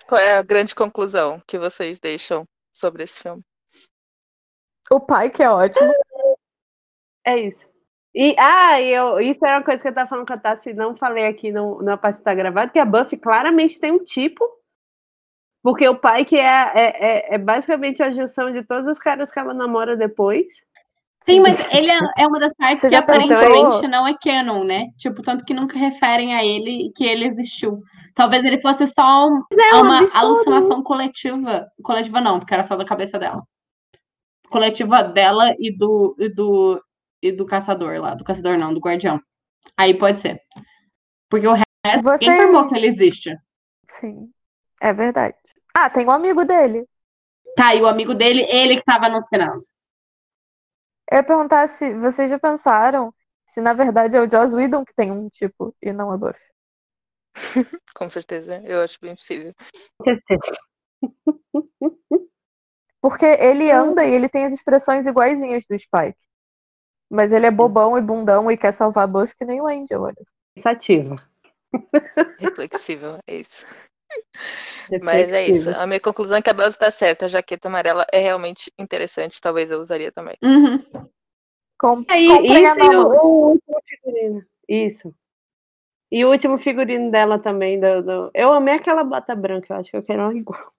qual 0.08 0.22
é 0.22 0.38
a 0.38 0.44
grande 0.44 0.76
conclusão 0.76 1.42
que 1.48 1.58
vocês 1.58 2.00
deixam 2.00 2.46
sobre 2.72 3.04
esse 3.04 3.20
filme? 3.20 3.42
O 4.92 5.00
pai, 5.00 5.30
que 5.30 5.44
é 5.44 5.50
ótimo. 5.50 5.92
É 7.26 7.38
isso. 7.40 7.66
E, 8.16 8.36
ah, 8.40 8.82
eu, 8.82 9.20
isso 9.20 9.46
era 9.46 9.58
uma 9.60 9.64
coisa 9.64 9.82
que 9.82 9.88
eu 9.90 9.94
tava 9.94 10.10
falando 10.10 10.26
com 10.26 10.34
a 10.34 10.38
Tassi, 10.38 10.74
não 10.74 10.96
falei 10.96 11.28
aqui 11.28 11.52
no, 11.52 11.82
na 11.84 11.98
parte 11.98 12.18
que 12.18 12.24
tá 12.24 12.34
gravada, 12.34 12.72
que 12.72 12.80
a 12.80 12.86
Buffy 12.86 13.18
claramente 13.18 13.80
tem 13.80 13.92
um 13.92 14.04
tipo, 14.04 14.44
porque 15.62 15.88
o 15.88 15.96
pai 16.00 16.26
que 16.26 16.38
é, 16.38 16.72
é, 16.74 17.06
é, 17.34 17.36
é 17.36 17.38
basicamente 17.38 18.02
a 18.02 18.10
junção 18.10 18.52
de 18.52 18.64
todos 18.64 18.90
os 18.90 18.98
caras 18.98 19.30
que 19.30 19.38
ela 19.38 19.54
namora 19.54 19.96
depois. 19.96 20.48
Sim, 21.26 21.42
mas 21.42 21.60
ele 21.74 21.92
é, 21.92 22.00
é 22.20 22.26
uma 22.26 22.40
das 22.40 22.54
partes 22.54 22.82
Você 22.84 22.90
que 22.90 22.96
aparentemente 22.96 23.86
não 23.88 24.08
é 24.08 24.16
canon, 24.18 24.64
né? 24.64 24.88
Tipo, 24.98 25.22
tanto 25.22 25.44
que 25.44 25.54
nunca 25.54 25.78
referem 25.78 26.34
a 26.34 26.44
ele 26.44 26.92
que 26.96 27.04
ele 27.04 27.26
existiu. 27.26 27.82
Talvez 28.16 28.46
ele 28.46 28.62
fosse 28.62 28.88
só 28.88 29.28
um- 29.28 29.44
É 29.52 29.76
um 29.76 29.82
uma 29.82 30.00
absurdo. 30.00 30.18
alucinação 30.26 30.82
coletiva. 30.82 31.68
Coletiva 31.84 32.22
não, 32.22 32.40
porque 32.40 32.54
era 32.54 32.64
só 32.64 32.78
da 32.78 32.86
cabeça 32.86 33.20
dela. 33.20 33.44
Coletiva 34.50 35.04
dela 35.04 35.54
e 35.60 35.76
do, 35.76 36.16
e 36.20 36.30
do, 36.30 36.84
e 37.22 37.32
do 37.32 37.46
caçador 37.46 38.00
lá. 38.00 38.16
Do 38.16 38.24
caçador 38.24 38.58
não, 38.58 38.74
do 38.74 38.80
guardião. 38.80 39.22
Aí 39.76 39.98
pode 39.98 40.20
ser. 40.20 40.42
Porque 41.30 41.48
o 41.48 41.54
resto 41.54 42.04
Você- 42.04 42.26
informou 42.26 42.68
que 42.68 42.76
ele 42.76 42.88
existe. 42.88 43.36
Sim, 43.90 44.32
é 44.82 44.94
verdade. 44.94 45.36
Ah, 45.74 45.90
tem 45.90 46.06
um 46.06 46.12
amigo 46.12 46.46
dele. 46.46 46.88
Tá, 47.56 47.76
e 47.76 47.82
o 47.82 47.88
amigo 47.88 48.14
dele, 48.14 48.44
ele 48.50 48.76
que 48.76 48.80
estava 48.80 49.08
anunciando. 49.08 49.60
Eu 51.10 51.18
ia 51.18 51.24
perguntar 51.24 51.68
se 51.70 51.94
vocês 51.96 52.30
já 52.30 52.38
pensaram 52.38 53.14
se 53.48 53.62
na 53.62 53.74
verdade 53.74 54.16
é 54.16 54.22
o 54.22 54.30
Joss 54.30 54.54
Whedon 54.54 54.86
que 54.86 54.94
tem 54.94 55.12
um 55.12 55.30
tipo 55.30 55.76
e 55.82 55.92
não 55.92 56.12
a 56.12 56.18
Buffy. 56.18 56.40
Com 57.96 58.10
certeza, 58.10 58.62
eu 58.64 58.82
acho 58.82 59.00
bem 59.02 59.16
possível. 59.16 59.54
Com 59.98 60.06
certeza. 60.06 60.60
Porque 63.02 63.26
ele 63.26 63.72
anda 63.72 64.06
e 64.06 64.14
ele 64.14 64.28
tem 64.30 64.46
as 64.46 64.54
expressões 64.54 65.06
iguaizinhas 65.06 65.64
do 65.70 65.78
Spike. 65.78 66.18
Mas 67.10 67.32
ele 67.32 67.46
é 67.46 67.52
bobão 67.52 67.98
e 67.98 68.02
bundão 68.02 68.52
e 68.52 68.58
quer 68.58 68.74
salvar 68.74 69.06
a 69.06 69.08
Buffy 69.08 69.36
que 69.38 69.46
nem 69.46 69.62
o 69.62 69.68
Angel, 69.68 70.02
olha. 70.02 70.16
Pensativa. 70.56 71.16
Reflexível, 72.40 73.20
é 73.28 73.38
isso. 73.38 73.66
Mas 75.02 75.32
é 75.32 75.48
isso. 75.48 75.70
A 75.70 75.86
minha 75.86 76.00
conclusão 76.00 76.38
é 76.38 76.42
que 76.42 76.50
a 76.50 76.54
Belza 76.54 76.72
está 76.72 76.92
certa. 76.92 77.26
A 77.26 77.28
jaqueta 77.30 77.68
amarela 77.68 78.06
é 78.12 78.20
realmente 78.20 78.72
interessante. 78.78 79.40
Talvez 79.42 79.70
eu 79.72 79.80
usaria 79.80 80.12
também. 80.12 80.36
Uhum. 80.44 80.80
Com, 81.80 82.04
Aí, 82.10 82.28
isso 82.64 82.80
e 82.80 82.96
o, 82.96 83.08
o 83.08 83.48
último 83.52 83.80
figurino. 83.86 84.46
Isso. 84.68 85.14
E 86.12 86.26
o 86.26 86.30
último 86.32 86.58
figurino 86.58 87.12
dela 87.12 87.38
também. 87.40 87.80
Do, 87.80 88.02
do- 88.02 88.32
Eu 88.34 88.52
amei 88.52 88.76
aquela 88.76 89.04
bota 89.04 89.36
branca, 89.36 89.74
eu 89.74 89.78
acho 89.78 89.92
que 89.92 89.98
eu 89.98 90.04
quero 90.04 90.24
uma 90.24 90.34
igual. 90.36 90.74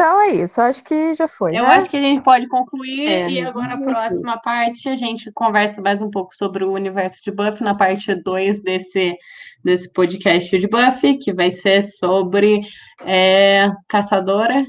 Então 0.00 0.18
é 0.18 0.30
isso, 0.30 0.58
acho 0.62 0.82
que 0.82 1.12
já 1.12 1.28
foi. 1.28 1.50
Eu 1.50 1.62
né? 1.62 1.74
acho 1.74 1.90
que 1.90 1.96
a 1.98 2.00
gente 2.00 2.22
pode 2.22 2.48
concluir 2.48 3.06
É, 3.06 3.28
e 3.28 3.40
agora 3.42 3.74
a 3.74 3.76
uhum. 3.76 3.84
próxima 3.84 4.40
parte 4.40 4.88
a 4.88 4.94
gente 4.94 5.30
conversa 5.30 5.78
mais 5.82 6.00
um 6.00 6.08
pouco 6.08 6.34
sobre 6.34 6.64
o 6.64 6.72
universo 6.72 7.20
de 7.22 7.30
Buffy 7.30 7.62
na 7.62 7.76
parte 7.76 8.14
2 8.14 8.62
desse, 8.62 9.14
desse 9.62 9.92
podcast 9.92 10.58
de 10.58 10.66
Buffy, 10.66 11.18
que 11.18 11.34
vai 11.34 11.50
ser 11.50 11.82
sobre 11.82 12.62
é, 13.04 13.70
Caçadora, 13.86 14.64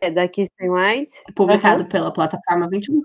É 0.00 0.10
da 0.10 0.26
Kirsten 0.26 0.68
White. 0.68 1.16
publicado 1.36 1.86
pela 1.86 2.12
plataforma 2.12 2.68
21. 2.68 3.02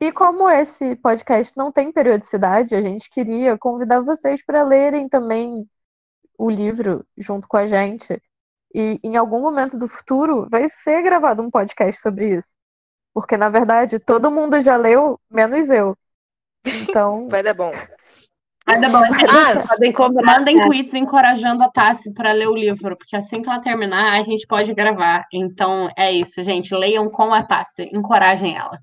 E 0.00 0.10
como 0.10 0.48
esse 0.48 0.96
podcast 0.96 1.52
não 1.54 1.70
tem 1.70 1.92
periodicidade, 1.92 2.74
a 2.74 2.80
gente 2.80 3.10
queria 3.10 3.58
convidar 3.58 4.00
vocês 4.00 4.42
para 4.42 4.62
lerem 4.62 5.06
também 5.06 5.68
o 6.38 6.48
livro 6.48 7.04
junto 7.18 7.46
com 7.46 7.58
a 7.58 7.66
gente. 7.66 8.18
E 8.74 8.98
em 9.04 9.16
algum 9.16 9.40
momento 9.40 9.78
do 9.78 9.88
futuro 9.88 10.48
vai 10.50 10.68
ser 10.68 11.02
gravado 11.02 11.40
um 11.40 11.50
podcast 11.50 12.00
sobre 12.00 12.36
isso. 12.38 12.48
Porque, 13.12 13.36
na 13.36 13.48
verdade, 13.48 14.00
todo 14.00 14.30
mundo 14.30 14.60
já 14.60 14.76
leu, 14.76 15.20
menos 15.30 15.70
eu. 15.70 15.96
Então, 16.66 17.28
Vai 17.30 17.42
dar 17.42 17.54
bom. 17.54 17.72
Mas 18.66 18.80
tá 18.80 18.88
bom, 18.88 18.98
Ah, 18.98 19.68
Podem 19.68 19.94
mandem 20.24 20.60
tweets 20.62 20.94
encorajando 20.94 21.62
a 21.62 21.70
Tassi 21.70 22.12
para 22.12 22.32
ler 22.32 22.48
o 22.48 22.56
livro, 22.56 22.96
porque 22.96 23.14
assim 23.14 23.42
que 23.42 23.48
ela 23.48 23.60
terminar, 23.60 24.18
a 24.18 24.22
gente 24.22 24.46
pode 24.46 24.72
gravar. 24.72 25.24
Então 25.32 25.90
é 25.96 26.10
isso, 26.10 26.42
gente. 26.42 26.74
Leiam 26.74 27.10
com 27.10 27.32
a 27.32 27.42
Tassi, 27.42 27.88
encorajem 27.92 28.56
ela. 28.56 28.78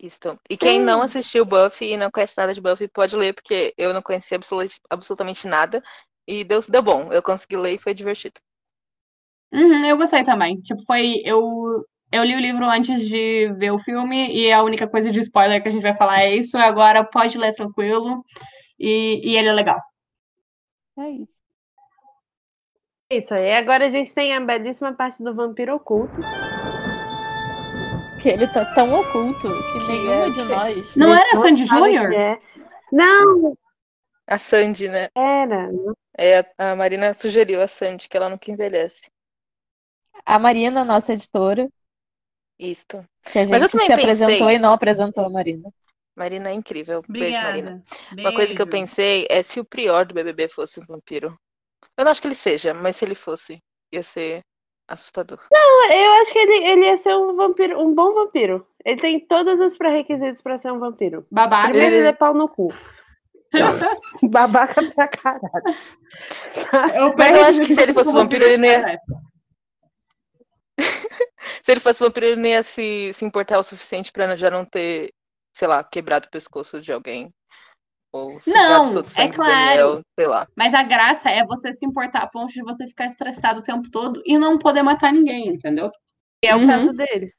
Isso. 0.00 0.38
E 0.48 0.56
quem 0.56 0.80
não 0.80 1.02
assistiu 1.02 1.44
Buffy 1.44 1.94
e 1.94 1.96
não 1.96 2.10
conhece 2.10 2.34
nada 2.36 2.54
de 2.54 2.60
Buffy, 2.60 2.86
pode 2.86 3.16
ler, 3.16 3.32
porque 3.32 3.74
eu 3.76 3.92
não 3.92 4.02
conhecia 4.02 4.36
absolu- 4.36 4.68
absolutamente 4.88 5.48
nada. 5.48 5.82
E 6.26 6.42
deu, 6.44 6.62
deu 6.68 6.82
bom. 6.82 7.12
Eu 7.12 7.22
consegui 7.22 7.56
ler 7.56 7.74
e 7.74 7.78
foi 7.78 7.94
divertido. 7.94 8.40
Uhum, 9.52 9.86
eu 9.86 9.96
gostei 9.96 10.24
também. 10.24 10.60
Tipo, 10.60 10.84
foi. 10.84 11.22
Eu, 11.24 11.84
eu 12.10 12.24
li 12.24 12.34
o 12.34 12.40
livro 12.40 12.64
antes 12.64 13.06
de 13.08 13.52
ver 13.58 13.70
o 13.70 13.78
filme, 13.78 14.28
e 14.34 14.50
a 14.52 14.62
única 14.62 14.88
coisa 14.88 15.10
de 15.10 15.20
spoiler 15.20 15.62
que 15.62 15.68
a 15.68 15.70
gente 15.70 15.82
vai 15.82 15.96
falar 15.96 16.20
é 16.22 16.34
isso. 16.34 16.56
Agora 16.58 17.04
pode 17.04 17.38
ler 17.38 17.52
tranquilo. 17.54 18.24
E, 18.78 19.20
e 19.24 19.36
ele 19.36 19.48
é 19.48 19.52
legal. 19.52 19.80
é 20.98 21.10
isso. 21.10 21.36
Isso 23.10 23.32
aí. 23.32 23.52
Agora 23.54 23.86
a 23.86 23.88
gente 23.88 24.12
tem 24.12 24.34
a 24.34 24.40
belíssima 24.40 24.92
parte 24.92 25.22
do 25.22 25.32
vampiro 25.34 25.76
oculto. 25.76 26.12
Que 28.20 28.30
ele 28.30 28.46
tá 28.48 28.64
tão 28.74 28.92
oculto 29.00 29.48
que 29.48 29.78
Que 29.80 29.86
nenhuma 29.92 30.12
é 30.12 30.30
de 30.30 30.34
que- 30.34 30.42
nós. 30.44 30.96
Não 30.96 31.14
era 31.14 31.36
Sandy 31.36 31.64
Júnior? 31.64 32.12
é. 32.12 32.40
Não, 32.92 33.56
A 34.26 34.38
Sandy, 34.38 34.88
né? 34.88 35.08
era. 35.14 35.70
É, 36.18 36.44
a 36.58 36.74
Marina 36.74 37.14
sugeriu 37.14 37.60
a 37.62 37.68
Sandy, 37.68 38.08
que 38.08 38.16
ela 38.16 38.28
nunca 38.28 38.50
envelhece. 38.50 39.02
A 40.24 40.38
Marina, 40.38 40.84
nossa 40.84 41.12
editora, 41.12 41.68
Isto. 42.58 43.04
que 43.22 43.38
a 43.38 43.46
Mas 43.46 43.50
eu 43.56 43.60
gente 43.62 43.72
também 43.72 43.86
se 43.86 43.92
apresentou 43.92 44.38
pensei- 44.38 44.56
e 44.56 44.58
não 44.58 44.72
apresentou 44.72 45.24
a 45.26 45.28
Marina. 45.30 45.70
Marina 46.16 46.48
é 46.48 46.54
incrível. 46.54 47.04
Beijo, 47.06 47.38
Marina. 47.38 47.84
Obrigada. 48.10 48.28
Uma 48.30 48.34
coisa 48.34 48.54
que 48.54 48.62
eu 48.62 48.66
Beijo. 48.66 48.86
pensei 48.86 49.26
é 49.28 49.42
se 49.42 49.60
o 49.60 49.64
Prior 49.64 50.06
do 50.06 50.14
BBB 50.14 50.48
fosse 50.48 50.80
um 50.80 50.86
vampiro. 50.86 51.38
Eu 51.96 52.04
não 52.04 52.10
acho 52.12 52.22
que 52.22 52.28
ele 52.28 52.34
seja, 52.34 52.72
mas 52.72 52.96
se 52.96 53.04
ele 53.04 53.14
fosse, 53.14 53.58
ia 53.92 54.02
ser 54.02 54.40
assustador. 54.88 55.38
Eu 55.52 56.12
acho 56.22 56.32
que 56.32 56.38
ele, 56.38 56.66
ele 56.66 56.86
ia 56.86 56.96
ser 56.96 57.14
um 57.14 57.36
vampiro, 57.36 57.78
um 57.78 57.94
bom 57.94 58.14
vampiro. 58.14 58.66
Ele 58.84 59.00
tem 59.00 59.20
todos 59.20 59.60
os 59.60 59.76
pré-requisitos 59.76 60.40
pra 60.40 60.56
ser 60.58 60.72
um 60.72 60.78
vampiro. 60.78 61.26
Babaca. 61.30 61.68
Primeiro, 61.68 61.96
ele 61.96 62.06
é 62.08 62.12
pau 62.12 62.32
no 62.32 62.48
cu. 62.48 62.68
Babaca 64.30 64.82
pra 64.92 65.08
caralho. 65.08 65.76
Eu, 66.94 67.14
Mas 67.16 67.36
eu 67.36 67.44
acho 67.44 67.60
que 67.62 67.74
se 67.74 67.80
ele 67.80 67.94
fosse 67.94 68.12
vampiro, 68.12 68.44
ele 68.44 68.56
não 68.56 68.64
ia- 68.68 68.92
é. 68.92 68.98
Se 71.64 71.72
ele 71.72 71.80
fosse 71.80 72.00
vampiro, 72.04 72.26
ele 72.26 72.36
não 72.40 72.48
ia 72.48 72.62
se, 72.62 73.12
se 73.12 73.24
importar 73.24 73.58
o 73.58 73.62
suficiente 73.62 74.12
pra 74.12 74.36
já 74.36 74.50
não 74.50 74.64
ter, 74.64 75.12
sei 75.56 75.66
lá, 75.68 75.82
quebrado 75.82 76.26
o 76.26 76.30
pescoço 76.30 76.80
de 76.80 76.92
alguém. 76.92 77.32
Ou 78.12 78.40
Não, 78.46 78.92
todo 78.92 79.08
é 79.16 79.28
claro. 79.28 79.52
Daniel, 79.52 80.00
sei 80.18 80.26
lá. 80.26 80.46
Mas 80.56 80.74
a 80.74 80.82
graça 80.82 81.28
é 81.30 81.44
você 81.44 81.72
se 81.72 81.84
importar 81.84 82.20
a 82.22 82.26
ponto 82.26 82.52
de 82.52 82.62
você 82.62 82.86
ficar 82.86 83.06
estressado 83.06 83.60
o 83.60 83.62
tempo 83.62 83.90
todo 83.90 84.22
e 84.24 84.38
não 84.38 84.58
poder 84.58 84.82
matar 84.82 85.12
ninguém, 85.12 85.48
entendeu? 85.48 85.90
É 86.42 86.54
o 86.54 86.58
Uhum. 86.58 86.66
caso 86.66 86.92
dele. 86.92 87.32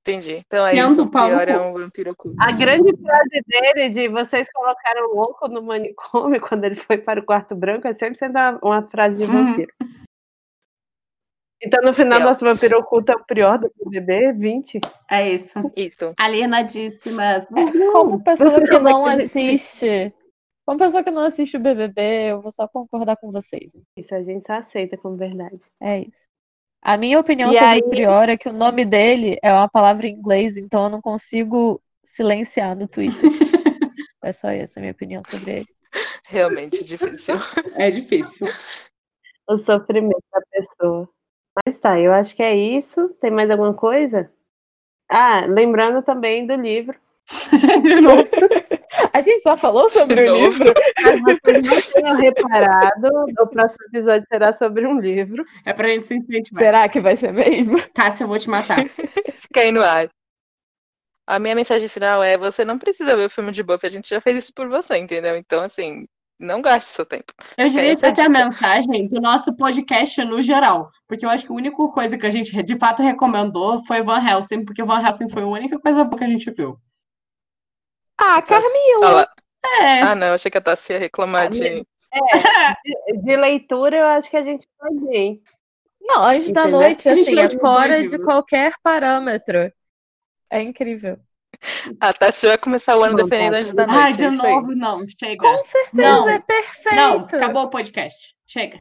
Entendi. 0.00 0.42
Então 0.46 0.66
é 0.66 0.72
Tendo 0.72 0.92
isso, 0.92 1.02
o 1.02 1.10
Prior 1.10 1.48
é 1.48 1.60
um 1.60 1.72
vampiro 1.74 2.12
oculto. 2.12 2.36
A 2.40 2.50
grande 2.52 2.96
frase 2.96 3.42
dele 3.46 3.90
de 3.90 4.08
vocês 4.08 4.50
colocaram 4.52 5.12
louco 5.14 5.48
no 5.48 5.62
manicômio 5.62 6.40
quando 6.48 6.64
ele 6.64 6.76
foi 6.76 6.98
para 6.98 7.20
o 7.20 7.24
quarto 7.24 7.54
branco 7.54 7.86
é 7.86 7.92
sempre 7.92 8.18
sendo 8.18 8.36
uma, 8.38 8.58
uma 8.62 8.82
frase 8.88 9.18
de 9.24 9.30
Uhum. 9.30 9.44
vampiro. 9.50 9.72
Então, 11.60 11.82
no 11.82 11.92
final, 11.92 12.20
nosso 12.20 12.44
vampiro 12.44 12.78
oculto 12.78 13.10
é 13.10 13.16
o 13.16 13.24
pior 13.24 13.58
do 13.58 13.68
BBB 13.84 14.32
20. 14.32 14.80
É 15.10 15.28
isso. 15.34 15.58
Isso. 15.76 16.14
Alienadíssimas. 16.16 17.46
Como 17.92 18.22
pessoa 18.22 18.60
que 18.64 18.78
não 18.78 19.10
é 19.10 19.24
assiste. 19.24 20.14
Como 20.64 20.78
pessoa 20.78 21.02
que 21.02 21.10
não 21.10 21.22
assiste 21.22 21.56
o 21.56 21.60
BBB, 21.60 22.30
eu 22.30 22.40
vou 22.40 22.52
só 22.52 22.68
concordar 22.68 23.16
com 23.16 23.32
vocês. 23.32 23.72
Isso 23.96 24.14
a 24.14 24.22
gente 24.22 24.46
só 24.46 24.52
aceita 24.54 24.96
como 24.96 25.16
verdade. 25.16 25.58
É 25.80 25.98
isso. 26.00 26.28
A 26.82 26.96
minha 26.96 27.18
opinião 27.18 27.50
E 27.52 27.54
sobre 27.54 27.68
aí- 27.68 27.80
o 27.80 27.88
Prior 27.88 28.28
é 28.28 28.36
que 28.36 28.48
o 28.48 28.52
nome 28.52 28.84
dele 28.84 29.36
é 29.42 29.52
uma 29.52 29.68
palavra 29.68 30.06
em 30.06 30.12
inglês, 30.14 30.56
então 30.56 30.84
eu 30.84 30.90
não 30.90 31.00
consigo 31.00 31.80
silenciar 32.04 32.76
no 32.76 32.86
Twitter. 32.88 33.20
É 34.20 34.32
só 34.32 34.48
essa 34.48 34.78
a 34.78 34.80
minha 34.80 34.92
opinião 34.92 35.22
sobre 35.30 35.52
ele. 35.58 35.66
Realmente 36.26 36.84
difícil. 36.84 37.36
É 37.76 37.88
difícil. 37.90 38.48
O 39.48 39.56
sofrimento 39.58 40.22
da 40.30 40.40
pessoa. 40.50 41.08
Mas 41.64 41.78
tá, 41.78 41.98
eu 41.98 42.12
acho 42.12 42.34
que 42.36 42.42
é 42.42 42.54
isso. 42.54 43.08
Tem 43.20 43.30
mais 43.30 43.48
alguma 43.48 43.72
coisa? 43.72 44.30
Ah, 45.08 45.46
lembrando 45.46 46.02
também 46.02 46.46
do 46.46 46.56
livro. 46.56 46.98
De 47.82 48.00
novo. 48.00 48.28
A 49.12 49.20
gente 49.20 49.42
já 49.42 49.56
falou 49.56 49.88
sobre 49.88 50.22
De 50.22 50.28
o 50.30 50.34
novo. 50.34 50.50
livro? 50.50 50.74
Caso 50.96 51.22
vocês 51.22 51.62
não 51.62 51.92
tenham 51.92 52.16
reparado, 52.16 53.08
o 53.40 53.46
próximo 53.46 53.84
episódio 53.88 54.26
será 54.30 54.52
sobre 54.52 54.86
um 54.86 54.98
livro. 54.98 55.42
É 55.64 55.72
pra 55.72 55.88
gente 55.88 56.06
se 56.06 56.14
incentivar. 56.14 56.62
Será 56.62 56.88
que 56.88 57.00
vai 57.00 57.16
ser 57.16 57.32
mesmo? 57.32 57.80
Tássia, 57.94 58.24
eu 58.24 58.28
vou 58.28 58.38
te 58.38 58.48
matar. 58.48 58.78
Fica 58.78 59.60
aí 59.60 59.72
no 59.72 59.82
ar. 59.82 60.08
A 61.26 61.38
minha 61.38 61.54
mensagem 61.54 61.88
final 61.88 62.22
é: 62.22 62.38
você 62.38 62.64
não 62.64 62.78
precisa 62.78 63.16
ver 63.16 63.26
o 63.26 63.30
filme 63.30 63.52
de 63.52 63.62
Buffy, 63.62 63.86
a 63.86 63.90
gente 63.90 64.08
já 64.08 64.20
fez 64.20 64.44
isso 64.44 64.52
por 64.54 64.68
você, 64.68 64.96
entendeu? 64.96 65.36
Então, 65.36 65.62
assim, 65.62 66.06
não 66.40 66.62
gaste 66.62 66.90
seu 66.90 67.04
tempo. 67.04 67.32
Eu 67.56 67.68
diria 67.68 67.92
Essa 67.92 68.06
é 68.06 68.08
a 68.08 68.12
até 68.12 68.22
a 68.22 68.28
mensagem 68.28 69.08
do 69.08 69.20
nosso 69.20 69.54
podcast 69.56 70.24
no 70.24 70.40
geral. 70.40 70.90
Porque 71.06 71.26
eu 71.26 71.30
acho 71.30 71.44
que 71.44 71.52
a 71.52 71.54
única 71.56 71.76
coisa 71.88 72.16
que 72.16 72.26
a 72.26 72.30
gente 72.30 72.62
de 72.62 72.76
fato 72.76 73.02
recomendou 73.02 73.84
foi 73.86 74.02
Van 74.02 74.20
Helsing, 74.20 74.64
porque 74.64 74.82
Van 74.84 75.04
Helsing 75.04 75.28
foi 75.28 75.42
a 75.42 75.46
única 75.46 75.78
coisa 75.78 76.04
boa 76.04 76.16
que 76.16 76.24
a 76.24 76.28
gente 76.28 76.50
viu. 76.50 76.78
Ah, 78.18 78.42
Carmila! 78.42 79.02
Fala- 79.02 79.28
É. 79.80 80.00
Ah, 80.02 80.14
não, 80.14 80.34
achei 80.34 80.50
que 80.50 80.58
a 80.58 80.60
Tassia 80.60 80.94
ia 80.94 81.00
reclamar 81.00 81.48
de. 81.50 81.60
De, 82.84 83.18
de 83.22 83.36
leitura, 83.36 83.96
eu 83.96 84.06
acho 84.06 84.30
que 84.30 84.36
a 84.36 84.42
gente 84.42 84.66
vai 84.80 84.90
bem. 84.94 85.42
Não, 86.00 86.24
Anjos 86.24 86.52
da? 86.52 86.66
Noite, 86.66 87.06
A 87.08 87.12
gente 87.12 87.38
assim, 87.38 87.56
é 87.56 87.58
fora 87.58 87.96
de 87.96 88.02
livros. 88.08 88.24
qualquer 88.24 88.72
parâmetro. 88.82 89.70
É 90.50 90.62
incrível. 90.62 91.18
A 92.00 92.12
Tassi 92.12 92.46
vai 92.46 92.56
começar 92.56 92.96
o 92.96 93.02
ano 93.02 93.18
Não, 93.18 93.24
defendendo 93.28 93.52
tá, 93.52 93.58
Anjos 93.58 93.74
da 93.74 93.84
tudo 93.84 93.94
Ah, 93.98 94.02
Noite. 94.04 94.16
de 94.16 94.24
é 94.24 94.30
novo, 94.30 94.74
não. 94.74 95.04
Chega. 95.20 95.42
Com 95.42 95.64
certeza, 95.66 95.90
Não, 95.92 96.28
é 96.28 96.38
perfeito. 96.38 96.96
Não, 96.96 97.18
acabou 97.18 97.62
o 97.64 97.70
podcast. 97.70 98.34
Chega. 98.46 98.78